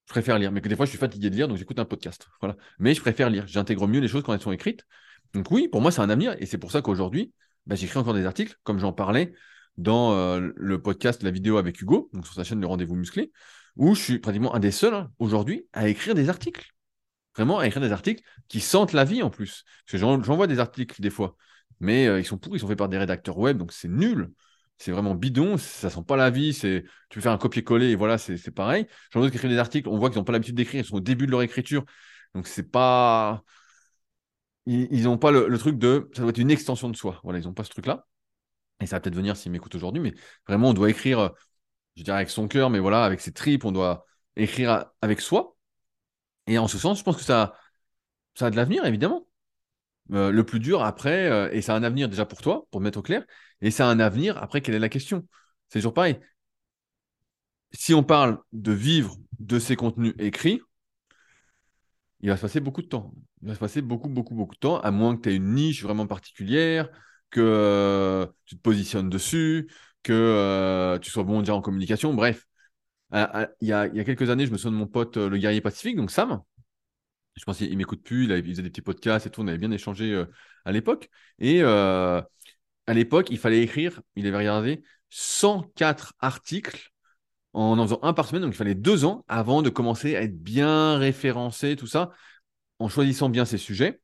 je 0.08 0.14
préfère 0.14 0.40
lire. 0.40 0.52
Mais 0.52 0.62
que 0.62 0.70
des 0.70 0.76
fois, 0.76 0.86
je 0.86 0.92
suis 0.92 1.00
fatigué 1.00 1.30
de 1.30 1.36
lire, 1.36 1.48
donc 1.48 1.58
j'écoute 1.58 1.80
un 1.80 1.86
podcast. 1.86 2.28
Voilà. 2.42 2.56
Mais 2.80 2.94
je 2.94 3.02
préfère 3.02 3.30
lire. 3.30 3.48
J'intègre 3.48 3.88
mieux 3.88 4.00
les 4.00 4.08
choses 4.08 4.24
quand 4.24 4.34
elles 4.34 4.42
sont 4.42 4.52
écrites. 4.52 4.86
Donc 5.34 5.50
oui, 5.52 5.68
pour 5.68 5.82
moi, 5.82 5.92
c'est 5.92 6.02
un 6.02 6.10
avenir. 6.10 6.36
Et 6.40 6.46
c'est 6.46 6.58
pour 6.58 6.72
ça 6.72 6.82
qu'aujourd'hui, 6.82 7.34
bah, 7.66 7.76
j'écris 7.76 8.00
encore 8.00 8.14
des 8.14 8.26
articles, 8.26 8.56
comme 8.64 8.80
j'en 8.80 8.94
parlais 8.94 9.34
dans 9.78 10.14
euh, 10.14 10.52
le 10.56 10.82
podcast, 10.82 11.24
la 11.24 11.32
vidéo 11.32 11.58
avec 11.58 11.82
Hugo, 11.82 12.10
donc 12.14 12.26
sur 12.26 12.36
sa 12.36 12.44
chaîne 12.44 12.62
Le 12.62 12.68
Rendez-vous 12.68 12.96
Musclé, 12.96 13.32
où 13.76 13.96
je 13.96 14.02
suis 14.02 14.20
pratiquement 14.20 14.54
un 14.54 14.60
des 14.60 14.72
seuls 14.72 14.94
hein, 14.94 15.12
aujourd'hui 15.20 15.68
à 15.74 15.88
écrire 15.88 16.14
des 16.14 16.30
articles. 16.30 16.70
Vraiment, 17.36 17.58
à 17.58 17.66
écrire 17.66 17.82
des 17.82 17.92
articles 17.92 18.24
qui 18.48 18.60
sentent 18.60 18.94
la 18.94 19.06
vie 19.06 19.24
en 19.24 19.32
plus. 19.32 19.66
Parce 19.86 19.94
que 19.94 19.98
j'envoie 19.98 20.46
des 20.46 20.60
articles 20.60 21.02
des 21.02 21.10
fois, 21.10 21.36
mais 21.80 22.08
euh, 22.08 22.20
ils 22.20 22.26
sont 22.26 22.38
pourris, 22.38 22.58
ils 22.58 22.60
sont 22.62 22.68
faits 22.68 22.78
par 22.78 22.90
des 22.90 22.98
rédacteurs 22.98 23.38
web, 23.38 23.58
donc 23.58 23.72
c'est 23.72 23.88
nul. 23.88 24.32
C'est 24.78 24.92
vraiment 24.92 25.16
bidon, 25.16 25.58
ça 25.58 25.90
sent 25.90 26.04
pas 26.08 26.18
la 26.18 26.30
vie, 26.30 26.54
c'est 26.54 26.84
tu 27.10 27.22
faire 27.22 27.32
un 27.32 27.38
copier-coller 27.38 27.92
et 27.92 27.96
voilà, 27.96 28.18
c'est 28.18 28.52
pareil. 28.52 28.88
J'en 29.12 29.24
ai 29.24 29.30
qui 29.30 29.38
écrivent 29.38 29.52
des 29.52 29.60
articles, 29.60 29.88
on 29.88 29.98
voit 29.98 30.10
qu'ils 30.10 30.18
n'ont 30.20 30.26
pas 30.26 30.34
l'habitude 30.34 30.56
d'écrire, 30.56 30.82
ils 30.82 30.88
sont 30.88 30.96
au 30.96 31.00
début 31.00 31.26
de 31.26 31.32
leur 31.32 31.42
écriture. 31.44 31.86
Donc 32.34 32.48
c'est 32.48 32.72
pas 32.72 33.44
ils 34.66 35.04
n'ont 35.04 35.18
pas 35.18 35.32
le, 35.32 35.58
truc 35.58 35.78
de 35.78 36.10
ça 36.14 36.22
doit 36.22 36.30
être 36.30 36.38
une 36.38 36.52
extension 36.52 36.90
de 36.90 36.96
soi. 36.96 37.20
Voilà, 37.24 37.40
ils 37.40 37.46
n'ont 37.46 37.54
pas 37.54 37.64
ce 37.64 37.70
truc-là. 37.72 38.08
Et 38.82 38.88
ça 38.88 38.98
va 38.98 39.02
peut-être 39.02 39.16
venir 39.16 39.38
s'ils 39.38 39.52
m'écoutent 39.52 39.76
aujourd'hui, 39.76 40.02
mais 40.02 40.14
vraiment, 40.48 40.70
on 40.70 40.74
doit 40.74 40.90
écrire, 40.90 41.32
je 41.98 42.04
dirais 42.04 42.18
avec 42.18 42.30
son 42.30 42.48
cœur, 42.48 42.70
mais 42.70 42.80
voilà, 42.80 43.06
avec 43.06 43.22
ses 43.22 43.34
tripes, 43.34 43.66
on 43.66 43.72
doit 43.72 44.06
écrire 44.36 44.88
avec 45.02 45.22
soi. 45.22 45.56
Et 46.48 46.58
en 46.58 46.68
ce 46.68 46.78
sens, 46.78 47.00
je 47.00 47.04
pense 47.04 47.18
que 47.18 47.24
ça, 47.24 47.56
ça 48.36 48.48
a 48.48 48.50
de 48.52 48.56
l'avenir, 48.58 48.86
évidemment. 48.86 49.28
Euh, 50.12 50.32
le 50.32 50.44
plus 50.44 50.60
dur 50.60 50.84
après, 50.84 51.30
euh, 51.30 51.50
et 51.54 51.70
a 51.70 51.76
un 51.76 51.84
avenir 51.84 52.10
déjà 52.10 52.26
pour 52.26 52.42
toi, 52.42 52.68
pour 52.72 52.82
mettre 52.82 53.00
au 53.00 53.02
clair, 53.02 53.24
et 53.62 53.70
a 53.80 53.88
un 53.88 54.00
avenir 54.00 54.38
après, 54.38 54.62
quelle 54.62 54.76
est 54.76 54.80
la 54.80 54.90
question? 54.90 55.26
C'est 55.70 55.80
toujours 55.80 55.94
pareil. 55.94 56.20
Si 57.72 57.94
on 57.94 58.04
parle 58.04 58.40
de 58.52 58.72
vivre 58.72 59.16
de 59.40 59.60
ces 59.60 59.76
contenus 59.76 60.14
écrits, 60.20 60.62
il 62.22 62.30
va 62.30 62.38
se 62.38 62.42
passer 62.42 62.60
beaucoup 62.60 62.82
de 62.82 62.88
temps. 62.88 63.14
Il 63.42 63.48
va 63.48 63.56
se 63.56 63.60
passer 63.60 63.82
beaucoup, 63.82 64.10
beaucoup, 64.10 64.36
beaucoup 64.36 64.56
de 64.56 64.60
temps, 64.60 64.80
à 64.80 64.92
moins 64.92 65.16
que 65.16 65.22
tu 65.24 65.30
aies 65.32 65.36
une 65.36 65.54
niche 65.54 65.84
vraiment 65.84 66.08
particulière, 66.08 66.90
que 67.32 67.42
euh, 67.42 68.28
tu 68.46 68.56
te 68.56 68.62
positionnes 68.62 69.10
dessus, 69.10 69.70
que 70.04 70.14
euh, 70.14 71.00
tu 71.00 71.10
sois 71.12 71.24
bon 71.24 71.40
déjà 71.40 71.56
en 71.56 71.62
communication. 71.62 72.14
Bref, 72.14 72.46
il 73.14 73.48
y, 73.62 73.72
a, 73.74 73.90
quelques 73.90 74.30
années, 74.30 74.46
je 74.46 74.52
me 74.52 74.58
souviens 74.58 74.72
de 74.72 74.78
mon 74.78 74.88
pote, 74.88 75.18
le 75.18 75.38
guerrier 75.38 75.62
pacifique, 75.62 75.96
donc 75.96 76.12
Sam. 76.12 76.42
Je 77.36 77.44
pense 77.46 77.58
qu'il 77.58 77.78
m'écoute 77.78 78.04
plus, 78.04 78.26
il, 78.26 78.44
faisait 78.44 78.62
des 78.62 78.70
petits 78.70 78.82
podcasts 78.82 79.26
et 79.26 79.30
tout, 79.30 79.42
on 79.42 79.48
avait 79.48 79.58
bien 79.58 79.72
échangé 79.72 80.24
à 80.66 80.72
l'époque. 80.72 81.10
Et 81.40 81.64
à 81.64 82.94
l'époque, 82.94 83.30
il 83.32 83.38
fallait 83.38 83.62
écrire, 83.62 84.02
il 84.16 84.28
avait 84.28 84.38
regardé 84.38 84.84
104 85.10 86.14
articles 86.20 86.92
en 87.54 87.78
en 87.78 87.84
faisant 87.84 88.00
un 88.02 88.14
par 88.14 88.28
semaine. 88.28 88.42
Donc, 88.44 88.54
il 88.54 88.58
fallait 88.58 88.76
deux 88.76 89.06
ans 89.06 89.24
avant 89.28 89.62
de 89.62 89.70
commencer 89.70 90.16
à 90.16 90.24
être 90.24 90.42
bien 90.42 90.98
référencé, 90.98 91.76
tout 91.76 91.88
ça, 91.88 92.12
en 92.80 92.90
choisissant 92.90 93.30
bien 93.30 93.46
ses 93.46 93.58
sujets, 93.58 94.02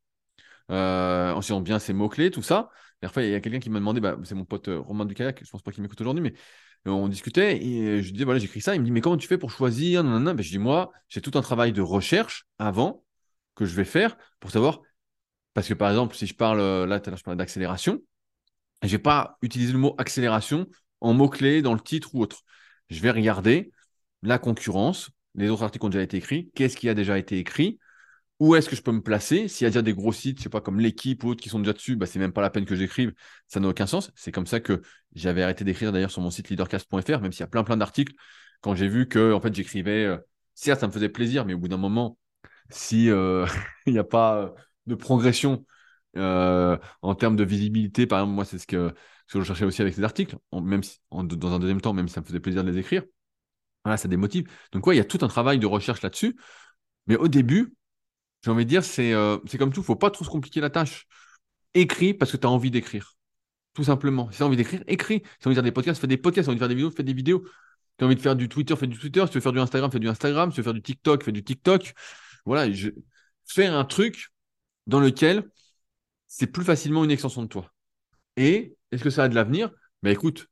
euh, 0.72 1.32
en 1.32 1.36
choisissant 1.36 1.62
bien 1.62 1.80
ses 1.80 1.94
mots-clés, 1.94 2.32
tout 2.32 2.42
ça. 2.44 2.70
Enfin, 3.04 3.22
il 3.22 3.30
y 3.32 3.36
a 3.36 3.40
quelqu'un 3.42 3.60
qui 3.60 3.70
m'a 3.70 3.80
demandé, 3.80 4.02
bah, 4.02 4.18
c'est 4.24 4.36
mon 4.36 4.46
pote 4.46 4.68
euh, 4.68 4.80
Romain 4.80 5.06
Ducaillac, 5.06 5.42
je 5.44 5.50
pense 5.50 5.62
pas 5.62 5.72
qu'il 5.72 5.82
m'écoute 5.82 6.02
aujourd'hui, 6.02 6.22
mais 6.22 6.34
euh, 6.88 6.92
on 6.92 7.08
discutait 7.08 7.64
et 7.64 8.02
je 8.02 8.06
lui 8.06 8.14
disais, 8.14 8.26
voilà, 8.26 8.40
j'écris 8.40 8.62
ça. 8.62 8.76
Il 8.76 8.82
me 8.82 8.86
dit, 8.86 8.92
mais 8.92 9.02
comment 9.02 9.18
tu 9.18 9.28
fais 9.28 9.38
pour 9.38 9.52
choisir? 9.52 10.04
Ben, 10.04 10.42
Je 10.42 10.50
dis, 10.50 10.60
moi, 10.60 10.92
j'ai 11.08 11.22
tout 11.22 11.32
un 11.36 11.42
travail 11.42 11.74
de 11.74 11.82
recherche 11.82 12.46
avant 12.60 13.04
que 13.60 13.66
je 13.66 13.76
vais 13.76 13.86
faire 13.86 14.18
pour 14.40 14.52
savoir. 14.52 14.82
Parce 15.54 15.68
que 15.68 15.74
par 15.74 15.90
exemple, 15.90 16.16
si 16.16 16.26
je 16.26 16.34
parle, 16.34 16.60
là, 16.86 17.00
tout 17.00 17.10
à 17.10 17.12
l'heure, 17.12 17.18
je 17.18 17.24
parlais 17.24 17.38
d'accélération, 17.38 18.00
je 18.84 18.90
vais 18.90 18.98
pas 18.98 19.38
utiliser 19.42 19.74
le 19.74 19.80
mot 19.80 19.96
accélération 19.98 20.68
en 21.02 21.14
mots-clés 21.14 21.62
dans 21.62 21.74
le 21.74 21.80
titre 21.80 22.16
ou 22.16 22.22
autre 22.22 22.44
je 22.90 23.02
vais 23.02 23.12
regarder 23.12 23.72
la 24.24 24.40
concurrence, 24.40 25.12
les 25.36 25.50
autres 25.50 25.64
articles 25.64 25.86
ont 25.86 25.90
déjà 25.90 26.04
été 26.04 26.18
écrits, 26.18 26.52
qu'est-ce 26.56 26.76
qui 26.76 26.90
a 26.90 26.94
déjà 26.94 27.18
été 27.18 27.38
écrit, 27.38 27.80
où 28.40 28.56
est-ce 28.56 28.70
que 28.70 28.76
je 28.76 28.82
peux 28.82 28.92
me 28.92 29.02
placer? 29.02 29.48
S'il 29.48 29.66
y 29.66 29.68
a 29.68 29.70
déjà 29.70 29.82
des 29.82 29.94
gros 29.94 30.14
sites, 30.14 30.40
je 30.40 30.44
sais 30.44 30.50
pas, 30.50 30.62
comme 30.62 30.80
l'équipe 30.80 31.24
ou 31.24 31.30
autres 31.30 31.42
qui 31.42 31.50
sont 31.50 31.60
déjà 31.60 31.74
dessus, 31.74 31.96
bah, 31.96 32.06
c'est 32.06 32.20
même 32.20 32.32
pas 32.34 32.42
la 32.42 32.50
peine 32.50 32.66
que 32.66 32.76
j'écrive, 32.76 33.14
ça 33.48 33.60
n'a 33.60 33.68
aucun 33.68 33.86
sens. 33.86 34.12
C'est 34.16 34.32
comme 34.32 34.48
ça 34.48 34.60
que 34.60 34.82
j'avais 35.14 35.44
arrêté 35.44 35.64
d'écrire 35.66 35.92
d'ailleurs 35.92 36.12
sur 36.12 36.22
mon 36.22 36.32
site 36.32 36.50
leadercast.fr, 36.50 37.20
même 37.20 37.32
s'il 37.32 37.42
y 37.42 37.44
a 37.44 37.48
plein 37.48 37.64
plein 37.64 37.78
d'articles, 37.78 38.14
quand 38.62 38.76
j'ai 38.76 38.88
vu 38.88 39.08
que 39.08 39.34
en 39.34 39.42
fait 39.42 39.54
j'écrivais, 39.54 40.06
euh, 40.06 40.18
certes 40.54 40.82
ça 40.82 40.88
me 40.88 40.92
faisait 40.92 41.10
plaisir, 41.10 41.46
mais 41.46 41.54
au 41.54 41.58
bout 41.58 41.68
d'un 41.68 41.78
moment, 41.78 42.18
si 42.70 43.10
euh, 43.10 43.46
il 43.86 43.94
n'y 43.94 44.00
a 44.00 44.04
pas 44.04 44.54
de 44.86 44.96
progression 44.96 45.66
euh, 46.18 46.78
en 47.02 47.16
termes 47.16 47.36
de 47.36 47.44
visibilité, 47.44 48.08
par 48.08 48.20
exemple, 48.20 48.34
moi 48.34 48.46
c'est 48.46 48.58
ce 48.58 48.68
que 48.68 48.94
je 49.28 49.44
cherchais 49.44 49.66
aussi 49.66 49.82
avec 49.82 49.94
ces 49.94 50.04
articles, 50.04 50.38
même 50.54 50.84
si, 50.84 51.00
dans 51.12 51.54
un 51.54 51.60
deuxième 51.60 51.82
temps, 51.82 51.94
même 51.94 52.08
si 52.08 52.16
ça 52.16 52.22
me 52.22 52.26
faisait 52.26 52.40
plaisir 52.40 52.64
de 52.64 52.72
les 52.72 52.80
écrire. 52.80 53.04
Voilà, 53.86 53.98
ça 53.98 54.08
démotive. 54.08 54.50
Donc, 54.72 54.84
il 54.88 54.96
y 54.96 55.00
a 55.00 55.06
tout 55.06 55.20
un 55.22 55.28
travail 55.28 55.60
de 55.60 55.66
recherche 55.66 56.02
là-dessus. 56.02 56.38
Mais 57.08 57.16
au 57.16 57.28
début, 57.28 57.74
j'ai 58.44 58.52
envie 58.52 58.66
de 58.66 58.70
dire, 58.70 58.84
c'est 58.84 59.14
euh, 59.14 59.38
comme 59.58 59.72
tout, 59.72 59.80
il 59.80 59.84
ne 59.84 59.86
faut 59.86 59.96
pas 59.96 60.12
trop 60.12 60.26
se 60.26 60.30
compliquer 60.30 60.62
la 60.62 60.70
tâche. 60.70 61.08
Écris 61.74 62.14
parce 62.14 62.32
que 62.32 62.38
tu 62.38 62.48
as 62.48 62.50
envie 62.50 62.72
d'écrire. 62.72 63.16
Tout 63.74 63.84
simplement. 63.84 64.30
Si 64.32 64.38
tu 64.38 64.44
as 64.44 64.46
envie 64.48 64.58
d'écrire, 64.58 64.84
écris. 64.88 65.22
Si 65.26 65.40
tu 65.40 65.48
as 65.48 65.48
envie 65.48 65.56
de 65.56 65.56
faire 65.56 65.64
des 65.64 65.72
podcasts, 65.72 66.02
fais 66.02 66.08
des 66.08 66.18
podcasts. 66.18 66.46
Si 66.46 66.48
tu 66.48 66.50
as 66.50 66.52
envie 66.52 66.60
de 66.60 66.60
faire 66.60 66.70
des 66.70 66.76
vidéos, 66.76 66.92
fais 66.92 67.04
des 67.04 67.14
vidéos. 67.14 67.44
Si 67.46 67.98
tu 67.98 68.04
as 68.04 68.08
envie 68.08 68.16
de 68.16 68.22
faire 68.22 68.36
du 68.36 68.50
Twitter, 68.50 68.76
fais 68.76 68.88
du 68.88 68.98
Twitter. 68.98 69.22
Si 69.26 69.32
tu 69.32 69.38
veux 69.38 69.42
faire 69.42 69.54
du 69.54 69.60
Instagram, 69.60 69.92
fais 69.92 70.00
du 70.00 70.10
Instagram. 70.10 70.52
Si 70.52 70.56
tu 70.56 70.62
veux 70.62 70.66
faire 70.66 70.74
du 70.74 70.82
TikTok, 70.82 71.24
fais 71.24 71.32
du 71.32 71.44
TikTok. 71.44 71.94
Voilà, 72.50 72.74
faire 73.46 73.76
un 73.76 73.86
truc 73.86 74.30
dans 74.88 75.00
lequel 75.00 75.44
c'est 76.28 76.48
plus 76.48 76.64
facilement 76.64 77.04
une 77.04 77.12
extension 77.12 77.44
de 77.44 77.48
toi. 77.48 77.72
Et 78.38 78.76
est-ce 78.92 79.04
que 79.04 79.12
ça 79.12 79.26
a 79.26 79.30
de 79.30 79.36
l'avenir? 79.36 79.72
Ben 80.04 80.12
écoute, 80.12 80.48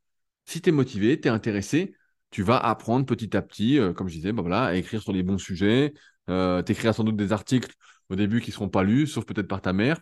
si 0.46 0.62
tu 0.62 0.70
es 0.70 0.72
motivé, 0.72 1.20
tu 1.20 1.28
es 1.28 1.32
intéressé, 1.32 1.96
tu 2.32 2.44
vas 2.44 2.60
apprendre 2.60 3.06
petit 3.08 3.36
à 3.36 3.42
petit, 3.42 3.80
euh, 3.80 3.94
comme 3.94 4.10
je 4.10 4.16
disais, 4.16 4.32
bah 4.32 4.44
voilà, 4.44 4.66
à 4.66 4.76
écrire 4.76 5.02
sur 5.02 5.14
les 5.14 5.24
bons 5.24 5.40
sujets. 5.40 5.94
Euh, 6.30 6.64
tu 6.64 6.74
écriras 6.74 6.94
sans 6.94 7.04
doute 7.04 7.18
des 7.18 7.32
articles 7.32 7.74
au 8.10 8.16
début 8.16 8.42
qui 8.42 8.52
ne 8.52 8.54
seront 8.54 8.70
pas 8.70 8.84
lus, 8.84 9.08
sauf 9.08 9.26
peut-être 9.26 9.48
par 9.48 9.62
ta 9.62 9.74
mère. 9.74 10.00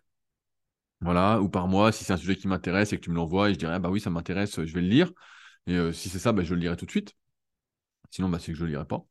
Voilà, 1.02 1.42
ou 1.42 1.50
par 1.50 1.68
moi, 1.68 1.92
si 1.92 2.04
c'est 2.04 2.14
un 2.14 2.18
sujet 2.18 2.36
qui 2.36 2.48
m'intéresse 2.48 2.94
et 2.94 2.98
que 2.98 3.02
tu 3.04 3.10
me 3.12 3.16
l'envoies 3.16 3.50
et 3.50 3.54
je 3.54 3.60
dirais, 3.60 3.74
ah 3.76 3.80
bah 3.80 3.90
oui, 3.90 4.00
ça 4.00 4.10
m'intéresse, 4.10 4.64
je 4.66 4.74
vais 4.74 4.82
le 4.82 4.88
lire. 4.88 5.12
Et 5.68 5.76
euh, 5.76 5.92
si 5.94 6.10
c'est 6.10 6.20
ça, 6.20 6.32
bah, 6.34 6.44
je 6.44 6.54
le 6.56 6.62
lirai 6.62 6.78
tout 6.78 6.86
de 6.86 6.92
suite. 6.92 7.14
Sinon, 8.12 8.30
bah, 8.30 8.40
c'est 8.40 8.52
que 8.52 8.58
je 8.58 8.64
ne 8.64 8.68
le 8.68 8.74
lirai 8.74 8.86
pas. 8.86 9.06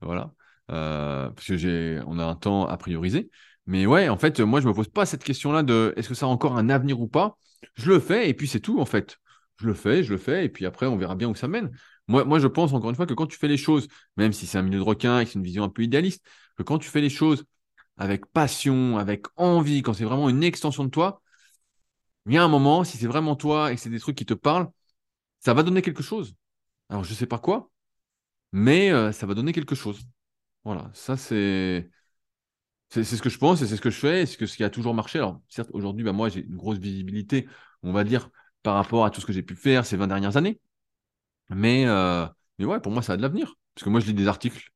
Voilà. 0.00 0.34
Parce 0.68 1.46
que 1.46 1.56
j'ai, 1.56 2.00
on 2.06 2.18
a 2.18 2.24
un 2.24 2.34
temps 2.34 2.66
à 2.66 2.76
prioriser. 2.76 3.30
Mais 3.66 3.86
ouais, 3.86 4.08
en 4.08 4.18
fait, 4.18 4.40
moi, 4.40 4.60
je 4.60 4.68
me 4.68 4.74
pose 4.74 4.88
pas 4.88 5.06
cette 5.06 5.24
question-là 5.24 5.62
de 5.62 5.94
est-ce 5.96 6.08
que 6.08 6.14
ça 6.14 6.26
a 6.26 6.28
encore 6.28 6.56
un 6.58 6.68
avenir 6.68 7.00
ou 7.00 7.08
pas? 7.08 7.38
Je 7.74 7.90
le 7.90 8.00
fais 8.00 8.28
et 8.28 8.34
puis 8.34 8.46
c'est 8.48 8.60
tout 8.60 8.78
en 8.80 8.84
fait. 8.84 9.18
Je 9.60 9.66
le 9.66 9.74
fais, 9.74 10.02
je 10.02 10.12
le 10.12 10.18
fais 10.18 10.44
et 10.44 10.48
puis 10.48 10.66
après 10.66 10.86
on 10.86 10.96
verra 10.96 11.14
bien 11.14 11.28
où 11.28 11.34
ça 11.34 11.48
mène. 11.48 11.70
Moi, 12.08 12.24
moi 12.24 12.38
je 12.38 12.46
pense 12.48 12.72
encore 12.72 12.90
une 12.90 12.96
fois 12.96 13.06
que 13.06 13.14
quand 13.14 13.26
tu 13.26 13.38
fais 13.38 13.48
les 13.48 13.56
choses, 13.56 13.88
même 14.16 14.32
si 14.32 14.46
c'est 14.46 14.58
un 14.58 14.62
milieu 14.62 14.78
de 14.78 14.84
requin 14.84 15.20
et 15.20 15.24
que 15.24 15.30
c'est 15.30 15.38
une 15.38 15.44
vision 15.44 15.64
un 15.64 15.68
peu 15.68 15.82
idéaliste, 15.82 16.26
que 16.56 16.62
quand 16.62 16.78
tu 16.78 16.88
fais 16.88 17.00
les 17.00 17.10
choses 17.10 17.44
avec 17.96 18.26
passion, 18.26 18.98
avec 18.98 19.26
envie, 19.36 19.82
quand 19.82 19.94
c'est 19.94 20.04
vraiment 20.04 20.28
une 20.28 20.42
extension 20.44 20.84
de 20.84 20.90
toi, 20.90 21.22
il 22.26 22.32
y 22.34 22.36
a 22.38 22.44
un 22.44 22.48
moment, 22.48 22.84
si 22.84 22.96
c'est 22.96 23.06
vraiment 23.06 23.36
toi 23.36 23.72
et 23.72 23.76
que 23.76 23.80
c'est 23.80 23.90
des 23.90 24.00
trucs 24.00 24.16
qui 24.16 24.26
te 24.26 24.34
parlent, 24.34 24.68
ça 25.40 25.54
va 25.54 25.62
donner 25.62 25.82
quelque 25.82 26.02
chose. 26.02 26.34
Alors 26.90 27.04
je 27.04 27.14
sais 27.14 27.26
pas 27.26 27.38
quoi, 27.38 27.70
mais 28.52 28.92
euh, 28.92 29.12
ça 29.12 29.26
va 29.26 29.34
donner 29.34 29.52
quelque 29.52 29.74
chose. 29.74 30.00
Voilà, 30.64 30.90
ça 30.94 31.16
c'est 31.16 31.90
c'est 32.90 33.04
ce 33.04 33.22
que 33.22 33.28
je 33.28 33.38
pense 33.38 33.60
et 33.62 33.66
c'est 33.66 33.76
ce 33.76 33.80
que 33.80 33.90
je 33.90 33.98
fais 33.98 34.22
et 34.22 34.26
c'est 34.26 34.46
ce 34.46 34.56
qui 34.56 34.62
a 34.64 34.70
toujours 34.70 34.94
marché. 34.94 35.18
Alors, 35.18 35.40
certes, 35.48 35.70
aujourd'hui, 35.72 36.04
bah, 36.04 36.12
moi, 36.12 36.28
j'ai 36.28 36.44
une 36.44 36.56
grosse 36.56 36.78
visibilité, 36.78 37.48
on 37.82 37.92
va 37.92 38.04
dire, 38.04 38.30
par 38.62 38.74
rapport 38.74 39.04
à 39.04 39.10
tout 39.10 39.20
ce 39.20 39.26
que 39.26 39.32
j'ai 39.32 39.42
pu 39.42 39.56
faire 39.56 39.84
ces 39.84 39.96
20 39.96 40.06
dernières 40.06 40.36
années. 40.36 40.60
Mais, 41.50 41.86
euh, 41.86 42.26
mais 42.58 42.64
ouais, 42.66 42.80
pour 42.80 42.92
moi, 42.92 43.02
ça 43.02 43.14
a 43.14 43.16
de 43.16 43.22
l'avenir. 43.22 43.56
Parce 43.74 43.84
que 43.84 43.90
moi, 43.90 44.00
je 44.00 44.06
lis 44.06 44.14
des 44.14 44.28
articles. 44.28 44.70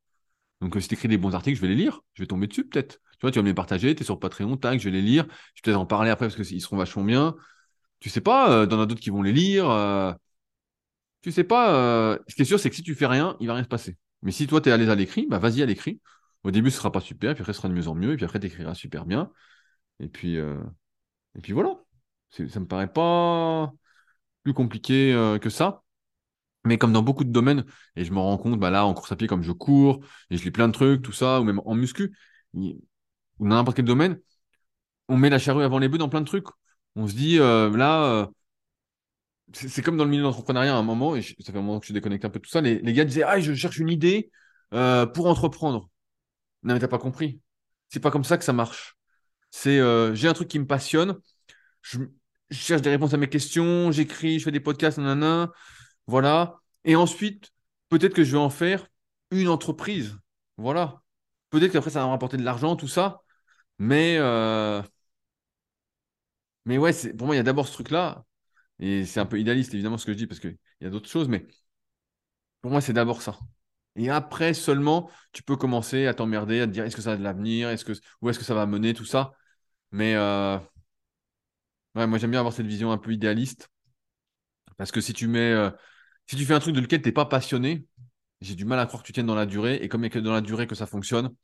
Donc, 0.61 0.77
euh, 0.77 0.81
si 0.81 0.89
tu 0.89 0.95
écris 0.95 1.09
des 1.09 1.19
bons 1.19 1.35
articles, 1.35 1.57
je 1.57 1.63
vais 1.63 1.69
les 1.69 1.77
lire. 1.77 2.01
Je 2.15 2.23
vais 2.23 2.29
tomber 2.29 2.47
dessus, 2.49 2.67
peut-être. 2.69 3.01
Tu 3.13 3.19
vois, 3.23 3.33
tu 3.33 3.39
vas 3.39 3.43
me 3.45 3.49
les 3.49 3.55
partager, 3.55 3.95
tu 3.95 4.03
es 4.03 4.05
sur 4.07 4.21
Patreon, 4.21 4.57
tac, 4.59 4.81
je 4.81 4.85
vais 4.87 4.93
les 4.93 5.03
lire. 5.03 5.25
Je 5.55 5.61
vais 5.61 5.65
peut-être 5.65 5.81
en 5.81 5.87
parler 5.87 6.11
après 6.11 6.29
parce 6.29 6.37
qu'ils 6.37 6.63
seront 6.63 6.79
vachement 6.79 7.05
bien. 7.05 7.37
Tu 8.01 8.11
sais 8.11 8.23
pas, 8.23 8.53
euh, 8.53 8.67
dans 8.67 8.87
d'autres 8.87 9.01
qui 9.01 9.11
vont 9.11 9.23
les 9.23 9.33
lire. 9.33 9.71
Euh, 9.71 10.13
tu 11.23 11.33
sais 11.33 11.45
pas. 11.45 12.19
Ce 12.29 12.35
qui 12.35 12.43
est 12.43 12.45
sûr, 12.45 12.61
c'est 12.61 12.71
que 12.71 12.77
si 12.77 12.83
tu 12.83 12.95
fais 12.95 13.07
rien, 13.07 13.37
il 13.41 13.47
va 13.49 13.55
rien 13.55 13.65
se 13.65 13.69
passer. 13.69 13.97
Mais 14.23 14.33
si 14.33 14.47
toi, 14.47 14.61
tu 14.61 14.69
es 14.69 14.73
à 14.73 14.77
l'aise 14.77 14.91
à 14.91 14.95
l'écrit, 14.95 15.27
bah 15.27 15.39
vas-y 15.39 15.63
à 15.63 15.67
l'écrit. 15.67 16.01
Au 16.45 16.51
début, 16.51 16.71
ce 16.71 16.79
sera 16.79 16.93
pas 16.93 17.01
super, 17.01 17.35
puis 17.35 17.43
après, 17.43 17.53
ce 17.53 17.59
sera 17.59 17.69
de 17.69 17.75
mieux 17.75 17.89
en 17.89 17.95
mieux, 17.95 18.13
et 18.13 18.17
puis 18.17 18.25
après, 18.25 18.41
tu 18.41 18.47
écriras 18.47 18.75
super 18.75 19.07
bien. 19.07 19.31
Et 20.01 20.09
puis, 20.09 20.39
euh, 20.39 20.63
et 21.45 21.53
voilà. 21.53 21.77
Ça 22.31 22.61
me 22.61 22.67
paraît 22.67 22.93
pas 22.93 23.73
plus 24.45 24.55
compliqué 24.55 25.13
euh, 25.15 25.39
que 25.39 25.51
ça. 25.51 25.83
Mais 26.65 26.79
comme 26.79 26.93
dans 26.93 27.03
beaucoup 27.03 27.25
de 27.25 27.33
domaines, 27.33 27.65
et 27.97 28.05
je 28.05 28.13
me 28.13 28.19
rends 28.19 28.39
compte, 28.39 28.59
bah 28.61 28.71
là, 28.71 28.87
en 28.87 28.95
course 28.95 29.13
à 29.13 29.17
pied, 29.17 29.29
comme 29.29 29.43
je 29.43 29.53
cours, 29.53 30.05
et 30.31 30.37
je 30.37 30.45
lis 30.45 30.51
plein 30.51 30.69
de 30.69 30.73
trucs, 30.73 31.03
tout 31.03 31.13
ça, 31.13 31.41
ou 31.41 31.45
même 31.45 31.61
en 31.65 31.75
muscu, 31.75 32.17
ou 32.55 32.75
dans 33.41 33.57
n'importe 33.57 33.77
quel 33.77 33.87
domaine, 33.87 34.21
on 35.09 35.17
met 35.17 35.31
la 35.31 35.39
charrue 35.39 35.65
avant 35.65 35.79
les 35.79 35.89
bœufs 35.89 35.99
dans 35.99 36.09
plein 36.09 36.21
de 36.21 36.27
trucs. 36.27 36.47
On 36.97 37.07
se 37.07 37.15
dit, 37.15 37.39
euh, 37.39 37.75
là, 37.77 38.29
c'est 39.53 39.83
comme 39.83 39.97
dans 39.97 40.05
le 40.05 40.11
milieu 40.11 40.23
de 40.23 40.27
l'entrepreneuriat 40.27 40.75
à 40.75 40.79
un 40.79 40.83
moment, 40.83 41.17
et 41.17 41.23
ça 41.23 41.53
fait 41.53 41.59
un 41.59 41.63
moment 41.63 41.81
que 41.81 41.87
je 41.87 41.93
déconnecte 41.93 42.25
un 42.25 42.31
peu 42.31 42.41
tout 42.41 42.51
ça, 42.51 42.61
les, 42.61 42.81
les 42.81 42.93
gars 42.93 43.05
disaient 43.05 43.23
Ah, 43.23 43.41
je 43.41 43.55
cherche 43.55 43.79
une 43.79 43.89
idée 43.89 44.31
euh, 44.75 45.07
pour 45.07 45.27
entreprendre. 45.27 45.89
Non, 46.63 46.75
mais 46.75 46.81
t'as 46.81 46.89
pas 46.89 46.99
compris. 46.99 47.41
C'est 47.89 48.01
pas 48.01 48.11
comme 48.11 48.25
ça 48.25 48.39
que 48.39 48.45
ça 48.45 48.53
marche. 48.53 48.97
C'est 49.51 49.79
euh, 49.79 50.15
j'ai 50.15 50.29
un 50.29 50.35
truc 50.35 50.49
qui 50.49 50.59
me 50.59 50.67
passionne, 50.67 51.19
je, 51.83 52.01
cherche 52.51 52.83
des 52.83 52.91
réponses 52.91 53.15
à 53.15 53.17
mes 53.19 53.29
questions, 53.29 53.93
j'écris, 53.93 54.39
je 54.39 54.45
fais 54.45 54.53
des 54.53 54.61
podcasts, 54.61 54.99
nanana, 54.99 55.53
voilà. 56.07 56.61
Et 56.85 56.97
ensuite, 56.97 57.53
peut-être 57.89 58.15
que 58.15 58.25
je 58.25 58.33
vais 58.33 58.39
en 58.39 58.51
faire 58.51 58.89
une 59.31 59.49
entreprise. 59.49 60.19
Voilà. 60.59 61.03
Peut-être 61.51 61.73
qu'après, 61.73 61.91
ça 61.91 62.01
va 62.01 62.07
me 62.07 62.11
rapporter 62.13 62.37
de 62.37 62.45
l'argent, 62.45 62.77
tout 62.77 62.89
ça. 62.89 63.23
Mais, 63.79 64.17
euh, 64.19 64.83
mais 66.65 66.79
ouais, 66.79 66.93
pour 67.17 67.27
moi, 67.27 67.35
il 67.37 67.39
y 67.39 67.41
a 67.41 67.45
d'abord 67.45 67.67
ce 67.67 67.73
truc-là. 67.73 68.25
Et 68.81 69.05
c'est 69.05 69.21
un 69.21 69.27
peu 69.27 69.41
idéaliste, 69.41 69.75
évidemment, 69.75 69.99
ce 69.99 70.07
que 70.07 70.13
je 70.13 70.19
dis, 70.19 70.27
parce 70.27 70.41
qu'il 70.41 70.57
y 70.81 70.87
a 70.87 70.91
d'autres 70.91 71.09
choses. 71.09 71.29
Mais 71.29 71.47
pour 72.61 72.71
moi, 72.71 72.81
c'est 72.81 72.93
d'abord 72.93 73.23
ça. 73.23 73.39
Et 73.97 74.11
après 74.11 74.55
seulement, 74.55 75.11
tu 75.33 75.43
peux 75.43 75.57
commencer 75.57 76.07
à 76.07 76.15
t'emmerder, 76.15 76.61
à 76.61 76.67
te 76.67 76.73
dire 76.73 76.85
est-ce 76.85 76.97
que 76.97 77.03
ça 77.03 77.13
a 77.13 77.17
de 77.17 77.23
l'avenir, 77.23 77.69
est-ce 77.71 77.85
que, 77.85 77.93
où 78.23 78.31
est-ce 78.31 78.39
que 78.39 78.45
ça 78.45 78.55
va 78.55 78.67
mener, 78.67 78.95
tout 78.95 79.05
ça. 79.05 79.33
Mais 79.93 80.15
euh, 80.17 80.59
ouais, 81.95 82.07
moi, 82.07 82.19
j'aime 82.19 82.31
bien 82.31 82.41
avoir 82.41 82.55
cette 82.55 82.67
vision 82.67 82.93
un 82.93 82.99
peu 82.99 83.13
idéaliste. 83.13 83.69
Parce 84.77 84.93
que 84.93 85.01
si 85.01 85.13
tu 85.13 85.27
mets, 85.29 85.53
euh, 85.53 85.71
si 86.27 86.37
tu 86.37 86.45
fais 86.45 86.55
un 86.55 86.61
truc 86.61 86.75
de 86.75 86.81
lequel 86.81 87.03
tu 87.03 87.09
n'es 87.09 87.13
pas 87.13 87.27
passionné, 87.27 87.87
j'ai 88.41 88.55
du 88.55 88.65
mal 88.65 88.79
à 88.81 88.87
croire 88.87 89.03
que 89.03 89.07
tu 89.07 89.13
tiennes 89.13 89.27
dans 89.27 89.35
la 89.35 89.47
durée. 89.47 89.77
Et 89.83 89.89
comme 89.89 90.03
il 90.03 90.05
n'y 90.05 90.09
a 90.09 90.11
que 90.11 90.19
dans 90.21 90.33
la 90.33 90.41
durée 90.41 90.67
que 90.67 90.75
ça 90.75 90.87
fonctionne, 90.87 91.35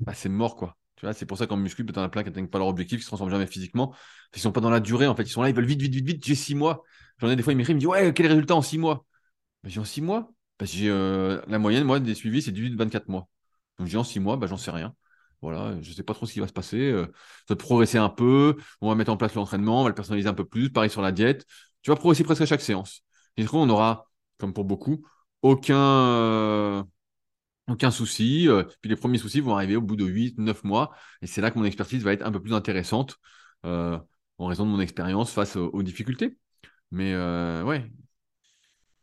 bah, 0.00 0.14
c'est 0.14 0.28
mort, 0.30 0.56
quoi. 0.56 0.76
C'est 1.12 1.26
pour 1.26 1.38
ça 1.38 1.46
qu'en 1.46 1.56
muscu, 1.56 1.84
tu 1.86 1.98
en 1.98 2.02
as 2.02 2.08
plein 2.08 2.22
qui 2.22 2.30
n'atteignent 2.30 2.48
pas 2.48 2.58
leur 2.58 2.66
objectif, 2.68 2.98
qui 2.98 3.04
se 3.04 3.08
transforment 3.08 3.30
jamais 3.30 3.46
physiquement. 3.46 3.94
Ils 4.34 4.40
sont 4.40 4.52
pas 4.52 4.60
dans 4.60 4.70
la 4.70 4.80
durée, 4.80 5.06
en 5.06 5.14
fait. 5.14 5.22
Ils 5.22 5.28
sont 5.30 5.42
là, 5.42 5.48
ils 5.48 5.54
veulent 5.54 5.64
vite, 5.66 5.80
vite, 5.80 5.94
vite, 5.94 6.06
vite. 6.06 6.24
J'ai 6.26 6.34
six 6.34 6.54
mois. 6.54 6.82
J'en 7.18 7.30
ai 7.30 7.36
des 7.36 7.42
fois, 7.42 7.52
ils 7.52 7.56
m'écrivent, 7.56 7.74
ils 7.74 7.76
me 7.76 7.80
disent, 7.80 7.88
ouais, 7.88 8.12
quel 8.14 8.26
résultat 8.26 8.54
en 8.56 8.62
six 8.62 8.78
mois? 8.78 9.04
Bah, 9.62 9.70
J'ai 9.70 9.80
en 9.80 9.84
six 9.84 10.00
mois? 10.02 10.30
Bah, 10.58 10.66
euh, 10.76 11.42
La 11.48 11.58
moyenne, 11.58 11.84
moi, 11.84 12.00
des 12.00 12.14
suivis, 12.14 12.42
c'est 12.42 12.52
18-24 12.52 13.08
mois. 13.08 13.28
Donc 13.78 13.88
j'ai 13.88 13.96
en 13.98 14.04
six 14.04 14.20
mois, 14.20 14.36
bah, 14.36 14.46
j'en 14.46 14.56
sais 14.56 14.70
rien. 14.70 14.94
Voilà, 15.40 15.80
je 15.82 15.92
sais 15.92 16.02
pas 16.02 16.14
trop 16.14 16.26
ce 16.26 16.32
qui 16.32 16.40
va 16.40 16.48
se 16.48 16.52
passer. 16.52 16.78
Euh, 16.90 17.06
ça 17.46 17.54
va 17.54 17.56
progresser 17.56 17.98
un 17.98 18.08
peu. 18.08 18.56
On 18.80 18.88
va 18.88 18.94
mettre 18.96 19.12
en 19.12 19.16
place 19.16 19.34
l'entraînement, 19.34 19.80
on 19.80 19.84
va 19.84 19.88
le 19.90 19.94
personnaliser 19.94 20.28
un 20.28 20.34
peu 20.34 20.44
plus. 20.44 20.70
Pareil 20.70 20.90
sur 20.90 21.02
la 21.02 21.12
diète. 21.12 21.46
Tu 21.82 21.90
vas 21.90 21.96
progresser 21.96 22.24
presque 22.24 22.42
à 22.42 22.46
chaque 22.46 22.60
séance. 22.60 23.02
Et 23.36 23.42
du 23.42 23.48
coup, 23.48 23.56
on 23.58 23.68
aura, 23.68 24.10
comme 24.38 24.52
pour 24.52 24.64
beaucoup, 24.64 25.06
aucun, 25.42 25.76
euh, 25.78 26.82
aucun 27.68 27.90
souci. 27.90 28.48
Euh, 28.48 28.64
puis 28.80 28.90
les 28.90 28.96
premiers 28.96 29.18
soucis 29.18 29.40
vont 29.40 29.54
arriver 29.54 29.76
au 29.76 29.80
bout 29.82 29.96
de 29.96 30.04
8, 30.04 30.38
9 30.38 30.64
mois. 30.64 30.94
Et 31.22 31.26
c'est 31.26 31.40
là 31.40 31.50
que 31.50 31.58
mon 31.58 31.64
expertise 31.64 32.02
va 32.02 32.12
être 32.12 32.24
un 32.26 32.32
peu 32.32 32.40
plus 32.40 32.54
intéressante 32.54 33.16
euh, 33.66 33.98
en 34.38 34.46
raison 34.46 34.64
de 34.66 34.70
mon 34.70 34.80
expérience 34.80 35.32
face 35.32 35.56
aux, 35.56 35.82
difficultés. 35.82 36.38
Mais 36.90 37.12
euh, 37.14 37.62
ouais, 37.64 37.90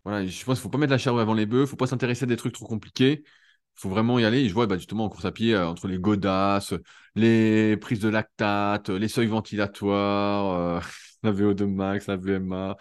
voilà, 0.03 0.25
je 0.25 0.45
pense 0.45 0.59
qu'il 0.59 0.63
faut 0.63 0.69
pas 0.69 0.77
mettre 0.77 0.91
la 0.91 0.97
charrue 0.97 1.19
avant 1.21 1.33
les 1.33 1.45
bœufs, 1.47 1.65
faut 1.65 1.75
pas 1.75 1.87
s'intéresser 1.87 2.23
à 2.25 2.27
des 2.27 2.37
trucs 2.37 2.53
trop 2.53 2.67
compliqués. 2.67 3.23
Il 3.25 3.81
faut 3.81 3.89
vraiment 3.89 4.19
y 4.19 4.25
aller. 4.25 4.41
Et 4.41 4.49
je 4.49 4.53
vois 4.53 4.67
bah, 4.67 4.77
justement 4.77 5.05
en 5.05 5.09
course 5.09 5.25
à 5.25 5.31
pied, 5.31 5.55
euh, 5.55 5.67
entre 5.67 5.87
les 5.87 5.99
godasses, 5.99 6.73
les 7.15 7.75
prises 7.77 7.99
de 7.99 8.09
lactate, 8.09 8.89
les 8.89 9.07
seuils 9.07 9.27
ventilatoires, 9.27 10.81
la 11.23 11.31
VO2 11.31 11.65
max, 11.65 12.07
la 12.07 12.17
VMA, 12.17 12.77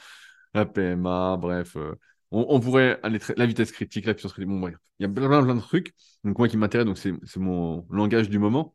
la 0.55 0.67
PMA, 0.67 1.37
bref. 1.39 1.77
On, 2.31 2.61
pourrait 2.61 2.99
aller 3.03 3.19
très- 3.19 3.35
la 3.37 3.47
vitesse 3.47 3.73
critique, 3.73 4.07
la 4.07 4.15
puissance 4.15 4.33
critique. 4.33 4.49
Bon, 4.49 4.61
bref, 4.61 4.77
il 4.99 5.05
y 5.05 5.07
a 5.07 5.09
plein, 5.09 5.29
plein, 5.43 5.55
de 5.55 5.61
trucs. 5.61 5.95
Donc 6.25 6.39
moi 6.39 6.49
qui 6.49 6.57
m'intéresse, 6.57 6.87
donc 6.87 6.99
c'est 6.99 7.37
mon 7.37 7.87
langage 7.91 8.29
du 8.29 8.39
moment. 8.39 8.75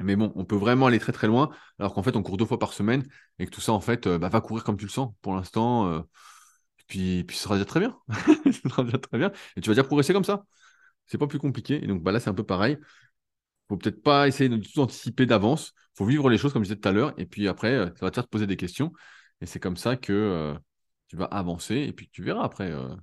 Mais 0.00 0.16
bon, 0.16 0.32
on 0.36 0.44
peut 0.44 0.56
vraiment 0.56 0.86
aller 0.86 0.98
très 0.98 1.12
très 1.12 1.26
loin, 1.28 1.50
alors 1.78 1.94
qu'en 1.94 2.02
fait 2.02 2.16
on 2.16 2.22
court 2.22 2.36
deux 2.36 2.44
fois 2.44 2.58
par 2.58 2.72
semaine 2.72 3.04
et 3.38 3.46
que 3.46 3.50
tout 3.50 3.60
ça 3.60 3.72
en 3.72 3.80
fait 3.80 4.06
euh, 4.06 4.18
bah, 4.18 4.28
va 4.28 4.40
courir 4.40 4.64
comme 4.64 4.76
tu 4.76 4.84
le 4.84 4.90
sens 4.90 5.14
pour 5.22 5.34
l'instant. 5.34 5.86
euh, 5.88 6.02
puis, 6.88 7.24
puis 7.24 7.36
ce 7.36 7.44
sera 7.44 7.54
déjà 7.56 7.64
très 7.64 7.80
bien. 7.80 7.98
Ce 8.52 8.68
sera 8.68 8.84
déjà 8.84 8.98
très 8.98 9.18
bien. 9.18 9.32
Et 9.56 9.60
tu 9.60 9.68
vas 9.70 9.74
déjà 9.74 9.84
progresser 9.84 10.12
comme 10.12 10.24
ça. 10.24 10.44
C'est 11.06 11.18
pas 11.18 11.26
plus 11.26 11.38
compliqué. 11.38 11.82
Et 11.82 11.86
donc 11.86 12.02
bah 12.02 12.12
là 12.12 12.20
c'est 12.20 12.30
un 12.30 12.34
peu 12.34 12.44
pareil. 12.44 12.78
Faut 13.68 13.76
peut-être 13.76 14.02
pas 14.02 14.28
essayer 14.28 14.48
de 14.50 14.56
tout 14.56 14.80
anticiper 14.80 15.26
d'avance. 15.26 15.74
Faut 15.96 16.06
vivre 16.06 16.30
les 16.30 16.38
choses 16.38 16.52
comme 16.52 16.64
je 16.64 16.68
disais 16.70 16.80
tout 16.80 16.88
à 16.88 16.92
l'heure. 16.92 17.14
Et 17.18 17.26
puis 17.26 17.48
après, 17.48 17.72
euh, 17.74 17.86
ça 17.96 18.06
va 18.06 18.10
te 18.10 18.16
faire 18.16 18.24
te 18.24 18.30
poser 18.30 18.46
des 18.46 18.56
questions. 18.56 18.92
Et 19.40 19.46
c'est 19.46 19.60
comme 19.60 19.76
ça 19.76 19.96
que 19.96 20.54
tu 21.12 21.18
vas 21.18 21.26
avancer. 21.26 21.76
Et 21.76 21.92
puis 21.92 22.08
tu 22.10 22.22
verras 22.22 22.42
après. 22.44 22.70
euh, 22.70 22.96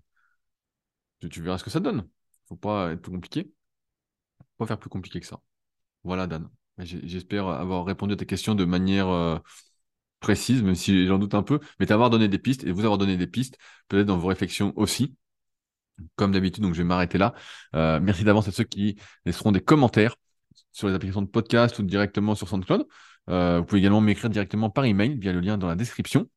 tu, 1.29 1.41
verras 1.41 1.59
ce 1.59 1.63
que 1.63 1.69
ça 1.69 1.79
donne. 1.79 2.07
Faut 2.47 2.55
pas 2.55 2.91
être 2.91 3.01
plus 3.01 3.11
compliqué. 3.11 3.53
Faut 4.39 4.45
pas 4.57 4.65
faire 4.65 4.79
plus 4.79 4.89
compliqué 4.89 5.19
que 5.19 5.27
ça. 5.27 5.41
Voilà, 6.03 6.25
Dan. 6.25 6.49
J'espère 6.79 7.47
avoir 7.47 7.85
répondu 7.85 8.13
à 8.13 8.17
tes 8.17 8.25
questions 8.25 8.55
de 8.55 8.65
manière 8.65 9.09
euh, 9.09 9.37
précise, 10.21 10.63
même 10.63 10.75
si 10.75 11.05
j'en 11.05 11.19
doute 11.19 11.35
un 11.35 11.43
peu, 11.43 11.59
mais 11.79 11.85
t'avoir 11.85 12.09
donné 12.09 12.27
des 12.29 12.39
pistes 12.39 12.63
et 12.63 12.71
vous 12.71 12.81
avoir 12.81 12.97
donné 12.97 13.17
des 13.17 13.27
pistes, 13.27 13.57
peut-être 13.89 14.07
dans 14.07 14.17
vos 14.17 14.27
réflexions 14.27 14.73
aussi, 14.75 15.15
comme 16.15 16.31
d'habitude. 16.31 16.63
Donc, 16.63 16.73
je 16.73 16.79
vais 16.79 16.87
m'arrêter 16.87 17.17
là. 17.19 17.35
Euh, 17.75 17.99
merci 18.01 18.23
d'avance 18.23 18.47
à 18.47 18.51
ceux 18.51 18.63
qui 18.63 18.97
laisseront 19.25 19.51
des 19.51 19.61
commentaires 19.61 20.15
sur 20.71 20.87
les 20.87 20.95
applications 20.95 21.21
de 21.21 21.27
podcast 21.27 21.77
ou 21.77 21.83
directement 21.83 22.33
sur 22.33 22.47
SoundCloud. 22.47 22.87
Vous 23.27 23.65
pouvez 23.65 23.79
également 23.79 24.01
m'écrire 24.01 24.31
directement 24.31 24.71
par 24.71 24.85
email 24.85 25.19
via 25.19 25.31
le 25.31 25.41
lien 25.41 25.59
dans 25.59 25.67
la 25.67 25.75
description. 25.75 26.27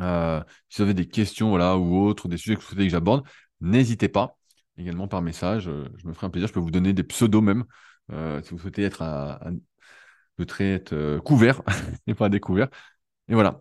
Euh, 0.00 0.42
si 0.68 0.78
vous 0.78 0.82
avez 0.82 0.94
des 0.94 1.08
questions 1.08 1.50
voilà, 1.50 1.76
ou 1.76 1.98
autres, 2.06 2.28
des 2.28 2.36
sujets 2.36 2.56
que 2.56 2.60
vous 2.60 2.66
souhaitez 2.66 2.84
que 2.84 2.90
j'aborde, 2.90 3.26
n'hésitez 3.60 4.08
pas. 4.08 4.38
Également 4.78 5.08
par 5.08 5.22
message, 5.22 5.68
euh, 5.68 5.84
je 5.96 6.06
me 6.06 6.12
ferai 6.12 6.26
un 6.26 6.30
plaisir. 6.30 6.48
Je 6.48 6.52
peux 6.52 6.60
vous 6.60 6.70
donner 6.70 6.92
des 6.92 7.02
pseudos 7.02 7.42
même, 7.42 7.64
euh, 8.12 8.40
si 8.42 8.50
vous 8.50 8.58
souhaitez 8.58 8.84
être 8.84 9.02
à, 9.02 9.40
euh, 10.92 11.20
couvert 11.20 11.62
et 12.06 12.14
pas 12.14 12.28
découvert. 12.28 12.68
Et 13.28 13.34
voilà. 13.34 13.60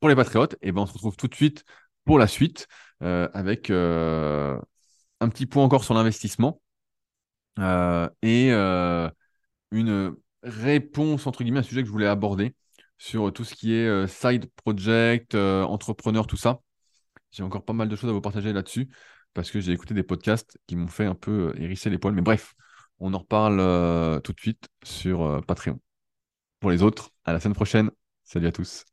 Pour 0.00 0.08
les 0.08 0.14
patriotes, 0.16 0.56
et 0.62 0.72
ben, 0.72 0.82
on 0.82 0.86
se 0.86 0.92
retrouve 0.92 1.16
tout 1.16 1.28
de 1.28 1.34
suite 1.34 1.64
pour 2.04 2.18
la 2.18 2.26
suite 2.26 2.68
avec 3.00 3.70
un 3.70 4.60
petit 5.28 5.46
point 5.46 5.64
encore 5.64 5.84
sur 5.84 5.94
l'investissement 5.94 6.60
et 8.22 8.50
une 9.70 10.16
réponse, 10.42 11.26
entre 11.26 11.42
guillemets, 11.42 11.58
à 11.58 11.60
un 11.60 11.64
sujet 11.64 11.82
que 11.82 11.86
je 11.86 11.92
voulais 11.92 12.06
aborder 12.06 12.54
sur 12.98 13.32
tout 13.32 13.44
ce 13.44 13.54
qui 13.54 13.74
est 13.74 13.86
euh, 13.86 14.06
side 14.06 14.50
project, 14.56 15.34
euh, 15.34 15.62
entrepreneur, 15.62 16.26
tout 16.26 16.36
ça. 16.36 16.60
J'ai 17.30 17.42
encore 17.42 17.64
pas 17.64 17.72
mal 17.72 17.88
de 17.88 17.96
choses 17.96 18.10
à 18.10 18.12
vous 18.12 18.20
partager 18.20 18.52
là-dessus 18.52 18.88
parce 19.34 19.50
que 19.50 19.60
j'ai 19.60 19.72
écouté 19.72 19.94
des 19.94 20.02
podcasts 20.02 20.58
qui 20.66 20.76
m'ont 20.76 20.88
fait 20.88 21.06
un 21.06 21.14
peu 21.14 21.52
euh, 21.54 21.62
hérisser 21.62 21.90
les 21.90 21.98
poils. 21.98 22.14
Mais 22.14 22.22
bref, 22.22 22.54
on 22.98 23.14
en 23.14 23.18
reparle 23.18 23.58
tout 24.22 24.32
de 24.32 24.40
suite 24.40 24.68
sur 24.82 25.44
Patreon. 25.46 25.80
Pour 26.58 26.70
les 26.72 26.82
autres, 26.82 27.10
à 27.24 27.32
la 27.32 27.38
semaine 27.38 27.54
prochaine. 27.54 27.90
Salut 28.24 28.48
à 28.48 28.52
tous. 28.52 28.84